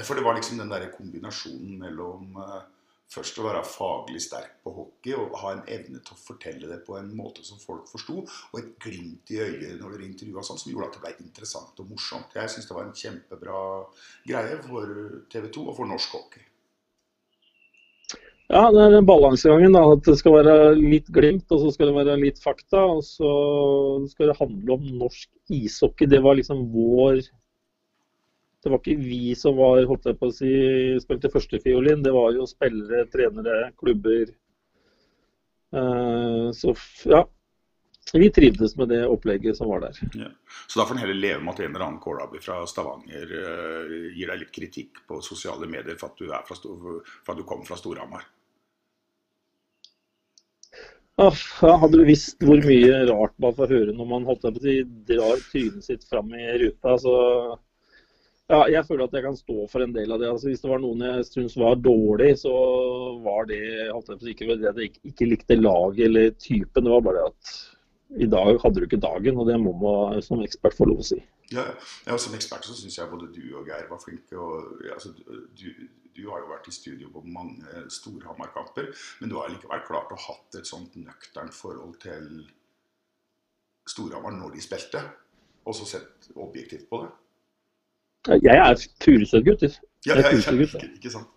For 0.00 0.16
det 0.16 0.24
var 0.24 0.34
liksom 0.38 0.58
den 0.62 0.70
der 0.72 0.90
kombinasjonen 0.96 1.78
mellom 1.78 2.38
eh, 2.42 2.62
først 3.12 3.38
å 3.38 3.46
være 3.46 3.64
faglig 3.68 4.22
sterk 4.24 4.58
på 4.64 4.72
hockey 4.76 5.16
og 5.18 5.36
ha 5.42 5.54
en 5.56 5.64
evne 5.70 6.00
til 6.00 6.16
å 6.16 6.20
fortelle 6.20 6.70
det 6.70 6.80
på 6.86 6.96
en 6.98 7.10
måte 7.16 7.44
som 7.46 7.60
folk 7.62 7.90
forsto, 7.90 8.22
og 8.24 8.60
et 8.60 8.70
glimt 8.82 9.34
i 9.34 9.42
øyet 9.44 9.80
når 9.80 9.96
dere 9.96 10.08
intervjua 10.08 10.44
sånn, 10.46 10.60
som 10.62 10.72
gjorde 10.72 10.88
at 10.90 10.96
det 10.96 11.04
ble 11.04 11.26
interessant 11.26 11.82
og 11.82 11.90
morsomt. 11.92 12.38
Jeg 12.38 12.54
syns 12.54 12.70
det 12.70 12.78
var 12.78 12.88
en 12.88 12.96
kjempebra 13.02 13.60
greie 14.28 14.62
for 14.64 14.96
TV 15.32 15.52
2 15.58 15.68
og 15.68 15.78
for 15.78 15.92
norsk 15.92 16.16
hockey. 16.18 16.48
Ja, 18.52 18.66
det 18.68 18.82
er 18.82 18.90
den 18.92 19.06
balansegangen. 19.08 19.72
da, 19.72 19.84
At 19.94 20.04
det 20.04 20.18
skal 20.20 20.34
være 20.34 20.56
litt 20.76 21.06
glimt, 21.08 21.46
og 21.54 21.62
så 21.62 21.70
skal 21.72 21.88
det 21.88 21.94
være 22.02 22.18
litt 22.20 22.40
fakta. 22.42 22.82
Og 22.84 23.00
så 23.06 23.30
skal 24.12 24.28
det 24.28 24.40
handle 24.40 24.76
om 24.76 24.90
norsk 25.00 25.30
ishockey. 25.48 26.08
Det 26.10 26.20
var 26.24 26.36
liksom 26.36 26.66
vår 26.74 27.22
Det 28.62 28.70
var 28.70 28.78
ikke 28.78 29.02
vi 29.02 29.34
som 29.34 29.56
var, 29.58 29.82
holdt 29.90 30.06
jeg 30.06 30.18
på 30.20 30.28
å 30.30 30.34
si, 30.34 30.50
spilte 31.02 31.30
førstefiolin. 31.32 32.04
Det 32.04 32.12
var 32.14 32.30
jo 32.36 32.46
spillere, 32.46 33.08
trenere, 33.10 33.72
klubber. 33.80 34.30
Eh, 35.74 36.50
Så 36.54 36.74
ja. 37.10 37.24
Vi 38.12 38.28
trivdes 38.34 38.76
med 38.76 38.88
det 38.88 39.06
opplegget 39.06 39.56
som 39.56 39.68
var 39.70 39.80
der. 39.80 39.98
Ja. 40.18 40.28
Så 40.68 40.80
da 40.80 40.86
får 40.86 40.96
en 40.96 41.02
heller 41.04 41.16
leve 41.16 41.40
med 41.40 41.54
at 41.54 41.60
en 41.62 41.70
eller 41.70 41.84
annen 41.86 42.00
kålrabbi 42.02 42.42
fra 42.42 42.58
Stavanger 42.68 43.34
eh, 43.38 43.92
gir 44.18 44.28
deg 44.28 44.42
litt 44.42 44.52
kritikk 44.52 45.02
på 45.08 45.20
sosiale 45.24 45.68
medier 45.70 45.96
for 46.00 46.10
at 46.10 46.18
du, 46.20 46.26
er 46.28 46.46
fra, 46.46 46.58
for 46.58 47.32
at 47.32 47.38
du 47.38 47.46
kommer 47.48 47.68
fra 47.68 47.78
Storhamar. 47.78 48.26
Ja, 51.20 51.28
hadde 51.78 52.00
du 52.00 52.04
visst 52.08 52.42
hvor 52.42 52.60
mye 52.64 53.02
rart 53.10 53.34
man 53.42 53.54
får 53.56 53.74
høre 53.74 53.94
når 53.96 54.08
man 54.08 54.26
holdt 54.28 54.44
på 54.44 54.50
å 54.50 54.62
si, 54.64 54.78
drar 55.08 55.42
trynet 55.50 55.86
sitt 55.86 56.06
fram 56.08 56.32
i 56.34 56.46
ruta, 56.62 56.96
så 56.98 57.16
Ja, 58.52 58.66
jeg 58.68 58.84
føler 58.84 59.06
at 59.06 59.14
jeg 59.16 59.24
kan 59.24 59.36
stå 59.38 59.64
for 59.72 59.80
en 59.80 59.94
del 59.94 60.12
av 60.12 60.20
det. 60.20 60.28
Altså, 60.28 60.50
hvis 60.50 60.60
det 60.60 60.68
var 60.68 60.80
noen 60.82 61.04
jeg 61.06 61.24
syntes 61.24 61.54
var 61.56 61.78
dårlig, 61.80 62.34
så 62.42 62.52
var 63.24 63.46
det 63.48 63.60
ikke 64.28 64.48
det 64.50 64.66
jeg 64.66 64.90
ikke, 65.08 65.28
likte 65.30 65.56
laget 65.56 66.04
eller 66.10 66.34
typen. 66.36 66.84
Det 66.84 66.92
var 66.92 67.06
bare 67.06 67.22
at 67.30 67.52
i 68.20 68.28
dag 68.28 68.58
hadde 68.60 68.74
du 68.76 68.84
ikke 68.84 69.00
dagen, 69.00 69.40
og 69.40 69.48
det 69.48 69.56
må 69.60 69.72
man 69.80 70.20
som 70.24 70.42
ekspert 70.44 70.76
få 70.76 70.90
lov 70.90 71.00
å 71.00 71.08
si. 71.14 71.18
Ja, 71.52 71.64
ja 72.04 72.18
Som 72.20 72.36
ekspert 72.36 72.68
så 72.68 72.76
syns 72.76 72.98
jeg 72.98 73.08
både 73.08 73.30
du 73.32 73.40
og 73.56 73.72
Geir 73.72 73.88
var 73.88 74.02
flinke. 74.04 74.36
og 74.36 74.84
altså, 74.92 75.14
du, 75.16 75.66
du, 76.12 76.22
har 76.28 76.44
jo 76.44 76.52
vært 76.52 76.68
i 76.68 76.76
studio 76.76 77.08
på 77.14 77.24
mange 77.24 77.86
Storhamar-kamper, 77.88 78.92
men 79.22 79.32
du 79.32 79.38
har 79.40 79.48
likevel 79.48 79.84
klart 79.88 80.12
å 80.12 80.20
hatt 80.28 80.60
et 80.60 80.68
sånt 80.68 81.00
nøkternt 81.00 81.56
forhold 81.56 81.96
til 82.04 82.28
Storhamar 83.88 84.36
når 84.36 84.58
de 84.58 84.68
spilte, 84.68 85.06
og 85.64 85.76
så 85.78 85.88
sett 85.88 86.32
objektivt 86.36 86.90
på 86.92 87.00
det. 87.06 87.12
Jeg 88.28 88.56
er 88.56 88.74
Furuset-gutt. 89.04 89.62
Ja, 90.06 90.14
jeg, 90.14 90.24
jeg, 90.24 90.42
jeg, 90.46 90.60
ikke, 90.60 90.90
ikke 90.94 91.10
sant. 91.10 91.28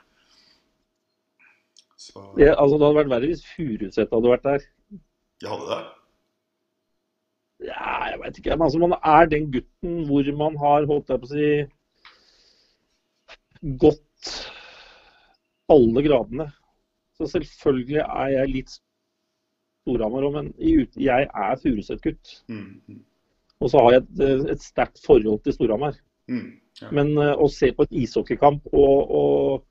Så... 1.98 2.22
Ja, 2.38 2.54
altså, 2.62 2.78
det 2.78 2.86
hadde 2.86 3.00
vært 3.00 3.14
verre 3.14 3.30
hvis 3.32 3.46
Furuset 3.56 4.12
hadde 4.14 4.34
vært 4.34 4.46
der. 4.46 4.66
Jeg 5.42 5.50
hadde 5.52 5.70
det? 5.72 5.80
Ja, 7.66 7.88
jeg 8.12 8.20
veit 8.22 8.38
ikke. 8.38 8.58
Men 8.58 8.68
altså, 8.68 8.82
man 8.84 8.94
er 9.00 9.32
den 9.32 9.50
gutten 9.54 10.06
hvor 10.10 10.30
man 10.38 10.60
har, 10.62 10.86
holdt 10.92 11.10
jeg 11.10 11.24
på 11.24 11.30
å 11.30 11.34
si, 11.34 11.50
gått 13.82 14.32
alle 15.74 16.06
gradene. 16.06 16.50
Så 17.18 17.32
selvfølgelig 17.32 18.02
er 18.04 18.32
jeg 18.36 18.54
litt 18.54 18.78
Storhamar 19.86 20.26
òg, 20.28 20.34
men 20.38 20.54
jeg 20.60 21.30
er 21.30 21.62
Furuset-gutt. 21.62 22.40
Mm, 22.52 22.82
mm. 22.88 23.04
Og 23.64 23.72
så 23.72 23.82
har 23.82 23.96
jeg 23.96 24.04
et, 24.04 24.50
et 24.54 24.62
sterkt 24.62 25.02
forhold 25.06 25.42
til 25.46 25.56
Storhamar. 25.56 25.98
Mm. 26.32 26.46
Ja. 26.82 26.92
Men 26.96 27.14
uh, 27.18 27.34
å 27.40 27.48
se 27.52 27.72
på 27.76 27.86
et 27.86 27.98
ishockeykamp 28.04 28.66
og, 28.74 29.12
og 29.20 29.66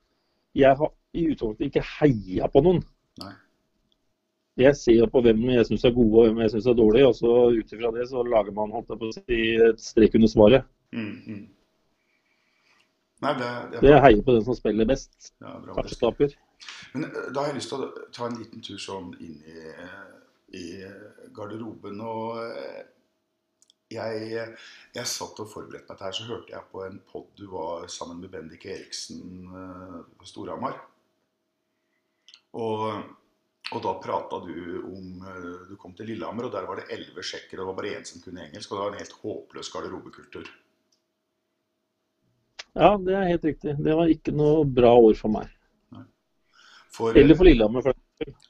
Jeg 0.54 0.78
har 0.78 0.92
i 1.14 1.24
utgangspunktet 1.32 1.66
ikke 1.66 1.82
heia 1.98 2.46
på 2.50 2.62
noen. 2.62 2.78
Nei. 3.22 3.32
Jeg 4.62 4.78
ser 4.78 5.08
på 5.10 5.22
hvem 5.24 5.40
jeg 5.50 5.66
syns 5.66 5.84
er 5.86 5.94
gode 5.96 6.20
og 6.20 6.28
hvem 6.28 6.44
jeg 6.44 6.52
syns 6.52 6.68
er 6.70 6.76
dårlige, 6.78 7.08
og 7.10 7.16
så 7.18 7.32
ut 7.50 7.74
ifra 7.74 7.90
det 7.96 8.06
så 8.10 8.22
lager 8.22 8.54
man 8.54 8.74
holdt 8.74 8.92
på 8.92 9.10
å 9.10 9.14
si, 9.16 9.38
et 9.66 9.82
strek 9.82 10.14
under 10.14 10.30
svaret. 10.30 10.68
Mm, 10.94 11.16
mm. 11.26 11.42
Nei, 13.24 13.32
det, 13.40 13.50
det, 13.72 13.82
det 13.82 14.00
heier 14.04 14.22
på 14.22 14.36
den 14.36 14.46
som 14.46 14.58
spiller 14.58 14.86
best. 14.86 15.32
Ja, 15.42 15.56
Kanskje 15.74 15.98
taper. 16.04 16.34
Men 16.94 17.08
eh, 17.08 17.28
da 17.34 17.42
har 17.42 17.50
jeg 17.50 17.58
lyst 17.58 17.72
til 17.72 17.82
å 17.82 17.90
ta 18.14 18.28
en 18.28 18.38
liten 18.38 18.62
tur 18.62 18.78
sånn 18.78 19.10
inn 19.24 19.38
i, 19.42 19.58
i 20.60 20.66
garderoben. 21.34 22.02
og 22.04 22.38
jeg, 23.94 24.46
jeg, 24.94 25.08
satt 25.10 25.40
og 25.42 25.50
forberedte 25.50 25.90
meg 25.90 25.98
til 25.98 26.06
her, 26.06 26.16
så 26.16 26.26
hørte 26.28 26.54
jeg 26.54 26.70
på 26.72 26.82
en 26.86 26.98
pod 27.10 27.28
du 27.38 27.46
var 27.52 27.86
sammen 27.92 28.20
med 28.22 28.32
Bendik 28.32 28.66
Eriksen 28.70 29.22
uh, 29.50 30.00
på 30.18 30.28
Storhamar. 30.28 30.76
Og, 32.54 32.84
og, 33.72 33.78
da 33.82 33.94
prata 34.02 34.38
du 34.44 34.58
om 34.86 35.24
uh, 35.24 35.64
Du 35.70 35.74
kom 35.80 35.96
til 35.98 36.12
Lillehammer, 36.12 36.46
og 36.46 36.54
der 36.54 36.68
var 36.68 36.78
det 36.80 36.90
elleve 36.94 37.24
tsjekkere. 37.24 37.62
Det 37.62 37.68
var 37.70 37.78
bare 37.80 37.96
én 37.98 38.06
som 38.06 38.22
kunne 38.22 38.46
engelsk, 38.46 38.70
og 38.70 38.78
det 38.78 38.84
var 38.84 38.94
en 38.94 39.02
helt 39.02 39.18
håpløs 39.24 39.72
garderobekultur. 39.74 40.52
Ja, 42.74 42.94
det 42.98 43.14
er 43.14 43.28
helt 43.30 43.44
riktig. 43.46 43.76
Det 43.78 43.94
var 43.94 44.10
ikke 44.10 44.34
noe 44.34 44.64
bra 44.66 44.90
år 44.98 45.14
for 45.18 45.30
meg. 45.30 45.50
For, 46.94 47.16
Eller 47.18 47.34
for 47.34 47.46
Lillehammer. 47.46 47.82
For 47.82 48.03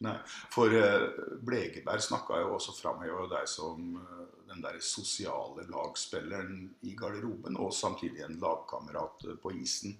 Nei, 0.04 0.16
for 0.52 0.70
Blekeberg 0.70 1.42
Blegeberg 1.46 2.02
snakka 2.02 2.40
jo 2.42 2.54
også 2.56 2.74
framheva 2.76 3.26
deg 3.30 3.48
som 3.50 3.96
uh, 3.98 4.24
den 4.50 4.62
der 4.64 4.78
sosiale 4.84 5.64
lagspilleren 5.70 6.66
i 6.86 6.94
garderoben, 6.98 7.58
og 7.58 7.74
samtidig 7.74 8.24
en 8.24 8.38
lagkamerat 8.42 9.28
uh, 9.28 9.36
på 9.42 9.54
isen. 9.58 9.98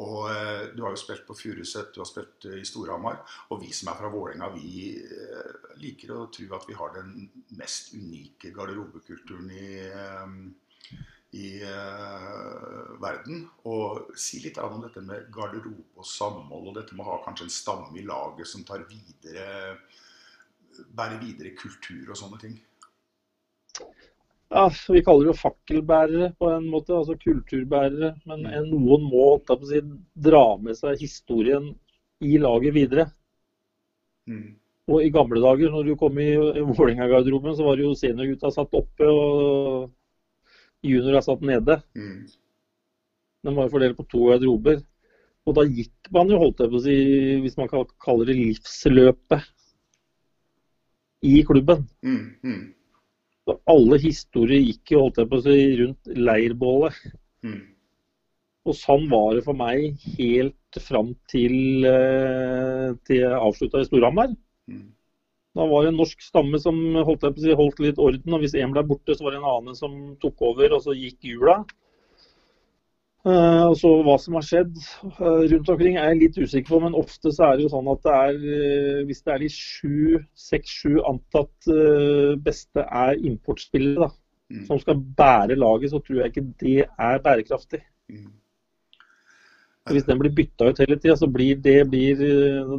Og 0.00 0.30
Du 0.76 0.84
har 0.84 0.92
jo 0.94 0.98
spilt 1.00 1.24
på 1.26 1.34
Furuset, 1.34 1.88
du 1.92 1.98
har 1.98 2.06
spilt 2.06 2.44
i 2.54 2.62
Storhamar. 2.64 3.18
Og 3.50 3.58
vi 3.60 3.72
som 3.74 3.90
er 3.90 3.98
fra 3.98 4.08
Vålerenga, 4.08 4.46
vi 4.54 4.94
liker 5.82 6.12
å 6.14 6.28
tro 6.30 6.46
at 6.54 6.68
vi 6.68 6.76
har 6.78 6.94
den 6.94 7.26
mest 7.58 7.90
unike 7.98 8.52
garderobekulturen 8.54 9.50
i 9.50 9.66
i 11.36 11.60
uh, 11.62 12.96
verden. 13.02 13.44
Og 13.70 14.12
si 14.18 14.42
litt 14.44 14.58
om 14.62 14.80
dette 14.82 15.02
med 15.04 15.30
garderobe 15.34 16.00
og 16.00 16.06
samhold, 16.06 16.70
og 16.70 16.78
dette 16.80 16.96
med 16.96 17.06
å 17.06 17.12
ha 17.12 17.18
kanskje 17.26 17.48
en 17.48 17.54
stamme 17.54 17.98
i 18.00 18.06
laget 18.06 18.50
som 18.50 18.66
tar 18.66 18.86
videre 18.90 19.76
bærer 20.96 21.20
videre 21.22 21.52
kultur 21.58 22.10
og 22.12 22.18
sånne 22.18 22.40
ting. 22.40 22.56
Ja, 24.50 24.66
Vi 24.66 25.02
kaller 25.06 25.28
det 25.28 25.30
jo 25.30 25.38
fakkelbærere 25.38 26.32
på 26.38 26.48
en 26.50 26.66
måte, 26.72 26.96
altså 26.96 27.14
kulturbærere. 27.20 28.16
Men 28.26 28.46
mm. 28.46 28.70
noen 28.72 29.06
må 29.06 29.26
si, 29.68 29.82
dra 30.14 30.44
med 30.58 30.78
seg 30.78 30.98
historien 30.98 31.70
i 32.20 32.36
laget 32.42 32.74
videre. 32.74 33.06
Mm. 34.26 34.58
Og 34.90 35.04
i 35.04 35.12
gamle 35.14 35.38
dager, 35.42 35.70
når 35.70 35.86
du 35.86 35.94
kom 35.98 36.18
i 36.18 36.32
Vålerenga-garderoben, 36.34 37.54
så 37.54 37.68
var 37.68 37.78
det 37.78 37.86
jo 37.86 37.94
seniorgutta 37.98 38.50
satt 38.50 38.74
oppe. 38.74 39.06
og 39.06 39.90
junior 40.86 41.18
er 41.18 41.24
satt 41.24 41.42
nede. 41.44 41.80
Mm. 41.96 42.26
Den 43.44 43.56
var 43.56 43.66
jo 43.66 43.74
fordelt 43.74 43.98
på 43.98 44.08
to 44.08 44.26
garderober. 44.30 44.82
Og 45.48 45.56
da 45.56 45.64
gikk 45.64 46.10
man 46.14 46.28
jo, 46.30 46.38
holdt 46.40 46.60
jeg 46.60 46.70
på 46.72 46.78
å 46.78 46.84
si, 46.84 46.98
hvis 47.44 47.56
man 47.58 47.70
kan 47.70 47.88
kalle 48.04 48.26
det 48.28 48.36
livsløpet 48.36 49.48
i 51.26 51.40
klubben. 51.48 51.86
Mm. 52.04 52.22
Mm. 52.44 52.62
Så 53.48 53.56
alle 53.72 53.98
historier 54.02 54.60
gikk 54.62 54.94
jo, 54.94 55.06
holdt 55.06 55.20
jeg 55.22 55.30
på 55.30 55.40
å 55.40 55.44
si, 55.46 55.58
rundt 55.80 56.14
leirbålet. 56.28 57.00
Mm. 57.46 57.60
Og 58.68 58.76
sånn 58.76 59.06
var 59.10 59.34
det 59.38 59.44
for 59.46 59.56
meg 59.56 60.02
helt 60.18 60.80
fram 60.84 61.14
til, 61.32 61.54
eh, 61.88 62.90
til 63.08 63.22
jeg 63.22 63.40
avslutta 63.40 63.80
i 63.80 63.88
Storhamar. 63.88 64.34
Mm. 64.70 64.90
Da 65.58 65.66
var 65.66 65.82
det 65.82 65.90
en 65.90 65.98
norsk 65.98 66.22
stamme 66.22 66.60
som 66.62 66.78
holdt, 66.94 67.26
si, 67.42 67.52
holdt 67.58 67.82
litt 67.82 67.98
orden. 67.98 68.34
og 68.36 68.42
Hvis 68.42 68.54
én 68.54 68.74
ble 68.74 68.84
borte, 68.86 69.16
så 69.16 69.26
var 69.26 69.34
det 69.34 69.40
en 69.40 69.50
annen 69.50 69.78
som 69.78 69.96
tok 70.22 70.42
over, 70.52 70.76
og 70.76 70.84
så 70.84 70.94
gikk 70.94 71.26
hjula. 71.26 71.60
Uh, 73.20 73.66
og 73.68 73.74
så 73.76 73.90
Hva 74.00 74.14
som 74.16 74.36
har 74.38 74.44
skjedd 74.46 74.78
uh, 75.18 75.42
rundt 75.50 75.68
omkring 75.68 75.98
er 76.00 76.14
jeg 76.14 76.20
litt 76.22 76.38
usikker 76.40 76.72
på, 76.72 76.78
men 76.86 76.96
ofte 76.96 77.28
så 77.36 77.50
er 77.50 77.58
det 77.58 77.66
jo 77.66 77.72
sånn 77.74 77.90
at 77.92 78.06
det 78.06 78.14
er, 78.16 78.38
uh, 78.40 79.00
hvis 79.10 79.20
det 79.26 79.34
er 79.34 79.42
de 79.42 79.50
seks-sju 80.46 81.02
antatt 81.04 81.68
beste 82.40 82.86
er 82.86 83.20
importspillere 83.20 84.06
da, 84.06 84.10
mm. 84.54 84.64
som 84.70 84.80
skal 84.80 85.04
bære 85.20 85.58
laget, 85.60 85.92
så 85.92 86.00
tror 86.00 86.22
jeg 86.22 86.32
ikke 86.32 86.46
det 86.64 86.78
er 86.88 87.20
bærekraftig. 87.26 87.82
Mm. 88.08 88.30
Hvis 89.88 90.04
den 90.04 90.18
blir 90.20 90.32
bytta 90.36 90.68
ut 90.68 90.80
hele 90.82 90.98
tida, 91.00 91.26
blir, 91.32 91.56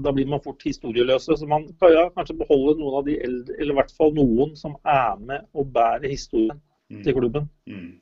da 0.05 0.13
blir 0.13 0.27
man 0.29 0.43
fort 0.43 0.61
historieløse. 0.63 1.37
Så 1.37 1.47
man 1.49 1.65
kan 1.81 1.95
ja, 1.95 2.05
kanskje 2.13 2.37
beholde 2.43 2.77
noen 2.79 2.99
av 2.99 3.07
de 3.07 3.17
eldre, 3.25 3.57
eller 3.57 3.73
i 3.73 3.79
hvert 3.79 3.95
fall 3.97 4.13
noen 4.15 4.53
som 4.59 4.77
er 4.85 5.17
med 5.17 5.49
og 5.57 5.73
bærer 5.73 6.11
historien 6.11 6.61
mm. 6.93 7.01
til 7.01 7.17
klubben. 7.17 7.49
Mm. 7.65 7.97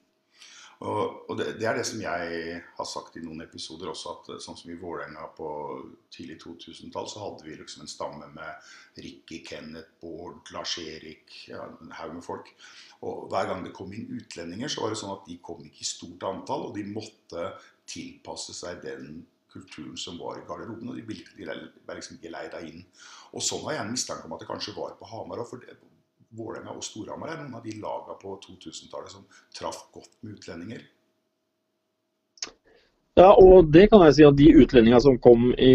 Og, 0.80 1.30
og 1.30 1.34
det, 1.36 1.58
det, 1.60 1.66
er 1.68 1.76
det 1.76 1.84
som 1.88 2.00
jeg 2.00 2.60
har 2.78 2.88
sagt 2.88 3.18
i 3.20 3.24
noen 3.24 3.43
episoder 3.43 3.89
også, 3.91 4.14
at 4.14 4.43
sånn 4.43 4.56
som 4.56 4.70
i 4.72 4.78
Vålerenga 4.80 5.26
på 5.36 5.50
tidlig 6.14 6.38
2000-tall, 6.45 7.10
så 7.12 7.24
hadde 7.24 7.47
vi 7.47 7.58
liksom 7.60 7.84
en 7.84 7.91
stamme 7.91 8.30
med 8.32 8.70
Ricky, 9.04 9.41
Kenneth, 9.47 9.97
Bård, 10.00 10.54
Lars-Erik, 10.56 11.36
ja, 11.52 11.66
en 11.84 11.91
haug 12.00 12.14
med 12.16 12.24
folk. 12.24 12.54
Og 13.04 13.28
hver 13.32 13.52
gang 13.52 13.66
det 13.68 13.76
kom 13.76 13.91
inn 13.95 14.08
utlendinger, 14.22 14.72
så 14.72 14.86
var 14.86 14.95
det 14.95 15.02
sånn 15.02 15.18
at 15.18 15.28
de 15.28 15.36
kom 15.43 15.60
ikke 15.68 15.84
i 15.84 15.91
stort 15.91 16.24
antall, 16.32 16.70
og 16.70 16.80
de 16.80 16.88
måtte 16.88 17.50
tilpasse 17.90 18.56
seg 18.56 18.82
den 18.86 19.22
kulturen 19.50 19.98
som 19.98 20.20
var 20.22 20.38
i 20.38 20.46
garderoben. 20.48 20.92
Og 20.92 21.00
de 21.00 21.06
ble, 21.08 21.18
liksom 21.96 22.20
ikke 22.20 22.34
leida 22.34 22.62
inn. 22.66 22.84
Og 23.34 23.44
sånn 23.46 23.66
har 23.68 23.80
jeg 23.80 23.86
en 23.86 23.96
mistanke 23.96 24.30
om 24.30 24.36
at 24.38 24.44
det 24.44 24.50
kanskje 24.50 24.78
var 24.78 24.98
på 25.00 25.10
Hamar 25.10 25.42
òg. 25.44 25.50
For 25.50 25.66
Vålerenga 26.38 26.76
og 26.78 26.86
Storhamar 26.86 27.34
er 27.34 27.40
noen 27.42 27.58
av 27.58 27.66
de 27.66 27.74
laga 27.82 28.16
på 28.22 28.36
2000-tallet 28.44 29.14
som 29.16 29.26
traff 29.58 29.88
godt 29.96 30.12
med 30.22 30.38
utlendinger. 30.38 30.84
Ja, 33.18 33.34
og 33.34 33.72
det 33.74 33.90
kan 33.92 34.04
jeg 34.06 34.16
si 34.16 34.24
at 34.24 34.38
de 34.38 34.52
utlendingene 34.62 35.02
som 35.04 35.18
kom 35.20 35.50
i, 35.58 35.74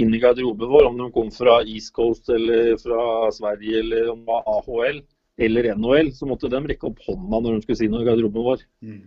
inn 0.00 0.14
i 0.14 0.20
garderoben 0.22 0.70
vår, 0.70 0.86
om 0.88 1.00
de 1.02 1.08
kom 1.12 1.32
fra 1.34 1.58
East 1.66 1.92
Coast 1.96 2.30
eller 2.32 2.78
fra 2.80 3.02
Sverige 3.34 3.82
eller 3.82 4.12
om 4.14 4.22
det 4.22 4.30
var 4.30 4.46
AHL 4.54 5.02
eller 5.42 5.68
NHL, 5.74 6.12
så 6.16 6.28
måtte 6.30 6.48
de 6.52 6.62
rekke 6.70 6.88
opp 6.88 7.02
hånda 7.04 7.42
når 7.42 7.58
de 7.58 7.66
skulle 7.66 7.80
si 7.82 7.90
noe 7.92 8.04
i 8.04 8.08
garderoben 8.08 8.46
vår. 8.46 8.64
Mm. 8.86 9.02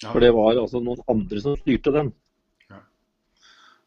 Ja. 0.00 0.10
For 0.12 0.24
det 0.24 0.32
var 0.32 0.56
altså 0.56 0.80
noen 0.80 1.02
andre 1.12 1.42
som 1.44 1.56
styrte 1.60 1.92
den. 1.92 2.10
Ja. 2.70 2.80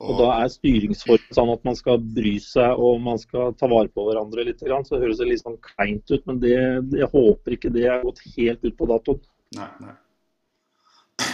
Og... 0.04 0.12
og... 0.12 0.16
da 0.22 0.30
er 0.44 0.54
styringsformen 0.54 1.38
sånn 1.38 1.54
at 1.56 1.66
man 1.66 1.78
skal 1.80 2.04
bry 2.20 2.36
seg 2.44 2.78
og 2.78 3.02
man 3.06 3.22
skal 3.22 3.56
ta 3.58 3.70
vare 3.72 3.90
på 3.94 4.06
hverandre 4.10 4.46
litt. 4.50 4.62
Så 4.62 5.02
høres 5.02 5.22
det 5.22 5.32
litt 5.32 5.44
sånn 5.46 5.60
kleint 5.74 6.06
ut, 6.14 6.26
men 6.30 6.42
det, 6.44 6.56
jeg 7.00 7.10
håper 7.14 7.58
ikke 7.58 7.74
det 7.74 7.88
er 7.90 8.06
gått 8.06 8.22
helt 8.36 8.66
ut 8.66 8.78
på 8.78 8.90
datoen. 8.94 9.24
Nei, 9.58 9.72
nei. 9.82 9.98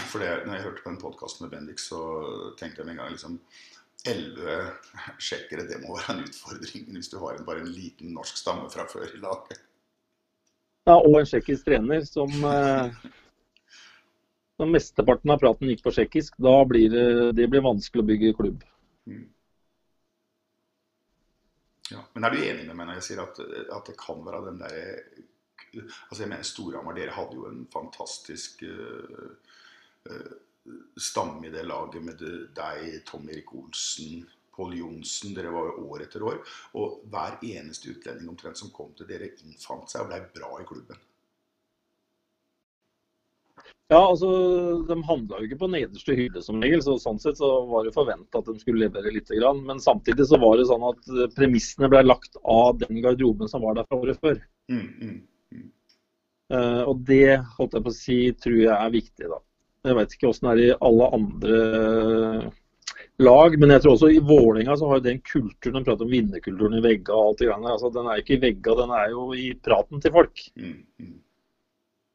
For 0.10 0.22
det, 0.22 0.32
når 0.46 0.58
jeg 0.58 0.66
hørte 0.66 0.84
på 0.84 0.92
en 0.92 1.02
podkast 1.02 1.44
med 1.44 1.52
Bendik, 1.54 1.80
så 1.82 2.00
tenkte 2.60 2.82
jeg 2.82 2.90
med 2.90 2.98
en 2.98 3.04
gang 3.04 3.14
liksom 3.14 3.38
Elleve 4.08 4.56
sjekkere, 5.20 5.66
det 5.68 5.82
må 5.84 5.98
være 5.98 6.14
en 6.16 6.22
utfordring 6.24 6.86
hvis 6.96 7.10
du 7.12 7.18
har 7.20 7.36
en, 7.36 7.44
bare 7.48 7.66
en 7.66 7.74
liten 7.74 8.14
norsk 8.16 8.38
stamme 8.40 8.70
fra 8.72 8.86
før 8.88 9.10
i 9.12 9.20
laget. 9.20 9.60
Ja, 10.88 10.96
og 10.96 11.18
en 11.20 11.28
tsjekkisk 11.28 11.68
trener 11.68 12.06
som 12.08 12.32
eh, 12.48 12.96
når 14.60 14.72
mesteparten 14.76 15.34
av 15.34 15.40
praten 15.42 15.72
gikk 15.72 15.86
på 15.86 15.94
tsjekkisk, 15.96 16.36
da 16.44 16.56
blir 16.68 16.92
det, 16.92 17.08
det 17.38 17.48
blir 17.52 17.64
vanskelig 17.66 18.04
å 18.04 18.10
bygge 18.10 18.36
klubb. 18.38 18.66
Ja. 21.90 22.04
Men 22.14 22.28
er 22.28 22.36
du 22.36 22.44
enig 22.44 22.68
med 22.68 22.78
meg 22.78 22.90
når 22.90 23.00
jeg 23.00 23.08
sier 23.08 23.24
at, 23.24 23.40
at 23.40 23.90
det 23.90 23.98
kan 24.00 24.22
være 24.26 24.46
den 24.52 24.62
derre 24.62 25.26
Altså 25.70 26.24
jeg 26.24 26.30
mener 26.32 26.46
Storhamar, 26.48 26.96
dere 26.98 27.14
hadde 27.14 27.36
jo 27.38 27.44
en 27.46 27.60
fantastisk 27.70 28.64
uh, 28.66 29.28
uh, 30.10 30.32
stamme 30.98 31.46
i 31.46 31.52
det 31.54 31.62
laget 31.68 32.02
med 32.02 32.24
deg, 32.58 32.88
Tom 33.06 33.28
Erik 33.30 33.54
Olsen, 33.54 34.24
Pål 34.56 34.80
Johnsen. 34.80 35.36
Dere 35.38 35.52
var 35.54 35.70
jo 35.70 35.86
år 35.94 36.08
etter 36.08 36.26
år. 36.26 36.42
Og 36.80 37.04
hver 37.14 37.38
eneste 37.46 37.94
utlending 37.94 38.32
omtrent 38.34 38.58
som 38.58 38.74
kom 38.74 38.96
til 38.98 39.12
dere, 39.12 39.30
innfant 39.46 39.94
seg 39.94 40.08
og 40.08 40.10
ble 40.10 40.24
bra 40.40 40.52
i 40.58 40.68
klubben. 40.72 41.06
Ja, 43.90 44.00
altså, 44.06 44.30
De 44.86 44.96
handla 45.08 45.40
jo 45.40 45.48
ikke 45.48 45.64
på 45.64 45.72
nederste 45.74 46.14
hylle 46.18 46.44
som 46.46 46.62
regel, 46.62 46.82
så 46.86 47.00
sånn 47.02 47.18
sett 47.22 47.40
så 47.40 47.48
var 47.72 47.88
det 47.88 47.96
forventa 47.96 48.42
at 48.42 48.46
de 48.46 48.62
skulle 48.62 48.84
levere 48.86 49.14
litt. 49.16 49.32
Men 49.66 49.82
samtidig 49.82 50.28
så 50.30 50.38
var 50.42 50.60
det 50.60 50.68
sånn 50.70 50.86
at 50.92 51.10
eh, 51.10 51.32
premissene 51.34 51.90
ble 51.90 52.04
lagt 52.06 52.38
av 52.46 52.78
den 52.84 53.02
garderoben 53.02 53.50
som 53.50 53.66
var 53.66 53.80
der 53.80 53.88
fra 53.90 53.98
året 53.98 54.22
før. 54.22 54.38
Mm, 54.70 54.86
mm. 55.02 55.18
Eh, 56.54 56.82
og 56.84 57.02
det 57.08 57.40
holdt 57.58 57.78
jeg 57.78 57.86
på 57.86 57.94
å 57.94 57.98
si, 57.98 58.18
tror 58.46 58.60
jeg 58.62 58.76
er 58.76 58.94
viktig, 58.94 59.30
da. 59.32 59.40
Jeg 59.90 59.98
vet 59.98 60.14
ikke 60.14 60.30
åssen 60.30 60.50
det 60.50 60.54
er 60.54 60.62
i 60.68 60.78
alle 60.86 61.08
andre 61.16 61.60
lag, 63.24 63.56
men 63.58 63.74
jeg 63.74 63.84
tror 63.84 63.96
også 63.96 64.10
i 64.12 64.22
Vålerenga 64.22 64.76
så 64.78 64.90
har 64.90 65.00
jo 65.00 65.06
den 65.06 65.22
kulturen 65.24 65.80
De 65.80 65.88
prater 65.88 66.06
om 66.06 66.12
vinnerkulturen 66.14 66.78
i 66.78 66.84
vegga 66.84 67.16
og 67.16 67.32
alt 67.32 67.42
det 67.42 67.50
greiene. 67.50 67.74
Altså, 67.74 67.92
den 67.96 68.06
er 68.06 68.20
jo 68.20 68.26
ikke 68.26 68.38
i 68.38 68.44
vegga, 68.44 68.78
den 68.84 68.94
er 69.00 69.10
jo 69.16 69.26
i 69.34 69.48
praten 69.66 70.04
til 70.04 70.14
folk. 70.14 70.46
Mm, 70.60 70.78
mm. 71.02 71.18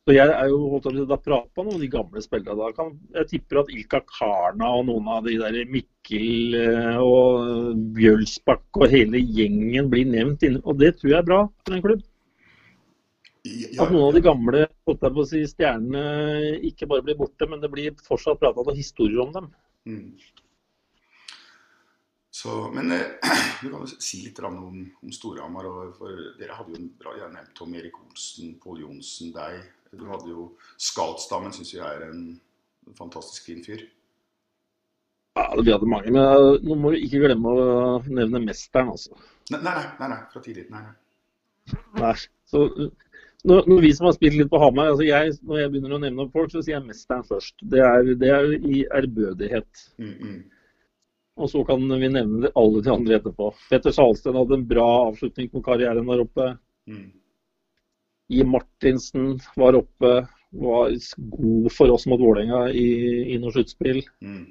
Så 0.05 0.13
jeg 0.13 0.29
er 0.29 0.49
jo 0.53 0.59
holdt 0.69 0.87
opp, 0.91 0.97
Da 1.09 1.17
prater 1.17 1.65
man 1.65 1.77
om 1.77 1.81
de 1.81 1.89
gamle 1.89 2.21
spillerne. 2.21 2.61
Da 2.61 2.77
kan, 2.77 2.91
jeg 3.17 3.29
tipper 3.31 3.63
at 3.63 3.71
Ilka 3.73 4.03
Karna 4.05 4.69
og 4.77 4.89
noen 4.91 5.07
av 5.09 5.25
de 5.25 5.39
der 5.41 5.57
Mikkel 5.73 6.59
eh, 6.61 6.99
og 7.01 7.79
Bjølsbakk 7.97 8.83
og 8.83 8.93
hele 8.93 9.23
gjengen 9.23 9.89
blir 9.93 10.11
nevnt 10.11 10.45
inne. 10.45 10.61
Og 10.69 10.77
det 10.83 10.99
tror 10.99 11.15
jeg 11.15 11.21
er 11.23 11.31
bra 11.31 11.41
for 11.65 11.77
en 11.77 11.87
klubb. 11.87 12.05
At 13.45 13.91
noen 13.93 14.07
av 14.11 14.15
de 14.17 14.25
gamle 14.25 14.67
holdt 14.89 15.09
jeg 15.09 15.17
på 15.17 15.25
å 15.25 15.29
si, 15.29 15.41
stjernene 15.49 16.05
ikke 16.69 16.89
bare 16.89 17.05
blir 17.05 17.17
borte, 17.19 17.49
men 17.49 17.65
det 17.65 17.73
blir 17.73 17.97
fortsatt 18.05 18.41
prata 18.41 18.61
noen 18.61 18.77
historier 18.77 19.25
om 19.25 19.33
dem. 19.33 19.51
Mm. 19.89 20.07
Så, 22.35 22.71
men 22.75 22.93
eh, 22.93 23.01
du 23.63 23.69
kan 23.71 23.85
jo 23.85 23.87
si 23.87 24.25
litt 24.25 24.41
om, 24.43 24.57
om 25.03 25.13
Storhamar. 25.15 25.69
For 25.95 26.23
dere 26.41 26.57
hadde 26.59 26.75
jo 26.75 26.81
en 26.81 26.89
bra 26.99 27.15
Jeg 27.15 27.31
nevnt 27.31 27.53
Tom 27.55 27.75
Erik 27.79 28.01
Olsen, 28.01 28.57
Pål 28.63 28.81
Johnsen, 28.83 29.31
deg. 29.37 29.61
Du 29.95 30.09
hadde 30.11 30.33
jo 30.33 30.49
Scoutstammen, 30.83 31.55
syns 31.55 31.77
jeg 31.77 31.85
er 31.87 32.09
en 32.09 32.25
fantastisk 32.99 33.47
fin 33.47 33.63
fyr. 33.63 33.85
Ja, 35.39 35.47
Vi 35.61 35.71
hadde 35.71 35.87
mange, 35.91 36.11
men 36.11 36.25
eh, 36.25 36.59
nå 36.67 36.79
må 36.79 36.91
vi 36.95 37.05
ikke 37.07 37.23
glemme 37.23 37.55
å 37.55 37.69
nevne 38.09 38.43
mesteren, 38.43 38.91
altså. 38.97 39.15
Nei, 39.53 39.61
nei, 39.63 39.77
nei, 40.01 40.09
nei, 40.11 40.19
fra 40.33 40.43
tidlig. 40.43 40.67
Nei, 40.75 40.83
nei. 40.89 41.79
Nei. 42.01 42.13
Så, 42.51 42.65
når, 43.47 43.69
når 43.71 43.85
vi 43.85 43.93
som 43.95 44.09
har 44.09 44.17
spilt 44.17 44.41
litt 44.41 44.51
på 44.51 44.59
Hamar, 44.63 44.91
altså 44.97 45.07
jeg, 45.07 45.37
når 45.47 45.63
jeg 45.63 45.71
begynner 45.71 45.97
å 45.97 46.03
nevne 46.03 46.27
folk, 46.35 46.51
så 46.51 46.65
sier 46.65 46.81
jeg 46.81 46.87
mesteren 46.89 47.27
først. 47.31 47.63
Det 47.63 47.83
er, 47.85 48.11
det 48.19 48.35
er 48.35 48.51
i 48.59 48.83
ærbødighet. 48.99 49.87
Mm, 50.03 50.13
mm. 50.19 50.43
Og 51.35 51.51
så 51.51 51.65
kan 51.67 51.83
vi 51.99 52.09
nevne 52.09 52.51
alle 52.55 52.83
de 52.85 52.93
andre 52.93 53.19
etterpå. 53.19 53.51
Petter 53.71 53.95
Salsten 53.95 54.37
hadde 54.39 54.59
en 54.61 54.67
bra 54.71 54.87
avslutning 55.09 55.51
på 55.51 55.63
karrieren 55.67 56.07
der 56.07 56.23
oppe. 56.23 56.51
Mm. 56.87 57.09
I 58.35 58.45
Martinsen 58.47 59.33
var 59.59 59.79
oppe. 59.81 60.13
Var 60.55 60.93
god 61.35 61.73
for 61.75 61.91
oss 61.91 62.07
mot 62.07 62.21
Vålerenga 62.23 62.69
i, 62.71 62.87
i 63.35 63.39
noe 63.43 63.51
sluttspill. 63.51 64.05
Mm. 64.23 64.45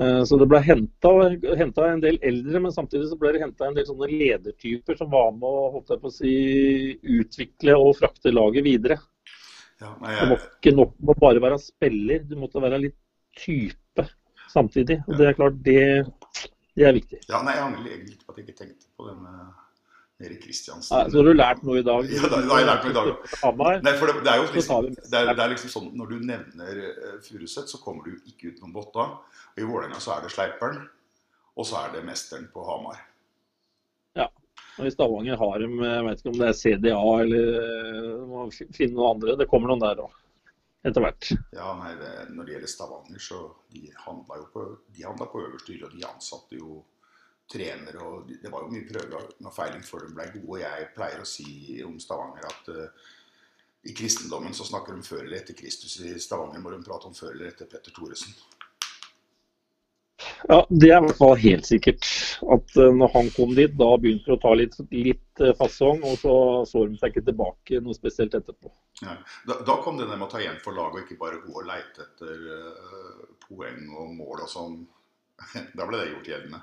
Eh, 0.00 0.20
Så 0.28 0.36
det 0.36 0.48
ble 0.50 0.60
henta 0.60 1.86
en 1.88 2.02
del 2.02 2.18
eldre, 2.20 2.60
men 2.66 2.74
samtidig 2.74 3.08
så 3.08 3.18
ble 3.20 3.32
det 3.32 3.44
henta 3.46 3.68
en 3.68 3.78
del 3.78 3.86
sånne 3.88 4.10
ledertyper 4.10 4.98
som 4.98 5.08
var 5.12 5.30
med 5.32 5.48
å 5.48 5.70
holdt 5.78 5.94
jeg 5.94 6.02
på 6.02 6.10
å 6.10 6.16
si, 6.18 6.34
utvikle 7.16 7.78
og 7.80 7.94
frakte 8.02 8.34
laget 8.34 8.66
videre. 8.66 8.98
Ja, 9.80 9.94
nei, 10.02 10.12
Det 10.20 10.28
var 10.34 10.44
ikke 10.44 10.74
nok 10.76 10.92
med 11.00 11.14
å 11.14 11.22
bare 11.24 11.44
være 11.46 11.62
spiller, 11.62 12.20
du 12.28 12.36
måtte 12.38 12.62
være 12.62 12.82
litt 12.84 13.00
type 13.40 13.80
samtidig. 14.52 15.00
Og 15.08 15.18
det 15.18 15.28
er 15.30 15.36
klart, 15.38 15.60
det, 15.66 15.80
det 16.76 16.86
er 16.88 16.96
viktig. 16.96 17.20
ja, 17.28 17.42
nei, 17.46 17.54
jeg 17.56 17.64
angrer 17.68 17.90
egentlig 17.92 18.14
litt 18.16 18.24
på 18.26 18.32
at 18.34 18.40
jeg 18.40 18.48
ikke 18.48 18.58
tenkte 18.64 18.86
på 18.98 19.08
denne 19.10 19.34
Erik 20.24 20.42
Kristiansen. 20.44 20.94
Nei, 20.94 21.10
så 21.10 21.18
har 21.20 21.26
du 21.26 21.32
lært 21.34 21.62
noe 21.66 21.80
i 21.80 21.86
dag. 21.86 22.10
Ja, 22.14 22.28
da- 22.30 22.38
da 22.40 22.52
har 22.52 22.60
jeg 22.62 22.68
lært 22.70 22.84
noe 22.86 22.92
i 22.92 22.98
dag. 22.98 23.08
Hamar. 23.44 23.80
Nei, 23.84 23.94
for 23.98 24.10
det, 24.12 24.20
det 24.26 24.32
er 24.34 24.42
jo 24.42 24.46
liksom, 24.54 24.90
det 24.94 25.18
er, 25.20 25.32
det 25.34 25.42
er 25.46 25.50
liksom 25.54 25.72
sånn 25.72 25.88
Når 25.98 26.12
du 26.12 26.20
nevner 26.30 26.78
uh, 26.84 27.16
Furuset, 27.26 27.66
så 27.72 27.80
kommer 27.82 28.06
du 28.06 28.14
ikke 28.30 28.52
utenom 28.52 28.72
Botta. 28.76 29.08
I 29.58 29.66
Vålerenga 29.66 29.98
så 30.02 30.14
er 30.16 30.24
det 30.26 30.30
Sleiperen, 30.34 30.84
og 31.58 31.66
så 31.68 31.80
er 31.82 31.92
det 31.96 32.04
Mesteren 32.06 32.46
på 32.54 32.62
Hamar. 32.66 33.02
Ja. 34.18 34.28
Og 34.78 34.86
I 34.88 34.90
Stavanger 34.94 35.36
har 35.38 35.58
de, 35.62 35.68
jeg 35.70 36.06
vet 36.08 36.20
ikke 36.22 36.30
om 36.32 36.38
det 36.40 36.46
er 36.48 36.56
CDA 36.58 37.02
eller 37.22 37.50
eh, 37.60 38.62
finne 38.74 38.96
noe 38.96 39.10
andre. 39.14 39.36
Det 39.38 39.46
kommer 39.50 39.70
noen 39.70 39.82
der 39.82 40.00
òg, 40.02 40.14
etter 40.84 41.00
hvert. 41.04 41.30
Ja, 41.52 41.70
nei, 41.80 41.94
Når 42.34 42.44
det 42.44 42.52
gjelder 42.54 42.68
Stavanger, 42.72 43.18
så 43.18 43.38
de 43.72 43.90
handla 44.06 44.36
jo 44.42 44.48
på, 44.52 44.64
de 44.94 45.04
handla 45.06 45.26
på 45.32 45.42
øverste 45.46 45.72
hylle, 45.72 45.86
og 45.88 45.92
de 45.96 46.04
ansatte 46.08 46.58
jo 46.58 46.82
trenere. 47.50 47.98
og 48.00 48.28
de- 48.28 48.38
Det 48.42 48.50
var 48.52 48.62
jo 48.62 48.68
mye 48.72 48.88
prøver 48.88 49.14
og 49.46 49.54
feiling 49.54 49.82
før 49.84 50.06
de 50.08 50.14
ble 50.14 50.30
gode. 50.32 50.48
og 50.50 50.58
Jeg 50.60 50.88
pleier 50.94 51.20
å 51.20 51.26
si 51.26 51.82
om 51.84 51.98
Stavanger 52.00 52.44
at 52.46 52.68
uh, 52.68 52.88
i 53.84 53.92
kristendommen 53.92 54.54
så 54.54 54.64
snakker 54.64 54.94
de 54.96 55.02
før 55.02 55.24
eller 55.24 55.36
etter 55.42 55.54
Kristus. 55.54 55.98
I 56.00 56.18
Stavanger 56.18 56.60
må 56.60 56.70
de 56.72 56.82
prate 56.82 57.04
om 57.06 57.14
før 57.14 57.32
eller 57.34 57.48
etter 57.52 57.66
Petter 57.66 57.92
Thoresen. 57.92 58.32
Ja, 60.48 60.66
Det 60.68 60.90
er 60.90 60.98
i 60.98 61.06
hvert 61.06 61.16
fall 61.18 61.38
helt 61.40 61.66
sikkert. 61.66 62.08
At 62.52 62.76
eh, 62.76 62.90
når 62.92 63.12
han 63.14 63.30
kom 63.36 63.54
dit, 63.56 63.72
da 63.80 63.90
begynte 64.00 64.28
han 64.28 64.36
å 64.36 64.42
ta 64.42 64.52
litt, 64.58 64.76
litt 64.92 65.40
eh, 65.40 65.54
fasong. 65.56 66.02
Og 66.04 66.18
så 66.20 66.34
så 66.68 66.84
de 66.88 66.98
seg 67.00 67.14
ikke 67.14 67.24
tilbake 67.30 67.80
noe 67.84 67.96
spesielt 67.96 68.36
etterpå. 68.36 68.72
Ja. 69.02 69.16
Da, 69.48 69.60
da 69.66 69.78
kom 69.84 69.96
det 70.00 70.08
der 70.10 70.18
med 70.18 70.28
å 70.28 70.32
ta 70.32 70.42
igjen 70.42 70.60
for 70.64 70.76
laget 70.76 71.00
og 71.00 71.06
ikke 71.06 71.22
bare 71.22 71.40
gå 71.46 71.56
og 71.62 71.68
leite 71.68 72.04
etter 72.04 72.44
uh, 72.44 73.24
poeng 73.46 73.88
og 73.96 74.12
mål 74.20 74.44
og 74.44 74.52
sånn. 74.52 74.78
Da 75.78 75.88
ble 75.88 75.98
det 76.02 76.12
gjort 76.12 76.30
gjeldende. 76.34 76.60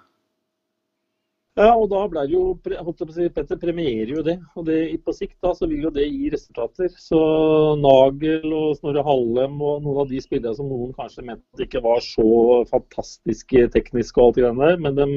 Ja, 1.62 1.74
og 1.78 1.90
da 1.92 2.00
ble 2.10 2.24
det 2.26 2.34
jo, 2.34 2.44
holdt 2.56 3.02
jeg 3.04 3.08
på 3.08 3.12
å 3.12 3.16
si, 3.16 3.28
Petter 3.36 3.60
premierer 3.62 4.14
jo 4.16 4.24
det. 4.26 4.38
Og 4.58 4.66
det, 4.66 4.78
på 5.06 5.14
sikt 5.14 5.36
da, 5.44 5.52
så 5.58 5.68
vil 5.70 5.84
jo 5.86 5.92
det 5.94 6.08
gi 6.08 6.32
resultater. 6.34 6.90
Så 6.98 7.20
Nagel 7.78 8.48
og 8.50 8.80
Snorre 8.80 9.04
Hallem 9.06 9.60
og 9.60 9.84
noen 9.84 10.00
av 10.06 10.10
de 10.10 10.22
spillerne 10.24 10.58
som 10.58 10.72
noen 10.72 10.96
kanskje 10.98 11.26
mente 11.28 11.68
ikke 11.68 11.84
var 11.86 12.02
så 12.06 12.64
fantastiske 12.72 13.68
tekniske 13.76 14.18
og 14.18 14.32
alt 14.32 14.40
det 14.40 14.50
der, 14.64 14.82
men 14.82 14.98
de 14.98 15.08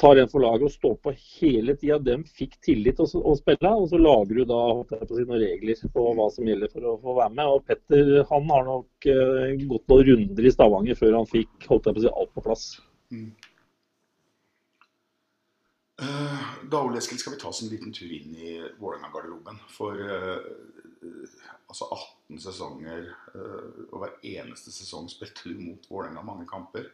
tar 0.00 0.18
en 0.18 0.30
for 0.32 0.42
laget 0.42 0.66
og 0.66 0.74
står 0.74 0.96
på 1.04 1.14
hele 1.36 1.76
tida. 1.78 2.00
De 2.02 2.16
fikk 2.40 2.58
tillit 2.66 2.98
å, 2.98 3.06
å 3.06 3.36
spille, 3.38 3.70
og 3.70 3.86
så 3.92 4.00
lager 4.00 4.40
du 4.40 4.50
da 4.50 4.60
holdt 4.64 4.96
jeg 4.96 5.06
på 5.06 5.14
å 5.14 5.20
si, 5.20 5.28
noen 5.28 5.44
regler 5.44 5.94
på 5.94 6.08
hva 6.18 6.28
som 6.34 6.50
gjelder 6.50 6.72
for 6.74 6.90
å 6.90 6.96
få 7.04 7.16
være 7.20 7.36
med. 7.36 7.52
Og 7.54 7.68
Petter 7.68 8.14
han 8.32 8.50
har 8.50 8.66
nok 8.72 9.08
uh, 9.14 9.66
gått 9.70 9.94
noen 9.94 10.06
runder 10.10 10.50
i 10.50 10.54
Stavanger 10.54 10.98
før 10.98 11.18
han 11.20 11.30
fikk 11.30 11.70
holdt 11.70 11.90
jeg 11.90 11.98
på 11.98 12.02
å 12.02 12.06
si, 12.08 12.14
alt 12.14 12.34
på 12.34 12.46
plass. 12.48 12.66
Eh, 13.14 13.43
Da 16.70 16.80
Ole 16.82 16.98
Eskil, 16.98 17.18
skal 17.18 17.36
vi 17.36 17.38
ta 17.38 17.48
oss 17.48 17.62
en 17.62 17.70
liten 17.70 17.92
tur 17.94 18.10
inn 18.10 18.34
i 18.34 18.56
Vålerenga-garderoben. 18.80 19.60
For 19.70 20.00
eh, 20.00 20.46
eh, 21.06 21.42
altså 21.70 21.86
18 21.86 22.40
sesonger, 22.42 23.06
uh, 23.34 23.84
og 23.92 24.00
hver 24.02 24.16
eneste 24.26 24.72
sesong 24.74 25.06
spilte 25.10 25.52
du 25.52 25.60
mot 25.60 25.86
Vålerenga 25.90 26.24
mange 26.26 26.48
kamper. 26.50 26.88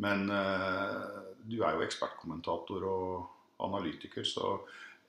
Men 0.00 0.30
uh, 0.32 1.20
du 1.44 1.60
er 1.60 1.76
jo 1.76 1.84
ekspertkommentator 1.84 2.86
og 2.88 3.66
analytiker, 3.66 4.24
så 4.24 4.56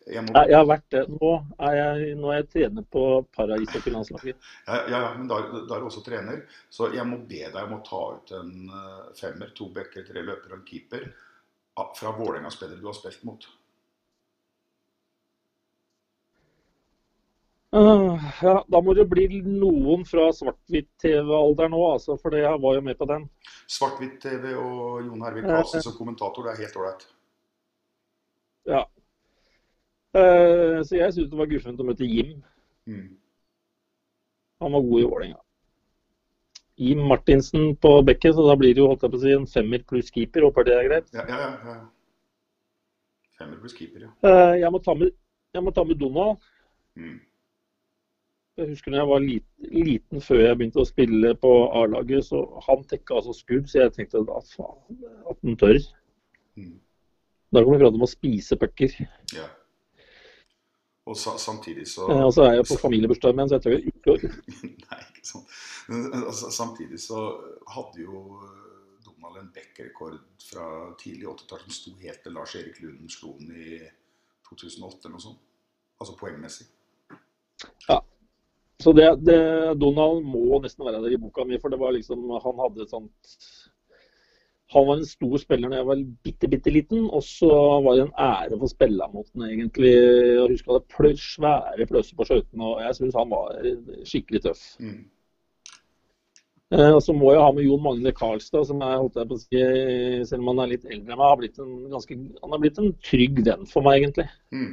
jeg 0.09 0.25
må 0.25 0.33
jeg 0.33 0.57
har 0.57 0.65
vært 0.65 0.87
det. 0.91 1.01
Nå 1.13 1.31
er 1.61 1.75
jeg, 1.77 2.13
nå 2.17 2.31
er 2.31 2.39
jeg 2.39 2.47
trener 2.55 2.85
på 2.95 3.03
Paraishockey-landslaget. 3.37 4.47
Ja, 4.65 4.79
ja, 4.89 5.01
ja, 5.05 5.11
men 5.17 5.27
da, 5.29 5.37
da 5.53 5.75
er 5.75 5.83
du 5.83 5.89
også 5.91 6.01
trener. 6.05 6.41
Så 6.73 6.89
jeg 6.95 7.05
må 7.07 7.21
be 7.29 7.43
deg 7.45 7.59
om 7.61 7.75
å 7.77 7.83
ta 7.85 7.99
ut 8.17 8.33
en 8.39 8.55
eh, 8.65 9.03
femmer, 9.19 9.51
to 9.55 9.69
bekker, 9.75 10.07
tre 10.07 10.23
løpere 10.25 10.55
og 10.55 10.63
en 10.63 10.65
keeper 10.65 11.05
fra 11.97 12.11
Vålerenga-spillere 12.17 12.79
du 12.79 12.85
har 12.89 12.97
spilt 12.97 13.23
mot. 13.27 13.47
Uh, 17.75 18.19
ja, 18.41 18.57
da 18.67 18.81
må 18.83 18.91
det 18.97 19.05
bli 19.07 19.39
noen 19.45 20.01
fra 20.03 20.25
svart-hvitt-TV-alderen 20.35 21.75
òg, 21.77 21.85
altså, 21.93 22.17
for 22.19 22.35
jeg 22.35 22.59
var 22.65 22.75
jo 22.75 22.81
med 22.83 22.97
på 22.99 23.07
den. 23.07 23.29
Svart-hvitt-TV 23.71 24.49
og 24.59 25.05
Jon 25.05 25.23
Hervik 25.23 25.47
Karlsen 25.47 25.85
som 25.85 25.95
kommentator, 25.95 26.43
det 26.43 26.51
er 26.51 26.65
helt 26.65 26.75
ålreit. 26.81 27.05
Ja. 28.67 28.81
Uh, 30.11 30.83
så 30.83 30.99
jeg 30.99 31.15
syns 31.15 31.31
det 31.31 31.39
var 31.39 31.47
guffent 31.53 31.79
å 31.79 31.87
møte 31.87 32.09
Jim. 32.09 32.41
Mm. 32.91 33.07
Han 34.61 34.75
var 34.75 34.83
god 34.89 34.99
i 34.99 35.07
Vålerenga. 35.07 35.39
Jim 36.81 37.01
Martinsen 37.09 37.75
på 37.81 37.93
bekket, 38.07 38.35
så 38.35 38.45
da 38.47 38.55
blir 38.57 38.73
det 38.73 38.81
jo 38.81 38.87
holdt 38.89 39.03
jeg 39.05 39.13
på 39.13 39.19
å 39.19 39.23
si, 39.23 39.33
en 39.37 39.49
femmer 39.49 39.83
pluss 39.87 40.09
keeper. 40.13 40.47
Håper 40.47 40.67
det 40.67 40.77
er 40.77 40.87
greit. 40.87 41.11
Ja, 41.13 41.25
ja, 41.29 41.49
ja. 41.67 41.75
Femmer 43.37 43.59
pluss 43.61 43.75
keeper, 43.77 44.07
ja. 44.07 44.13
Uh, 44.25 44.55
jeg, 44.57 44.71
må 44.73 44.81
ta 44.81 44.95
med, 44.97 45.13
jeg 45.53 45.65
må 45.65 45.75
ta 45.75 45.85
med 45.85 46.01
Donald. 46.01 46.41
Mm. 46.97 47.19
Jeg 48.59 48.73
husker 48.73 48.91
når 48.91 48.99
jeg 48.99 49.09
var 49.09 49.23
liten, 49.23 49.69
liten 49.87 50.21
før 50.25 50.41
jeg 50.43 50.57
begynte 50.59 50.81
å 50.81 50.89
spille 50.89 51.35
på 51.39 51.51
A-laget, 51.79 52.27
så 52.27 52.43
han 52.67 52.83
tekka 52.89 53.21
altså 53.21 53.33
skudd, 53.37 53.69
så 53.71 53.85
jeg 53.85 53.95
tenkte 53.95 54.25
at 54.25 54.53
faen, 54.57 55.01
at 55.29 55.37
han 55.37 55.57
tør. 55.61 55.79
Mm. 56.59 56.75
Da 57.51 57.63
kan 57.63 57.73
vi 57.73 57.81
prate 57.81 57.99
om 57.99 58.05
å 58.05 58.11
spise 58.11 58.57
pucker. 58.59 58.97
Ja. 59.35 59.47
Og 61.11 61.17
sa, 61.19 61.33
samtidig 61.37 61.87
så 61.91 62.07
ja, 62.07 62.23
Og 62.23 62.33
så 62.33 62.45
er 62.47 62.53
jeg 62.59 62.67
på 62.69 62.77
familiebursdag 62.79 63.35
med 63.35 63.43
en, 63.43 63.49
så 63.51 63.57
jeg 63.57 63.63
tør 63.65 63.73
ikke 63.91 64.31
Nei, 64.91 64.99
ikke. 65.19 65.41
Men, 65.91 66.05
altså, 66.23 66.51
samtidig 66.55 66.99
så 67.03 67.23
hadde 67.73 68.05
jo 68.05 68.21
eh, 68.45 69.01
Donald 69.05 69.41
en 69.41 69.49
Beck-rekord 69.55 70.19
fra 70.45 70.67
tidlig 71.01 71.27
80-tall 71.33 71.65
som 71.65 71.75
sto 71.75 71.95
helt 71.99 72.23
til 72.23 72.37
Lars 72.37 72.55
Erik 72.55 72.79
Lund 72.83 73.09
slo 73.11 73.33
den 73.39 73.51
i 73.51 73.81
2008 74.47 75.03
eller 75.03 75.17
noe 75.17 75.25
sånt. 75.25 75.43
Altså 76.01 76.15
poengmessig. 76.19 76.69
Ja. 77.89 77.99
Så 78.81 78.93
det, 78.97 79.09
det, 79.21 79.41
Donald 79.77 80.23
må 80.25 80.57
nesten 80.63 80.87
være 80.87 81.03
der 81.03 81.13
i 81.13 81.19
boka 81.21 81.43
mi, 81.45 81.59
for 81.61 81.69
det 81.69 81.77
var 81.81 81.93
liksom 81.93 82.23
Han 82.41 82.63
hadde 82.63 82.85
et 82.87 82.93
sånt 82.93 83.35
Han 84.71 84.85
var 84.87 84.99
en 84.99 85.07
stor 85.07 85.37
spiller 85.41 85.71
da 85.71 85.81
jeg 85.81 85.87
var 85.89 86.03
bitte, 86.23 86.47
bitte 86.51 86.71
liten, 86.71 87.07
og 87.11 87.23
så 87.27 87.49
var 87.83 87.97
det 87.97 88.05
en 88.05 88.13
ære 88.23 88.59
for 88.59 88.71
spille 88.71 89.07
mot 89.13 89.27
den, 89.33 89.47
egentlig. 89.49 89.91
Jeg 89.91 90.45
husker 90.53 90.71
han 90.71 90.85
hadde 90.85 91.15
svære 91.19 91.87
pløser 91.89 92.19
på 92.19 92.27
skøytene, 92.29 92.69
og 92.69 92.85
jeg 92.85 92.99
syns 92.99 93.17
han 93.19 93.33
var 93.33 93.57
skikkelig 94.07 94.43
tøff. 94.45 94.61
Mm. 94.79 95.01
Eh, 96.71 96.93
og 96.95 97.01
så 97.03 97.11
må 97.11 97.33
jeg 97.33 97.43
ha 97.43 97.49
med 97.51 97.65
Jon 97.67 97.83
Magne 97.83 98.13
Karlstad, 98.15 98.63
som 98.69 98.79
jeg 98.79 99.01
holdt 99.01 99.19
jeg 99.19 99.27
på 99.27 99.35
å 99.35 99.41
si, 99.41 99.65
selv 100.29 100.39
om 100.45 100.53
han 100.53 100.63
er 100.63 100.71
litt 100.71 100.87
eldre 100.87 101.01
enn 101.01 101.19
meg, 101.19 101.25
har 101.25 101.41
blitt 101.41 101.59
en 101.59 101.73
ganske, 101.91 102.17
han 102.39 102.55
har 102.55 102.63
blitt 102.63 102.79
en 102.79 102.93
trygg 103.09 103.43
venn 103.43 103.67
for 103.67 103.83
meg, 103.83 103.99
egentlig. 103.99 104.29
Mm. 104.55 104.71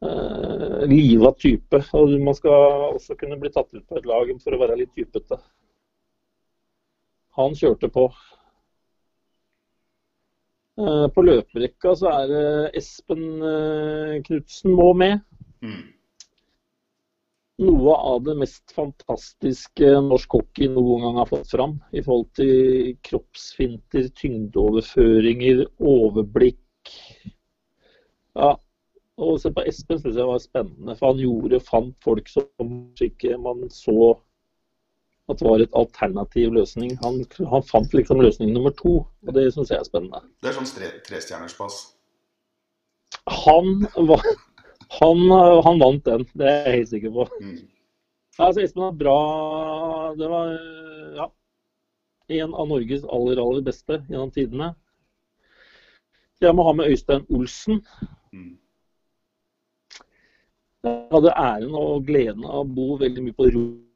Eh, 0.00 0.86
liva 0.88 1.34
type. 1.36 1.82
Og 1.92 2.14
man 2.24 2.36
skal 2.38 2.86
også 2.94 3.18
kunne 3.20 3.36
bli 3.40 3.52
tatt 3.52 3.68
ut 3.74 3.84
på 3.84 4.00
et 4.00 4.08
lag 4.08 4.32
for 4.40 4.56
å 4.56 4.60
være 4.62 4.78
litt 4.80 4.94
typete. 4.96 5.36
Han 7.38 7.54
kjørte 7.54 7.90
på. 7.92 8.08
Eh, 10.80 11.06
på 11.14 11.24
løperekka 11.26 11.94
så 11.98 12.10
er 12.14 12.28
det 12.30 12.44
Espen 12.80 13.24
eh, 13.44 14.20
Knutsen 14.26 14.74
må 14.76 14.92
med. 14.96 15.20
Mm. 15.60 15.82
Noe 17.60 17.96
av 18.14 18.22
det 18.24 18.38
mest 18.40 18.72
fantastiske 18.72 19.90
norsk 20.06 20.38
hockey 20.38 20.70
noen 20.72 21.04
gang 21.04 21.18
har 21.20 21.28
fått 21.28 21.50
fram. 21.52 21.76
I 21.92 22.00
forhold 22.06 22.30
til 22.38 22.94
kroppsfinter, 23.04 24.08
tyngdeoverføringer, 24.16 25.66
overblikk. 25.76 26.94
Ja, 28.38 28.54
og 29.20 29.36
se 29.42 29.52
på 29.52 29.66
Espen 29.68 30.00
syns 30.00 30.16
jeg 30.16 30.30
var 30.30 30.40
spennende, 30.40 30.96
for 30.96 31.12
han 31.12 31.20
gjorde, 31.20 31.60
fant 31.66 31.96
folk 32.06 32.32
som 32.32 32.72
ikke 33.04 33.36
man 33.42 33.66
så 33.74 34.14
at 35.30 35.40
det 35.40 35.46
var 35.46 35.62
et 35.62 35.78
alternativ 35.78 36.52
løsning. 36.56 36.92
Han, 37.04 37.22
han 37.52 37.64
fant 37.66 37.94
liksom 37.94 38.20
løsning 38.22 38.52
nummer 38.54 38.74
to, 38.76 39.00
og 39.06 39.34
det 39.36 39.48
syns 39.54 39.72
jeg 39.72 39.80
er 39.80 39.88
spennende. 39.88 40.22
Det 40.42 40.50
er 40.50 40.56
sånn 40.58 40.70
tre, 40.74 40.92
trestjerners 41.06 41.56
pass. 41.58 41.80
Han, 43.44 43.84
var, 44.08 44.24
han, 44.98 45.26
han 45.66 45.82
vant 45.82 46.06
den, 46.06 46.24
det 46.34 46.48
er 46.48 46.70
jeg 46.70 46.78
helt 46.78 46.92
sikker 46.94 47.14
på. 47.14 47.26
Mm. 47.42 47.60
Altså 48.40 48.64
Espen 48.64 48.86
var 48.86 48.96
bra. 48.96 49.18
Det 50.16 50.30
var 50.30 50.54
ja, 51.18 51.26
en 52.40 52.54
av 52.54 52.70
Norges 52.70 53.04
aller, 53.04 53.42
aller 53.42 53.66
beste 53.66 54.00
gjennom 54.08 54.32
tidene. 54.34 54.72
Jeg 56.40 56.56
må 56.56 56.64
ha 56.64 56.72
med 56.72 56.88
Øystein 56.88 57.26
Olsen. 57.36 57.82
Mm. 58.32 58.56
Jeg 60.80 60.96
hadde 61.12 61.36
æren 61.36 61.76
og 61.76 62.06
gleden 62.08 62.46
av 62.48 62.62
å 62.62 62.68
bo 62.78 62.94
veldig 63.02 63.26
mye 63.26 63.36
på 63.36 63.50
rom 63.52 63.89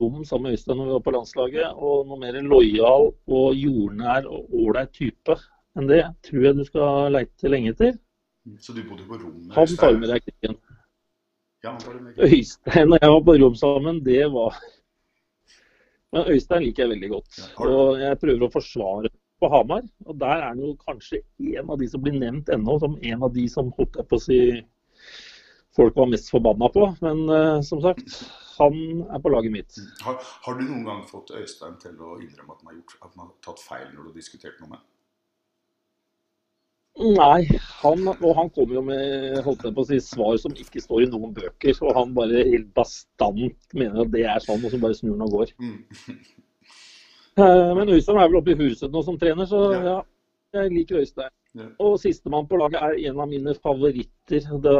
sammen 0.00 0.42
med 0.42 0.52
Øystein 0.52 0.76
når 0.76 0.86
vi 0.86 0.92
var 0.92 1.04
på 1.04 1.14
landslaget. 1.14 1.74
Og 1.74 2.06
noe 2.06 2.18
mer 2.18 2.40
lojal 2.42 3.12
og 3.26 3.54
jordnær 3.54 4.26
og 4.26 4.54
ålreit 4.54 4.92
type 4.92 5.36
enn 5.74 5.88
det 5.90 6.04
tror 6.22 6.44
jeg 6.44 6.56
du 6.56 6.64
skal 6.64 7.12
leite 7.12 7.50
lenge 7.50 7.72
etter. 7.74 7.96
Så 8.60 8.74
du 8.76 8.82
bodde 8.84 9.06
på 9.08 9.18
rom 9.18 9.34
med 9.46 9.54
Han 9.56 9.76
tar 9.80 9.98
med 9.98 10.10
deg 10.12 10.22
krigen. 10.22 10.56
Ja. 11.64 11.72
Øystein 12.20 12.92
og 12.92 12.98
jeg 13.00 13.10
var 13.10 13.22
på 13.24 13.36
rom 13.40 13.54
sammen, 13.56 14.04
det 14.04 14.26
var 14.32 14.58
Men 16.12 16.28
Øystein 16.30 16.62
liker 16.62 16.84
jeg 16.84 16.90
veldig 16.90 17.10
godt. 17.10 17.40
Og 17.58 18.00
jeg 18.00 18.18
prøver 18.20 18.44
å 18.46 18.52
forsvare 18.52 19.10
på 19.40 19.50
Hamar. 19.50 19.82
Og 20.06 20.20
der 20.20 20.36
er 20.36 20.46
han 20.52 20.60
jo 20.62 20.76
kanskje 20.84 21.24
en 21.56 21.70
av 21.70 21.80
de 21.80 21.88
som 21.90 22.02
blir 22.04 22.14
nevnt 22.20 22.52
ennå 22.54 22.78
som 22.78 22.94
en 23.02 23.26
av 23.26 23.34
de 23.34 23.48
som 23.50 23.72
holdt 23.78 23.98
jeg 23.98 24.06
på 24.10 24.20
å 24.20 24.22
si 24.22 24.38
folk 25.74 25.96
var 25.98 26.12
mest 26.12 26.30
forbanna 26.30 26.70
på. 26.70 26.86
Men 27.02 27.24
uh, 27.26 27.58
som 27.66 27.82
sagt, 27.82 28.14
han 28.58 29.04
er 29.10 29.20
på 29.24 29.32
laget 29.34 29.52
mitt. 29.54 29.78
Har, 30.04 30.18
har 30.46 30.58
du 30.58 30.64
noen 30.64 30.84
gang 30.86 31.04
fått 31.08 31.32
Øystein 31.34 31.78
til 31.82 31.94
å 32.00 32.16
innrømme 32.22 32.54
at 32.56 32.60
han 32.62 32.70
har, 32.72 32.80
gjort, 32.80 32.98
at 33.00 33.12
han 33.12 33.24
har 33.26 33.32
tatt 33.46 33.62
feil 33.62 33.86
når 33.90 34.00
du 34.02 34.08
har 34.10 34.18
diskutert 34.18 34.60
noe 34.60 34.72
med 34.72 34.78
ham? 34.78 34.90
Nei, 36.94 37.42
han, 37.80 38.06
og 38.12 38.36
han 38.38 38.50
kommer 38.54 38.76
jo 38.76 38.82
med 38.86 39.40
holdt 39.42 39.64
på 39.66 39.82
å 39.82 39.86
si, 39.88 39.96
svar 39.98 40.36
som 40.38 40.52
ikke 40.54 40.78
står 40.82 41.02
i 41.02 41.08
noen 41.10 41.32
bøker. 41.34 41.74
Og 41.82 41.96
han 41.96 42.12
bare 42.14 42.44
helt 42.46 42.68
bastant 42.76 43.74
mener 43.74 44.04
at 44.04 44.12
det 44.14 44.22
er 44.30 44.44
sånn, 44.44 44.62
og 44.62 44.70
så 44.70 44.78
bare 44.82 44.94
snur 44.94 45.16
han 45.16 45.26
og 45.26 45.38
går. 45.40 45.54
Mm. 45.58 45.78
Eh, 47.34 47.70
Men 47.74 47.88
Øystein 47.90 48.14
er 48.22 48.28
vel 48.30 48.38
oppe 48.38 48.52
i 48.52 48.58
huset 48.60 48.92
nå 48.94 49.00
som 49.02 49.16
trener, 49.18 49.48
så 49.50 49.58
Ja. 49.72 49.78
ja, 49.82 49.94
jeg 50.54 50.70
liker 50.70 51.00
Øystein. 51.00 51.32
Ja. 51.58 51.64
Og 51.82 51.96
sistemann 51.98 52.46
på 52.46 52.60
laget 52.60 52.78
er 52.78 52.94
en 53.10 53.18
av 53.18 53.26
mine 53.26 53.56
favoritter. 53.58 54.46
Det, 54.62 54.74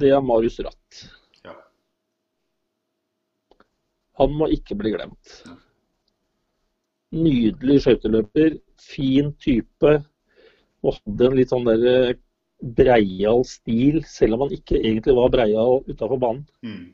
det 0.00 0.08
er 0.16 0.24
Marius 0.24 0.56
Ratt. 0.64 1.02
Han 4.18 4.34
må 4.34 4.48
ikke 4.54 4.74
bli 4.78 4.90
glemt. 4.94 5.34
Nydelig 7.14 7.80
skøyteløper, 7.84 8.58
fin 8.82 9.32
type. 9.40 9.92
Og 10.84 10.98
hadde 10.98 11.28
en 11.30 11.36
litt 11.38 11.50
sånn 11.54 11.66
der 11.66 11.84
eh, 11.92 12.16
breial 12.78 13.44
stil, 13.46 14.00
selv 14.10 14.36
om 14.36 14.46
han 14.46 14.54
ikke 14.58 14.78
egentlig 14.82 15.14
var 15.16 15.30
breial 15.34 15.80
utafor 15.88 16.18
banen. 16.22 16.44
Mm. 16.66 16.88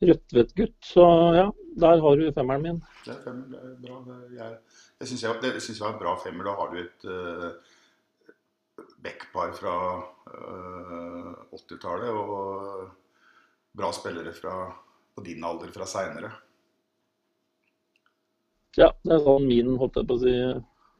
Rødtvet-gutt. 0.00 0.76
Så 0.92 1.04
ja, 1.36 1.48
der 1.82 2.00
har 2.00 2.16
du 2.16 2.30
femmeren 2.32 2.62
min. 2.64 2.78
Det 3.04 3.12
er 3.16 3.20
femmer, 3.24 3.50
det 3.50 3.60
er 3.60 3.76
bra. 3.82 3.98
Det, 4.06 4.14
er- 4.14 4.38
jeg, 4.38 4.56
jeg 5.00 5.08
syns 5.10 5.22
jeg, 5.26 5.36
jeg, 5.42 5.62
synes 5.66 5.80
jeg 5.80 5.88
er 5.88 5.92
en 5.92 6.00
bra 6.00 6.14
femmer. 6.24 6.48
Da 6.48 6.54
har 6.60 6.72
du 6.72 6.78
et 6.80 7.04
uh, 7.10 8.86
backpar 9.04 9.52
fra 9.58 9.74
uh, 9.98 11.34
80-tallet 11.58 12.10
og 12.16 12.88
bra 13.76 13.92
spillere 13.92 14.32
fra, 14.32 14.72
på 15.14 15.20
din 15.26 15.44
alder 15.44 15.68
fra 15.74 15.86
seinere. 15.86 16.32
Ja, 18.78 18.92
det 19.02 19.14
er 19.16 19.24
sånn 19.24 19.48
min 19.50 19.76
holdt 19.80 19.96
jeg 19.98 20.06
på 20.06 20.14
å 20.18 20.20
si, 20.22 20.34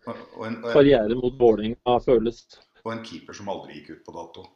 Og, 0.08 0.14
en, 0.14 0.22
og, 0.36 0.46
en, 0.46 0.56
karriere 0.64 1.14
mot 1.18 1.34
Vålerenga 1.38 1.98
føles. 2.02 2.46
og 2.84 2.92
en 2.94 3.04
keeper 3.04 3.36
som 3.36 3.50
aldri 3.52 3.78
gikk 3.78 3.90
ut 3.90 4.04
på 4.06 4.14
dato. 4.16 4.46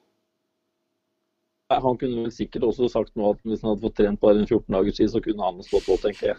Han 1.74 1.98
kunne 2.00 2.24
vel 2.24 2.32
sikkert 2.32 2.64
også 2.68 2.88
sagt 2.92 3.14
nå 3.18 3.30
at 3.32 3.40
hvis 3.44 3.62
han 3.62 3.70
hadde 3.72 3.84
fått 3.84 3.96
trent 4.00 4.20
bare 4.22 4.38
en 4.40 4.48
14 4.48 4.72
dager 4.74 4.92
siden, 4.96 5.12
så 5.12 5.20
kunne 5.24 5.44
han 5.46 5.62
stått 5.66 5.86
på, 5.88 5.96
tenker 6.02 6.26
jeg. 6.32 6.38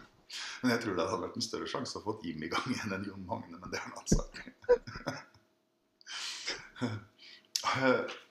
Men 0.61 0.71
jeg 0.73 0.82
tror 0.84 0.93
det 0.97 1.07
hadde 1.09 1.26
vært 1.26 1.39
en 1.39 1.47
større 1.47 1.69
sjanse 1.69 1.99
å 1.99 2.05
få 2.05 2.11
Jim 2.26 2.43
i 2.45 2.51
gang 2.51 2.67
igjen 2.73 2.95
enn 2.97 3.07
Jon 3.09 3.26
Magne, 3.30 3.57
men 3.59 3.69
det 3.71 3.78
er 3.80 3.86
en 3.86 3.97
annen 3.97 4.13
sak. 4.15 4.32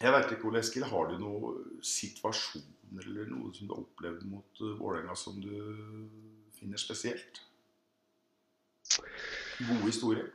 Jeg 0.00 0.12
veit 0.14 0.30
ikke, 0.32 0.48
Ole 0.48 0.60
Eskil, 0.62 0.84
har 0.88 1.10
du 1.10 1.18
noen 1.20 1.80
situasjoner 1.84 3.04
eller 3.04 3.26
noe 3.28 3.50
som 3.52 3.68
du 3.68 3.74
har 3.74 3.82
opplevd 3.82 4.22
mot 4.30 4.62
uh, 4.64 4.70
Vålerenga 4.78 5.16
som 5.18 5.36
du 5.42 5.52
finner 6.56 6.80
spesielt? 6.80 7.42
Gode 9.60 9.84
historier? 9.84 10.30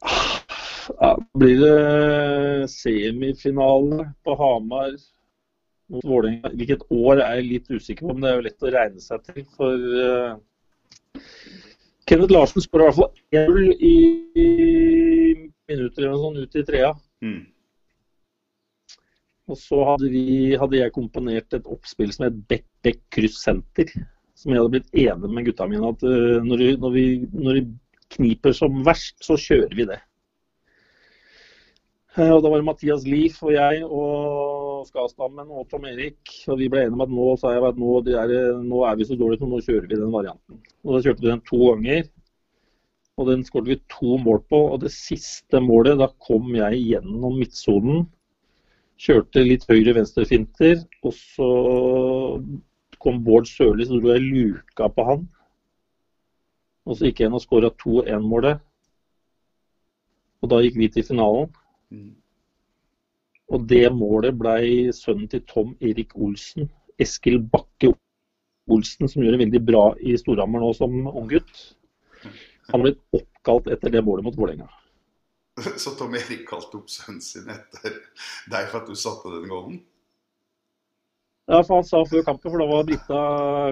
Ja, 0.00 1.12
blir 1.36 1.60
det 1.60 2.70
semifinale 2.72 4.08
på 4.24 4.38
Hamar 4.40 4.96
mot 5.92 6.08
Vålerenga. 6.08 6.54
Hvilket 6.56 6.88
år 6.88 7.20
er 7.20 7.36
jeg 7.42 7.50
litt 7.50 7.70
usikker 7.70 8.08
på, 8.08 8.16
men 8.16 8.24
det 8.24 8.32
er 8.32 8.40
jo 8.40 8.48
lett 8.48 8.64
å 8.64 8.74
regne 8.78 9.04
seg 9.04 9.28
til. 9.28 9.44
For 9.60 9.76
uh, 10.00 11.20
Kenneth 12.08 12.32
Larsen 12.32 12.64
skårer 12.64 12.88
i 12.88 12.90
hvert 12.90 13.00
fall 13.04 13.14
én 13.36 13.48
null 13.52 13.72
i, 13.76 13.96
i 14.40 14.50
minutter 15.68 16.08
eller 16.08 16.16
noe 16.16 16.24
sånt 16.24 16.46
ut 16.48 16.62
i 16.64 16.68
trea. 16.72 16.94
Mm. 17.20 17.40
Og 19.50 19.58
så 19.58 19.82
hadde, 19.88 20.10
vi, 20.12 20.54
hadde 20.58 20.78
jeg 20.78 20.94
komponert 20.94 21.56
et 21.56 21.68
oppspill 21.70 22.12
som 22.14 22.28
het 22.28 22.90
kryss 23.10 23.40
senter. 23.42 23.90
Som 24.38 24.54
jeg 24.54 24.62
hadde 24.62 24.72
blitt 24.76 24.94
enig 24.96 25.30
med 25.30 25.48
gutta 25.48 25.66
mine 25.68 25.90
at 25.90 26.04
eh, 26.06 26.38
når, 26.46 26.62
vi, 26.62 27.08
når, 27.34 27.58
vi, 27.58 27.64
kniper 28.10 28.54
som 28.56 28.80
verst, 28.86 29.18
så 29.22 29.36
kjører 29.38 29.74
vi 29.76 29.86
det. 29.90 29.98
Eh, 32.16 32.30
Og 32.30 32.40
Da 32.42 32.50
var 32.50 32.62
det 32.62 32.66
Mathias 32.66 33.04
Lief 33.06 33.42
og 33.44 33.52
jeg 33.54 33.84
og 33.86 34.86
Skastammen 34.88 35.50
og 35.50 35.68
Tom 35.70 35.84
Erik. 35.90 36.22
Og 36.48 36.62
vi 36.62 36.70
ble 36.72 36.86
enige 36.86 36.96
om 36.96 37.04
at 37.04 37.12
nå 37.18 37.26
sa 37.42 37.52
jeg 37.54 37.66
at 37.68 37.82
nå, 37.82 37.98
er, 38.14 38.34
nå 38.64 38.86
er 38.88 38.96
vi 38.98 39.08
så 39.10 39.18
dårlige, 39.18 39.42
så 39.42 39.50
nå 39.50 39.60
kjører 39.66 39.90
vi 39.90 40.00
den 40.00 40.14
varianten. 40.14 40.62
Og 40.86 40.96
Da 40.96 41.02
kjørte 41.04 41.26
vi 41.26 41.32
den 41.32 41.44
to 41.50 41.60
ganger. 41.66 42.08
Og 43.20 43.28
den 43.28 43.44
skåret 43.44 43.68
vi 43.68 43.82
to 43.92 44.16
mål 44.22 44.40
på. 44.48 44.62
Og 44.72 44.80
det 44.86 44.94
siste 44.94 45.60
målet, 45.60 46.00
da 46.00 46.08
kom 46.24 46.54
jeg 46.56 46.80
gjennom 46.86 47.36
midtsonen. 47.42 48.06
Kjørte 49.00 49.42
litt 49.46 49.64
høyre-venstre-finter, 49.70 50.82
og 51.06 51.14
så 51.16 51.50
kom 53.00 53.22
Bård 53.24 53.48
Sørli, 53.48 53.86
så 53.88 53.96
dro 53.96 54.12
jeg 54.12 54.26
luka 54.26 54.90
på 54.92 55.06
han. 55.08 55.22
Og 56.84 56.98
så 56.98 57.08
gikk 57.08 57.22
jeg 57.22 57.30
inn 57.30 57.36
og 57.38 57.44
skåra 57.44 57.70
2-1-målet. 57.80 58.60
Og 60.40 60.52
da 60.52 60.60
gikk 60.64 60.76
vi 60.80 60.88
til 60.92 61.06
finalen. 61.06 61.48
Mm. 61.92 62.12
Og 63.50 63.64
det 63.70 63.86
målet 63.94 64.36
blei 64.38 64.90
sønnen 64.94 65.30
til 65.30 65.42
Tom 65.48 65.72
Erik 65.80 66.12
Olsen, 66.14 66.68
Eskil 67.00 67.40
Bakke 67.52 67.92
Olsen, 68.70 69.08
som 69.08 69.24
gjør 69.24 69.36
det 69.36 69.44
veldig 69.46 69.62
bra 69.66 69.84
i 70.00 70.14
Storhamar 70.20 70.62
nå 70.62 70.70
som 70.76 71.08
unggutt. 71.08 71.64
Han 72.70 72.84
ble 72.84 72.94
oppkalt 73.16 73.72
etter 73.72 73.96
det 73.96 74.04
målet 74.06 74.28
mot 74.28 74.36
Vålerenga. 74.36 74.68
Så 75.82 75.94
Tom 75.98 76.14
Erik 76.18 76.46
kalte 76.48 76.80
opp 76.80 76.90
sønnen 76.92 77.22
sin 77.24 77.48
etter 77.52 77.96
deg 78.50 78.68
for 78.70 78.82
at 78.82 78.90
du 78.90 78.98
satte 78.98 79.32
den 79.36 79.48
gålen? 79.50 79.80
Ja, 81.50 81.64
for 81.66 81.80
Han 81.80 81.86
sa 81.86 82.00
før 82.06 82.22
kampen, 82.22 82.52
for 82.52 82.62
da 82.62 82.66
var 82.70 82.84
Britta, 82.86 83.20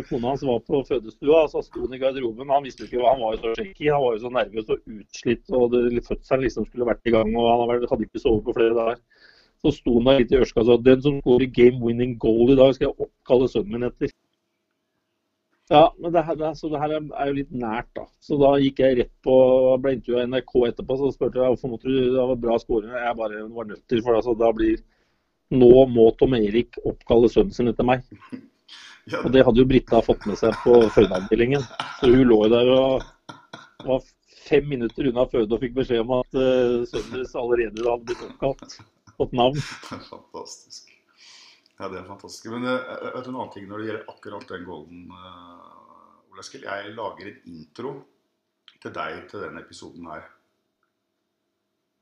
kona 0.09 0.33
hans, 0.33 0.43
var 0.43 0.59
på 0.67 0.81
fødestua. 0.89 1.45
Så 1.53 1.63
sto 1.63 1.85
han 1.85 1.95
i 1.95 2.01
garderoben. 2.03 2.51
Han 2.51 2.65
visste 2.67 2.83
jo 2.83 2.89
ikke 2.89 3.03
hva 3.05 3.13
han 3.13 3.23
var 3.23 3.37
jo 3.37 3.43
så 3.45 3.53
shaky. 3.61 3.87
Han 3.93 4.03
var 4.03 4.17
jo 4.17 4.23
så 4.25 4.33
nervøs 4.35 4.73
og 4.75 4.95
utslitt. 4.97 5.45
og 5.55 5.69
det, 5.75 6.03
Fødselen 6.09 6.43
liksom 6.43 6.67
skulle 6.67 6.89
vært 6.89 7.07
i 7.07 7.15
gang. 7.15 7.31
og 7.39 7.47
Han 7.53 7.85
hadde 7.85 8.09
ikke 8.09 8.25
sovet 8.25 8.49
på 8.49 8.57
flere 8.57 8.75
dager. 8.75 8.99
Så 9.63 9.75
sto 9.77 9.95
han 9.95 10.11
der 10.11 10.19
litt 10.23 10.35
i 10.35 10.41
ørska 10.41 10.63
og 10.65 10.67
sa 10.67 10.79
den 10.89 11.05
som 11.05 11.21
skårer 11.21 11.55
game 11.55 11.79
winning 11.83 12.19
goal 12.19 12.51
i 12.51 12.59
dag, 12.59 12.75
skal 12.75 12.89
jeg 12.89 13.07
oppkalle 13.07 13.49
sønnen 13.53 13.77
min 13.77 13.87
etter. 13.91 14.11
Ja, 15.69 15.95
men 16.01 16.13
det 16.13 16.23
her, 16.25 16.43
så 16.57 16.71
det 16.73 16.81
her 16.81 16.95
er 16.97 17.29
jo 17.29 17.37
litt 17.37 17.51
nært, 17.53 17.89
da. 17.97 18.07
Så 18.25 18.39
da 18.41 18.55
gikk 18.61 18.81
jeg 18.81 18.97
rett 19.03 19.13
på 19.25 19.35
ble 19.83 19.99
intervjua 19.99 20.25
i 20.25 20.31
NRK 20.31 20.55
etterpå, 20.71 20.97
så 20.97 21.11
spurte 21.13 21.43
jeg 21.43 21.53
hvorfor 21.53 21.73
måtte 21.75 21.91
du 21.93 21.99
Det 22.15 22.29
var 22.31 22.41
bra 22.41 22.57
skåring. 22.63 22.95
Jeg 22.97 23.19
bare 23.19 23.43
var 23.53 23.69
nødt 23.69 23.85
til, 23.85 24.01
for 24.05 24.17
det, 24.17 24.23
så 24.25 24.37
da 24.39 24.53
blir 24.57 24.81
Nå 25.49 25.69
må 25.89 26.11
Tom 26.21 26.35
Erik 26.37 26.77
oppkalle 26.85 27.29
sønnen 27.33 27.57
sin 27.57 27.73
etter 27.73 27.87
meg. 27.89 28.05
Ja, 29.09 29.23
Og 29.25 29.33
det 29.33 29.41
hadde 29.41 29.63
jo 29.63 29.65
Britta 29.65 30.03
fått 30.05 30.27
med 30.29 30.37
seg 30.37 30.53
på 30.61 30.83
fødeavdelingen. 30.93 31.63
Så 31.97 32.11
hun 32.13 32.27
lå 32.29 32.43
jo 32.43 32.51
der 32.53 32.73
og 32.75 33.07
var 33.89 34.03
fem 34.45 34.69
minutter 34.69 35.09
unna 35.09 35.25
føde 35.33 35.57
og 35.57 35.63
fikk 35.63 35.79
beskjed 35.79 36.05
om 36.05 36.13
at 36.19 36.37
uh, 36.37 36.85
sønnen 36.91 37.15
deres 37.15 37.33
allerede 37.33 37.87
hadde 37.87 38.05
blitt 38.11 38.27
oppkalt. 38.27 38.77
Fått 39.17 39.33
navn. 39.41 39.65
Fantastisk. 39.89 40.93
Ja, 41.79 41.87
det 41.87 42.01
er 42.01 42.09
fantastisk. 42.09 42.49
Men 42.51 42.67
uh, 42.67 43.15
vet 43.15 43.25
du 43.27 43.31
en 43.31 43.39
annen 43.39 43.53
ting 43.55 43.69
når 43.71 43.81
det 43.81 43.89
gjelder 43.89 44.11
akkurat 44.11 44.51
den 44.51 44.67
golden, 44.67 45.05
uh, 45.15 46.33
Ole 46.33 46.43
Eskil? 46.43 46.67
Jeg 46.67 46.95
lager 46.97 47.31
en 47.31 47.41
intro 47.55 47.95
til 48.83 48.95
deg 48.95 49.25
til 49.31 49.45
denne 49.47 49.63
episoden 49.63 50.11
her. 50.11 50.27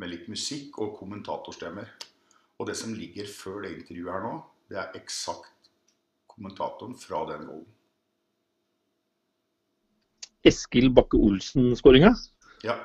Med 0.01 0.13
litt 0.13 0.27
musikk 0.33 0.81
og 0.85 0.97
kommentatorstemmer. 0.99 1.93
Og 2.57 2.69
det 2.71 2.77
som 2.81 2.95
ligger 2.97 3.29
før 3.29 3.63
det 3.65 3.75
intervjuet 3.77 4.15
her 4.15 4.25
nå, 4.25 4.35
det 4.73 4.81
er 4.81 4.97
eksakt 4.97 5.71
kommentatoren 6.33 6.97
fra 6.97 7.23
den 7.29 7.45
golden. 7.49 7.73
Eskil 10.47 10.93
Bakke 10.95 11.19
Olsen-skåringa. 11.21 12.15
Ja. 12.65 12.81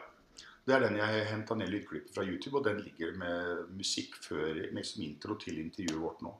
Det 0.65 0.75
er 0.75 0.83
den 0.83 0.99
jeg 0.99 1.25
henta 1.25 1.55
ned 1.57 1.71
lydklippet 1.73 2.13
fra 2.13 2.23
YouTube, 2.25 2.59
og 2.59 2.65
den 2.67 2.83
ligger 2.83 3.15
med 3.17 3.71
musikk 3.73 4.13
før, 4.21 4.59
med 4.73 4.85
som 4.85 5.01
intro 5.05 5.35
til 5.41 5.57
intervjuet 5.57 6.03
vårt 6.03 6.21
nå. 6.25 6.35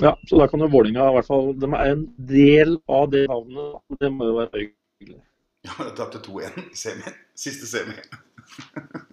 Ja, 0.00 0.18
så 0.28 0.38
da 0.40 0.48
kan 0.48 0.62
jo 0.64 0.70
Vålinga 0.72 1.04
i 1.04 1.14
hvert 1.18 1.28
fall 1.28 1.50
De 1.60 1.68
er 1.68 1.90
en 1.92 2.06
del 2.16 2.78
av 2.88 3.10
det 3.12 3.26
navnet. 3.28 3.82
Det 4.00 4.10
må 4.12 4.30
jo 4.30 4.38
være 4.38 4.62
hyggelig. 4.62 5.20
Ja, 5.62 5.76
det 5.84 5.92
tapte 5.98 6.22
2-1 6.24 6.56
i 6.64 6.78
semien. 6.78 7.18
Siste 7.38 7.68
semi. 7.70 7.96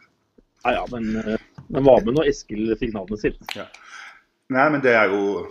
Ja, 0.59 0.73
ja, 0.73 0.81
men 0.91 1.15
uh, 1.15 1.37
den 1.71 1.85
var 1.87 2.01
med 2.03 2.17
når 2.17 2.27
Eskil 2.27 2.73
fikk 2.75 2.91
navnet 2.91 3.21
sitt. 3.21 3.37
Nei, 4.51 4.65
men 4.73 4.81
det 4.83 4.91
er 4.91 5.13
jo 5.13 5.45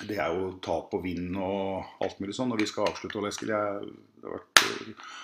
det 0.00 0.16
er 0.18 0.32
jo 0.34 0.48
tap 0.64 0.94
og 0.96 1.04
vinn 1.04 1.36
og 1.36 2.02
alt 2.02 2.18
mulig 2.18 2.34
sånn. 2.34 2.50
Når 2.50 2.62
vi 2.62 2.66
skal 2.66 2.88
avslutte, 2.88 3.20
Ole 3.20 3.30
Eskil, 3.30 3.52
jeg, 3.54 3.92
det 4.18 4.26
har 4.26 4.40
vært 4.40 4.64
uh, 4.64 5.14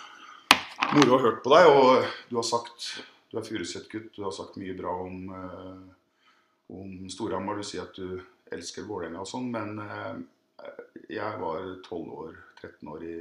moro 0.93 1.17
å 1.17 1.21
høre 1.25 1.41
på 1.43 1.53
deg. 1.57 1.71
Og 1.73 2.07
du 2.31 2.39
har 2.39 2.47
sagt 2.47 2.89
Du 3.33 3.41
er 3.41 3.49
Furuset-gutt. 3.49 4.13
Du 4.15 4.23
har 4.23 4.35
sagt 4.37 4.55
mye 4.61 4.77
bra 4.79 4.95
om, 5.03 5.19
uh, 5.35 6.23
om 6.71 7.11
Storhamar. 7.11 7.59
Du 7.59 7.67
sier 7.67 7.89
at 7.89 7.99
du 7.99 8.21
elsker 8.55 8.87
Vålerenga 8.87 9.23
og 9.23 9.31
sånn, 9.31 9.49
men 9.53 9.81
uh, 9.81 10.19
jeg 11.11 11.41
var 11.41 11.65
12 11.87 12.13
år, 12.23 12.37
13 12.61 12.91
år 12.93 13.07
i, 13.07 13.17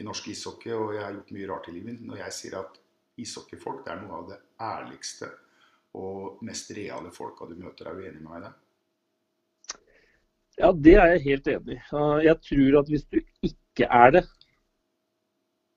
i 0.00 0.06
norsk 0.06 0.28
ishockey, 0.32 0.74
og 0.74 0.94
jeg 0.96 1.04
har 1.04 1.16
gjort 1.16 1.32
mye 1.36 1.48
rart 1.50 1.70
i 1.70 1.76
livet. 1.76 2.02
Når 2.04 2.22
jeg 2.24 2.36
sier 2.38 2.58
at 2.62 2.78
ishockeyfolk 3.20 3.84
det 3.84 3.94
er 3.94 4.02
noe 4.02 4.20
av 4.20 4.28
det 4.32 4.38
ærligste 4.64 5.30
og 5.94 6.42
mest 6.46 6.72
reale 6.74 7.12
folka 7.14 7.46
du 7.46 7.54
møter, 7.58 7.88
er 7.90 7.98
du 7.98 8.06
enig 8.08 8.22
med 8.22 8.30
meg 8.30 8.40
i 8.40 8.46
det? 8.48 8.54
Ja, 10.58 10.70
det 10.86 10.94
er 10.94 11.12
jeg 11.14 11.24
helt 11.28 11.50
enig 11.50 11.76
i. 11.76 11.80
Uh, 11.90 12.18
Jeg 12.22 12.40
tror 12.48 12.80
at 12.80 12.90
hvis 12.90 13.06
du 13.10 13.20
ikke 13.42 13.88
er 13.90 14.18
det, 14.18 14.24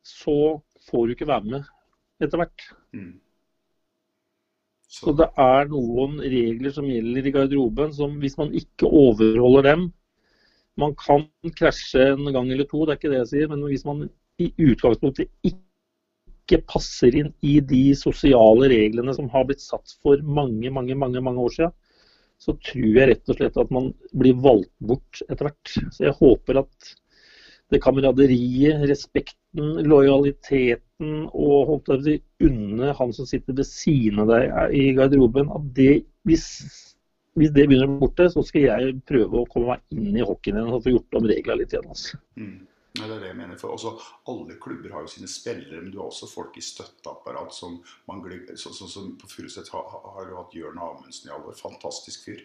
så 0.06 0.62
får 0.88 1.06
du 1.06 1.16
ikke 1.16 1.28
være 1.30 1.50
med 1.54 1.72
etter 2.24 2.40
hvert. 2.40 2.68
Mm. 2.96 3.16
Så 4.98 5.14
det 5.18 5.28
er 5.38 5.70
noen 5.70 6.18
regler 6.24 6.74
som 6.74 6.88
gjelder 6.90 7.28
i 7.30 7.34
garderoben 7.36 7.94
som 7.94 8.18
hvis 8.22 8.38
man 8.40 8.54
ikke 8.58 8.90
overholder 8.90 9.68
dem 9.70 9.88
Man 10.78 10.94
kan 10.98 11.26
krasje 11.58 12.12
en 12.14 12.30
gang 12.34 12.52
eller 12.54 12.68
to, 12.70 12.84
det 12.86 12.94
er 12.94 13.00
ikke 13.00 13.12
det 13.14 13.22
jeg 13.24 13.30
sier, 13.32 13.48
men 13.50 13.64
hvis 13.66 13.86
man 13.86 14.04
i 14.38 14.52
utgangspunktet 14.62 15.32
ikke 15.50 16.60
passer 16.70 17.16
inn 17.18 17.32
i 17.42 17.56
de 17.66 17.96
sosiale 17.98 18.70
reglene 18.70 19.16
som 19.18 19.30
har 19.34 19.48
blitt 19.50 19.64
satt 19.64 19.96
for 20.06 20.22
mange, 20.22 20.70
mange, 20.70 20.94
mange, 20.94 21.24
mange 21.26 21.42
år 21.42 21.56
siden, 21.56 21.74
så 22.38 22.54
tror 22.62 23.00
jeg 23.00 23.10
rett 23.10 23.34
og 23.34 23.40
slett 23.40 23.58
at 23.58 23.74
man 23.74 23.90
blir 24.14 24.38
valgt 24.46 24.70
bort 24.78 25.24
etter 25.26 25.50
hvert. 25.50 25.74
Så 25.96 26.06
jeg 26.06 26.18
håper 26.20 26.62
at 26.62 26.92
det 27.74 27.82
kameraderiet, 27.84 28.86
respekten, 28.88 29.42
lojaliteten 29.58 31.28
og 31.28 31.72
holdt 31.72 31.92
jeg 31.94 32.04
si, 32.06 32.16
unne 32.48 32.94
han 32.98 33.14
som 33.14 33.28
sitter 33.30 33.58
ved 33.58 33.68
siden 33.70 34.24
av 34.24 34.32
deg 34.32 34.76
i 34.78 34.88
garderoben, 34.98 35.52
at 35.54 35.68
det, 35.78 35.92
hvis, 36.28 36.48
hvis 37.38 37.54
det 37.56 37.68
begynner 37.68 37.90
å 37.90 37.94
bli 37.96 38.02
borte, 38.06 38.30
så 38.34 38.44
skal 38.46 38.68
jeg 38.68 38.98
prøve 39.10 39.42
å 39.44 39.50
komme 39.52 39.76
meg 39.76 39.98
inn 39.98 40.18
i 40.18 40.26
hockeyen 40.26 40.62
igjen 40.62 40.74
og 40.74 40.84
få 40.86 40.96
gjort 40.96 41.20
om 41.20 41.30
reglene 41.30 41.62
litt 41.62 41.76
igjen. 41.76 41.94
Altså. 41.94 42.22
Mm. 42.40 42.58
Det 42.98 43.06
er 43.06 43.20
det 43.22 43.30
jeg 43.30 43.38
mener. 43.38 43.58
For 43.62 43.76
også, 43.76 43.94
alle 44.32 44.58
klubber 44.62 44.94
har 44.96 45.06
jo 45.06 45.12
sine 45.12 45.30
spillere, 45.30 45.84
men 45.84 45.92
du 45.94 46.00
har 46.02 46.10
også 46.10 46.30
folk 46.32 46.58
i 46.58 46.66
støtteapparat 46.66 47.54
som 47.54 47.78
man 48.10 48.24
glemmer. 48.26 48.58
så, 48.58 48.74
så, 48.74 48.88
så 48.90 49.06
på 49.22 49.30
Furuset 49.30 49.70
har, 49.74 49.86
har 50.16 50.26
du 50.26 50.34
hatt 50.38 50.56
Jørn 50.58 50.82
Amundsen 50.82 51.30
i 51.30 51.36
alle. 51.36 51.54
Fantastisk 51.62 52.26
fyr. 52.26 52.42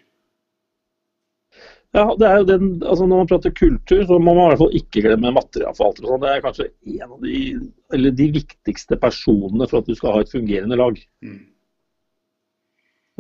Ja, 1.93 2.07
det 2.17 2.25
er 2.25 2.39
jo 2.41 2.45
den, 2.49 2.69
altså 2.81 3.05
Når 3.05 3.19
man 3.21 3.29
prater 3.29 3.53
kultur, 3.53 4.03
så 4.09 4.17
må 4.19 4.33
man 4.33 4.47
i 4.47 4.49
hvert 4.53 4.61
fall 4.63 4.77
ikke 4.79 5.03
glemme 5.05 5.33
materialforvaltere. 5.37 6.09
sånn. 6.09 6.23
Det 6.23 6.31
er 6.33 6.45
kanskje 6.47 6.69
en 6.97 7.11
av 7.11 7.19
de, 7.21 7.41
eller 7.93 8.15
de 8.17 8.29
viktigste 8.39 8.97
personene 9.03 9.69
for 9.69 9.83
at 9.83 9.91
du 9.91 9.95
skal 9.99 10.15
ha 10.17 10.23
et 10.25 10.33
fungerende 10.33 10.79
lag. 10.81 10.97
Mm. 11.21 11.41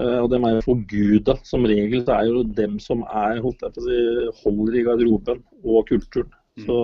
Eh, 0.00 0.18
Og 0.22 0.30
dem 0.32 0.44
er 0.48 0.54
jo 0.56 0.64
forguda. 0.70 1.36
Som 1.44 1.66
regel 1.68 2.04
så 2.06 2.16
er 2.16 2.30
jo 2.30 2.44
dem 2.62 2.78
som 2.80 3.04
er, 3.04 3.42
holdt 3.44 3.60
jeg 3.66 3.74
på 3.76 3.82
å 3.82 3.88
si, 3.90 3.98
holder 4.44 4.78
i 4.80 4.84
garderoben 4.88 5.42
og 5.62 5.88
kulturen. 5.92 6.32
Mm. 6.56 6.64
Så 6.64 6.78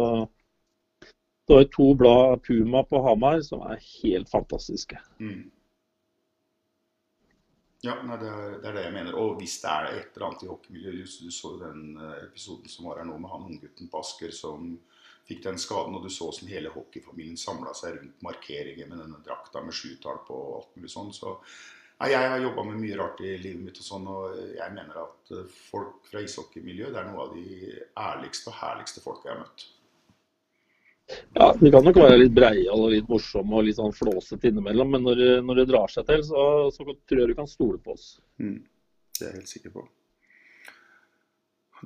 det 1.49 1.57
var 1.57 1.71
to 1.73 1.95
blad 1.97 2.43
Puma 2.45 2.83
på 2.85 3.01
Hamar 3.07 3.41
som 3.47 3.65
er 3.65 3.81
helt 4.03 4.29
fantastiske. 4.29 5.01
Mm. 5.25 5.47
Ja, 7.87 7.95
nei, 8.03 8.17
det, 8.19 8.27
er, 8.27 8.55
det 8.59 8.67
er 8.69 8.75
det 8.75 8.85
jeg 8.89 8.95
mener. 8.97 9.17
Og 9.21 9.37
hvis 9.39 9.61
det 9.63 9.71
er 9.71 9.89
et 9.93 10.17
eller 10.17 10.29
annet 10.29 10.45
i 10.45 10.51
hockeymiljøet 10.51 11.19
Du, 11.23 11.31
så 11.31 11.53
jo 11.55 11.61
den 11.61 11.83
eh, 11.95 12.25
episoden 12.27 12.71
som 12.73 12.89
var 12.89 12.99
her 12.99 13.07
nå 13.07 13.19
med 13.23 13.31
han 13.31 13.47
unggutten 13.47 13.91
på 13.93 14.01
Asker 14.03 14.35
som 14.35 14.73
fikk 15.29 15.45
den 15.45 15.61
skaden, 15.61 15.95
og 15.95 16.03
du 16.03 16.11
så 16.11 16.31
som 16.35 16.49
hele 16.51 16.73
hockeyfamilien 16.73 17.39
samla 17.39 17.75
seg 17.77 17.99
rundt 17.99 18.23
markeringen 18.25 18.89
med 18.89 19.03
denne 19.03 19.21
drakta 19.23 19.63
med 19.63 19.77
sjutall 19.77 20.23
på 20.27 20.35
og 20.35 20.55
alt 20.57 20.79
mulig 20.79 20.91
sånn. 20.91 21.13
Så 21.15 21.37
nei, 22.01 22.11
jeg 22.15 22.33
har 22.33 22.43
jobba 22.43 22.65
med 22.67 22.81
mye 22.83 22.99
rart 22.99 23.23
i 23.23 23.37
livet 23.37 23.63
mitt, 23.69 23.79
og 23.79 23.91
sånn, 23.93 24.11
og 24.11 24.39
jeg 24.57 24.75
mener 24.75 25.03
at 25.05 25.35
eh, 25.37 25.57
folk 25.71 26.09
fra 26.11 26.25
ishockeymiljøet 26.25 26.97
det 26.97 27.03
er 27.05 27.11
noe 27.13 27.29
av 27.29 27.37
de 27.37 27.75
ærligste 28.09 28.51
og 28.51 28.59
herligste 28.65 29.05
folka 29.05 29.31
jeg 29.31 29.37
har 29.37 29.45
møtt. 29.45 29.69
Ja, 31.35 31.55
Vi 31.61 31.71
kan 31.73 31.85
nok 31.87 32.01
være 32.03 32.19
litt 32.21 32.35
breiale 32.37 32.77
og 32.77 32.91
litt 32.93 33.09
morsomme 33.09 33.61
og 33.61 33.69
litt 33.69 33.79
sånn 33.79 33.95
flåsete 33.97 34.51
innimellom, 34.51 34.91
men 34.93 35.07
når, 35.07 35.23
når 35.45 35.63
det 35.63 35.69
drar 35.71 35.93
seg 35.93 36.09
til, 36.09 36.25
så, 36.27 36.43
så 36.75 36.85
tror 36.85 37.23
jeg 37.23 37.31
du 37.31 37.39
kan 37.39 37.49
stole 37.49 37.81
på 37.81 37.95
oss. 37.97 38.19
Mm. 38.43 38.59
Det 39.17 39.25
er 39.25 39.33
jeg 39.33 39.41
helt 39.41 39.53
sikker 39.55 39.75
på. 39.79 39.87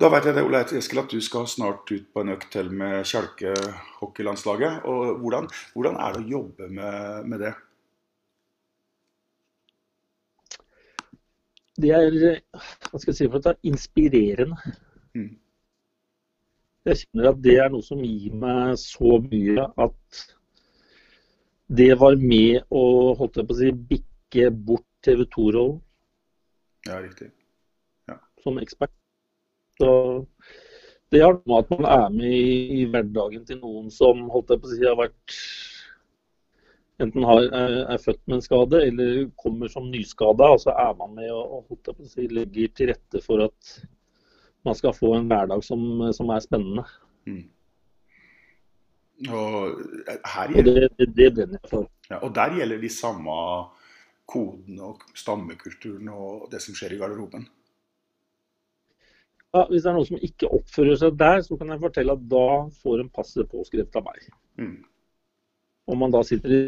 Da 0.01 0.09
vet 0.09 0.25
jeg 0.25 0.33
det, 0.35 0.41
Ole 0.41 0.63
Eskil, 0.65 0.99
at 1.03 1.11
du 1.13 1.19
skal 1.21 1.45
snart 1.49 1.91
ut 1.91 2.07
på 2.13 2.23
en 2.23 2.33
økt 2.33 2.49
til 2.55 2.71
med 2.73 3.05
Kjelke 3.05 3.53
hockeylandslaget. 3.99 4.87
Og 4.89 5.19
hvordan, 5.21 5.47
hvordan 5.75 5.99
er 6.01 6.15
det 6.15 6.23
å 6.23 6.31
jobbe 6.31 6.69
med, 6.73 7.29
med 7.29 7.45
det? 7.45 7.53
Det 11.83 11.93
er 11.93 12.17
hva 12.89 12.99
skal 13.01 13.11
jeg 13.11 13.19
si 13.19 13.29
for 13.29 13.39
at 13.39 13.45
det 13.45 13.53
er 13.53 13.69
inspirerende. 13.71 14.73
Mm. 15.13 15.29
Jeg 16.83 16.99
kjenner 16.99 17.29
at 17.29 17.43
det 17.43 17.53
er 17.63 17.69
noe 17.71 17.85
som 17.85 18.01
gir 18.03 18.33
meg 18.35 18.73
så 18.81 19.19
mye 19.23 19.67
at 19.85 20.23
det 21.71 21.93
var 22.01 22.17
med 22.19 22.65
å 22.75 22.83
holdt 23.19 23.39
jeg 23.39 23.47
på 23.47 23.55
å 23.55 23.59
si, 23.61 23.69
bikke 23.93 24.49
bort 24.67 24.87
TV 25.05 25.23
2-rollen. 25.31 25.79
Ja, 26.89 26.99
riktig. 26.99 27.29
som 28.43 28.59
ekspert. 28.59 28.91
Så 29.79 29.89
det 31.13 31.21
noe 31.23 31.39
med 31.47 31.61
at 31.61 31.71
man 31.71 31.87
er 31.87 32.09
med 32.13 32.35
i, 32.35 32.81
i 32.81 32.85
hverdagen 32.91 33.45
til 33.47 33.61
noen 33.61 33.87
som 33.93 34.27
holdt 34.33 34.51
jeg 34.51 34.61
på 34.61 34.69
å 34.69 34.73
si, 34.73 34.83
har 34.83 34.99
vært 34.99 35.37
enten 37.03 37.25
har, 37.27 37.47
er, 37.47 37.79
er 37.95 38.03
født 38.03 38.21
med 38.27 38.37
en 38.37 38.45
skade 38.45 38.83
eller 38.89 39.25
kommer 39.39 39.71
som 39.71 39.87
nyskada. 39.91 40.51
Og 40.51 40.61
så 40.65 40.75
er 40.75 40.93
man 40.99 41.15
med 41.15 41.31
og, 41.31 41.43
og 41.43 41.71
holdt 41.71 41.89
jeg 41.89 41.99
på 41.99 42.07
å 42.07 42.11
si, 42.11 42.27
legger 42.27 42.75
til 42.75 42.91
rette 42.91 43.23
for 43.23 43.47
at 43.47 43.75
man 44.65 44.75
skal 44.75 44.93
få 44.95 45.13
en 45.17 45.27
hverdag 45.31 45.63
som, 45.65 45.81
som 46.15 46.29
er 46.33 46.43
spennende. 46.43 46.85
Mm. 47.27 47.43
Og, 49.29 49.81
eh, 50.09 50.19
her 50.33 50.47
Og 50.49 50.55
gjelder, 50.57 50.79
det, 50.81 50.89
det, 50.99 51.09
det 51.17 51.33
brenner 51.35 51.59
jeg 51.61 51.69
for. 51.71 51.89
ja, 52.09 52.17
og 52.19 52.35
der 52.35 52.55
gjelder 52.57 52.81
de 52.81 52.89
samme 52.91 53.35
kodene 54.27 54.87
og 54.89 55.03
stammekulturen 55.15 56.09
og 56.09 56.47
det 56.51 56.61
som 56.63 56.75
skjer 56.75 56.95
i 56.95 56.99
garderoben. 57.01 57.45
Ja, 59.53 59.67
hvis 59.69 59.83
det 59.85 59.91
er 59.91 59.97
noen 59.99 60.07
som 60.09 60.23
ikke 60.25 60.49
oppfører 60.57 60.97
seg 60.97 61.17
der, 61.19 61.43
så 61.45 61.55
kan 61.59 61.69
jeg 61.69 61.83
fortelle 61.83 62.15
at 62.17 62.23
da 62.31 62.45
får 62.81 63.03
en 63.03 63.11
passet 63.13 63.49
påskrevet 63.51 63.99
av 63.99 64.07
meg. 64.07 64.23
Mm. 64.57 64.79
Om 65.93 65.99
man 66.01 66.15
da 66.15 66.23
sitter 66.25 66.55
i 66.55 66.61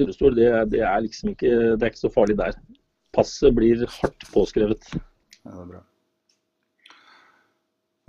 rullestol, 0.00 0.38
det, 0.38 0.48
det 0.72 0.80
er 0.88 1.02
liksom 1.04 1.34
ikke, 1.34 1.50
det 1.76 1.82
er 1.82 1.92
ikke 1.92 2.06
så 2.06 2.12
farlig 2.14 2.38
der. 2.40 2.56
Passet 3.12 3.52
blir 3.54 3.84
hardt 3.98 4.24
påskrevet. 4.32 4.88
Ja, 4.94 5.50
det 5.50 5.58
er 5.66 5.68
bra. 5.74 5.82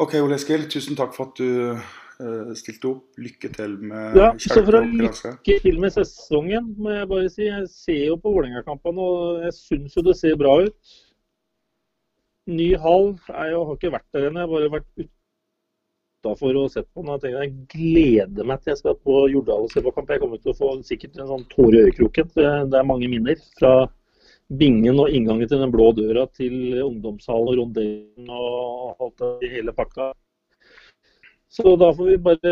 Ok, 0.01 0.15
Ole 0.23 0.39
Eskil. 0.39 0.65
Tusen 0.73 0.97
takk 0.97 1.13
for 1.13 1.29
at 1.29 1.37
du 1.37 1.73
uh, 1.77 2.53
stilte 2.57 2.89
opp. 2.89 3.05
Lykke 3.21 3.51
til 3.53 3.77
med 3.91 4.17
Ja, 4.17 4.31
så 4.41 4.63
for 4.63 4.79
å 4.79 4.83
lykke 4.89 5.57
til 5.61 5.81
med 5.81 5.93
sesongen, 5.93 6.73
må 6.81 6.95
jeg 6.95 7.09
bare 7.11 7.29
si. 7.29 7.45
Jeg 7.45 7.69
ser 7.69 8.05
jo 8.07 8.19
på 8.21 8.33
Vålerenga-kampene, 8.33 9.09
og 9.09 9.43
jeg 9.45 9.57
syns 9.59 9.97
jo 9.97 10.05
det 10.07 10.17
ser 10.17 10.39
bra 10.39 10.55
ut. 10.65 10.95
Ny 12.43 12.73
hall 12.75 13.13
Jeg 13.29 13.53
har 13.55 13.75
ikke 13.77 13.93
vært 13.93 14.09
der 14.11 14.25
ennå, 14.27 14.41
jeg 14.41 14.49
har 14.49 14.51
bare 14.51 14.71
vært 14.73 15.05
utafor 16.23 16.57
og 16.59 16.71
sett 16.73 16.89
på 16.89 17.05
den. 17.05 17.29
Jeg, 17.29 17.37
jeg 17.37 17.53
gleder 17.71 18.49
meg 18.49 18.63
til 18.63 18.73
jeg 18.73 18.81
skal 18.81 18.97
på 18.97 19.27
Jordal 19.31 19.67
og 19.67 19.71
se 19.71 19.83
på 19.85 19.93
kamp. 19.93 20.09
Jeg 20.09 20.23
kommer 20.25 20.41
til 20.41 20.55
å 20.55 20.57
få 20.57 20.73
sikkert 20.87 21.21
en 21.21 21.29
sånn 21.29 21.45
tåre 21.53 21.77
i 21.77 21.91
øyekroken. 21.91 22.33
Det 22.33 22.79
er 22.81 22.89
mange 22.89 23.11
minner 23.13 23.37
fra 23.59 23.75
bingen 24.59 24.99
og 25.01 25.13
inngangen 25.13 25.49
til 25.49 25.61
den 25.63 25.73
blå 25.73 25.91
døra 25.97 26.27
til 26.35 26.77
ungdomshallen 26.83 27.53
og 27.53 27.59
rondellen 27.61 28.29
og 28.29 29.01
alt 29.03 29.25
det 29.41 29.51
hele 29.55 29.73
pakka. 29.75 30.11
Så 31.53 31.75
da 31.77 31.91
får 31.93 32.05
vi 32.05 32.17
bare 32.17 32.51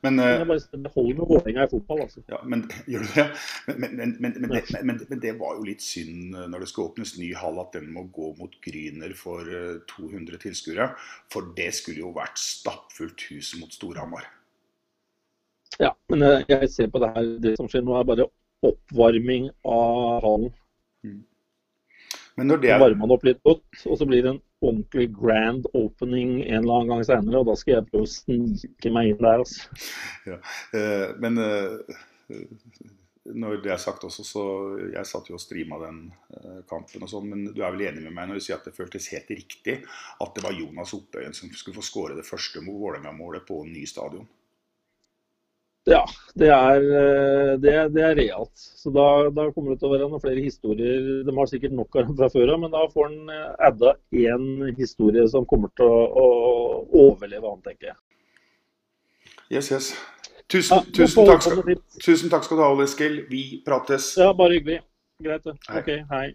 Men, 0.00 0.18
uh, 0.20 0.44
bare 0.44 0.90
holde 0.92 1.14
med 1.16 1.24
Vålerenga 1.28 1.64
i 1.64 1.70
fotball, 1.70 2.02
altså. 2.04 2.20
ja, 2.28 2.42
men 2.44 2.66
gjør 2.92 3.06
du 3.06 3.14
det? 3.14 3.24
Men, 3.66 3.78
men, 3.80 3.96
men, 3.96 4.34
men, 4.42 4.50
men, 4.82 4.98
det, 4.98 5.06
men, 5.08 5.22
det 5.22 5.32
var 5.38 5.54
jo 5.56 5.64
litt 5.64 5.80
synd 5.80 6.36
eh, 6.36 6.44
når 6.52 6.66
det 6.66 6.68
skal 6.68 6.90
åpnes 6.90 7.14
ny 7.16 7.30
hall 7.40 7.62
at 7.62 7.72
den 7.78 7.88
må 7.94 8.04
gå 8.12 8.34
mot 8.36 8.58
Gryner 8.64 9.16
for 9.16 9.48
eh, 9.48 9.80
200 9.88 10.36
tilskuere. 10.42 10.90
For 11.32 11.48
det 11.56 11.70
skulle 11.80 12.04
jo 12.04 12.12
vært 12.18 12.36
stappfullt 12.42 13.24
hus 13.30 13.54
mot 13.56 13.72
Storhamar. 13.72 14.28
Ja, 15.80 15.94
men 16.12 16.28
jeg 16.44 16.68
ser 16.74 16.92
på 16.92 17.00
det 17.00 17.14
her. 17.16 17.34
Det 17.40 17.56
som 17.56 17.72
skjer 17.72 17.88
nå, 17.88 17.96
er 17.96 18.08
bare 18.12 18.28
oppvarming 18.68 19.48
av 19.64 20.26
hallen. 20.28 20.52
Men 22.38 22.52
når 22.52 22.60
det 22.62 22.70
er 22.70 22.78
varmer 22.82 23.02
man 23.02 23.14
opp 23.16 23.24
litt 23.26 23.40
godt, 23.46 23.80
og 23.84 23.98
så 23.98 24.06
blir 24.06 24.22
det 24.22 24.30
en 24.36 24.42
ordentlig 24.62 25.08
grand 25.14 25.66
opening 25.72 26.38
en 26.44 26.60
eller 26.60 26.76
annen 26.76 26.92
gang 26.92 27.02
senere. 27.08 27.40
Og 27.40 27.50
da 27.50 27.56
skal 27.58 27.74
jeg 27.76 27.88
prøve 27.90 28.06
å 28.06 28.12
snike 28.12 28.94
meg 28.94 29.12
inn 29.12 29.24
der, 29.24 29.42
altså. 29.42 29.80
ja, 30.28 30.38
eh, 30.78 31.08
Men 31.22 31.42
eh, 31.42 31.98
når 33.34 33.60
det 33.64 33.72
er 33.74 33.80
sagt 33.82 34.04
også, 34.06 34.24
så 34.24 34.44
Jeg 34.92 35.06
satt 35.08 35.28
jo 35.28 35.36
og 35.36 35.42
streama 35.42 35.80
den 35.82 36.00
eh, 36.38 36.60
kampen 36.70 37.04
og 37.04 37.10
sånn, 37.10 37.28
men 37.32 37.44
du 37.52 37.62
er 37.62 37.74
vel 37.74 37.88
enig 37.90 38.06
med 38.06 38.14
meg 38.16 38.30
når 38.30 38.40
du 38.40 38.46
sier 38.46 38.58
at 38.58 38.68
det 38.68 38.76
føltes 38.76 39.10
helt 39.14 39.30
riktig 39.34 39.80
at 40.22 40.34
det 40.36 40.44
var 40.44 40.56
Jonas 40.56 40.94
Oppøyen 40.96 41.36
som 41.36 41.50
skulle 41.52 41.78
få 41.78 41.84
skåre 41.84 42.18
det 42.18 42.26
første 42.28 42.62
Vålerenga-målet 42.64 43.46
på 43.48 43.62
ny 43.68 43.84
stadion? 43.88 44.28
Ja, 45.88 46.02
det 46.36 46.48
er, 46.52 46.82
eh, 47.00 47.52
det, 47.62 47.70
er- 47.72 47.88
det 47.94 48.02
er 48.04 48.16
realt. 48.18 48.52
Så 48.78 48.90
da, 48.92 49.04
da 49.32 49.46
kommer 49.54 49.72
det 49.72 49.80
til 49.80 49.88
å 49.88 49.92
være 49.94 50.08
noen 50.10 50.20
flere 50.22 50.42
historier. 50.44 51.22
De 51.24 51.34
har 51.36 51.48
sikkert 51.48 51.72
nok 51.78 51.96
av 51.96 52.08
dem 52.10 52.18
fra 52.18 52.28
før 52.34 52.52
av, 52.54 52.60
men 52.64 52.74
da 52.74 52.82
får 52.92 53.06
en 53.08 53.30
eh, 53.32 53.46
adda 53.70 53.94
én 54.12 54.44
historie 54.76 55.24
som 55.32 55.46
kommer 55.48 55.72
til 55.78 55.88
å, 55.88 56.02
å 56.12 56.26
overleve, 57.06 57.48
han 57.48 57.64
tenker 57.64 57.92
jeg. 57.92 57.98
Yes, 59.56 59.70
yes. 59.72 59.92
Tusen, 60.48 60.76
Ja, 60.76 60.84
tusen, 60.96 61.26
takk 61.28 61.42
skal, 61.44 61.62
tusen 62.04 62.30
takk 62.32 62.44
skal 62.44 62.56
du 62.60 62.62
ha, 62.64 62.68
Ole 62.72 62.84
Eskil. 62.88 63.18
Vi 63.28 63.42
prates. 63.64 64.10
Ja, 64.20 64.30
bare 64.36 64.58
hyggelig. 64.58 64.82
Greit, 65.24 65.44
det. 65.48 65.56
OK, 65.72 65.90
hei. 66.12 66.26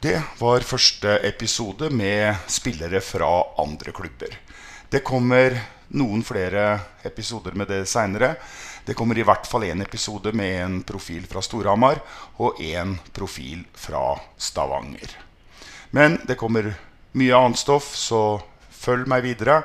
Det 0.00 0.16
var 0.40 0.64
første 0.64 1.18
episode 1.28 1.90
med 1.92 2.38
spillere 2.50 3.02
fra 3.04 3.30
andre 3.60 3.92
klubber. 3.96 4.32
Det 4.90 5.02
kommer 5.06 5.58
noen 5.96 6.22
flere 6.26 6.80
episoder 7.06 7.56
med 7.58 7.70
det 7.70 7.84
seinere. 7.90 8.34
Det 8.86 8.94
kommer 8.98 9.18
i 9.18 9.24
hvert 9.26 9.46
fall 9.48 9.66
én 9.68 9.82
episode 9.82 10.32
med 10.36 10.56
en 10.64 10.78
profil 10.86 11.26
fra 11.30 11.42
Storhamar 11.44 12.00
og 12.40 12.60
én 12.62 12.96
profil 13.14 13.64
fra 13.74 14.14
Stavanger. 14.38 15.16
Men 15.90 16.20
det 16.26 16.38
kommer 16.38 16.72
mye 17.18 17.36
annet 17.36 17.58
stoff, 17.58 17.92
så 17.98 18.40
følg 18.70 19.08
meg 19.10 19.24
videre. 19.26 19.62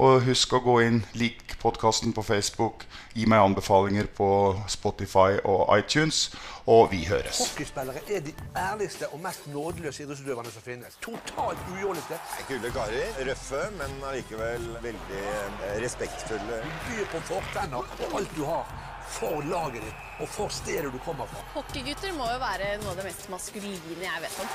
Og 0.00 0.22
husk 0.24 0.54
å 0.56 0.60
gå 0.64 0.78
inn, 0.86 1.02
lik 1.20 1.52
podkasten 1.60 2.14
på 2.16 2.22
Facebook, 2.24 2.86
gi 3.12 3.26
meg 3.28 3.42
anbefalinger 3.44 4.06
på 4.16 4.28
Spotify 4.72 5.36
og 5.44 5.68
iTunes, 5.76 6.30
og 6.64 6.88
vi 6.94 7.02
høres. 7.04 7.42
Hockeyspillere 7.42 8.00
er 8.08 8.24
de 8.24 8.32
ærligste 8.56 9.10
og 9.12 9.20
mest 9.20 9.46
nådeløse 9.52 10.06
idrettsutøverne 10.06 10.50
som 10.54 10.64
finnes. 10.64 10.96
Totalt 11.04 11.60
ujålete. 11.74 12.16
Kule 12.48 12.72
karer. 12.72 13.20
Røffe, 13.28 13.62
men 13.76 13.90
allikevel 14.08 14.64
veldig 14.86 15.24
respektfulle. 15.84 16.62
Du 16.64 16.70
Byr 16.88 17.06
på 17.12 17.20
fortenner 17.28 17.82
og 17.84 18.16
alt 18.16 18.32
du 18.36 18.44
har 18.48 18.64
for 19.12 19.44
laget 19.44 19.82
ditt 19.84 20.22
og 20.24 20.28
for 20.30 20.48
stedet 20.54 20.92
du 20.92 20.98
kommer 21.04 21.26
fra. 21.28 21.44
Hockeygutter 21.52 22.14
må 22.16 22.30
jo 22.32 22.38
være 22.40 22.78
noe 22.80 22.94
av 22.94 23.02
det 23.02 23.10
mest 23.10 23.28
maskuline 23.32 24.00
jeg 24.00 24.24
vet 24.24 24.36
om. 24.40 24.48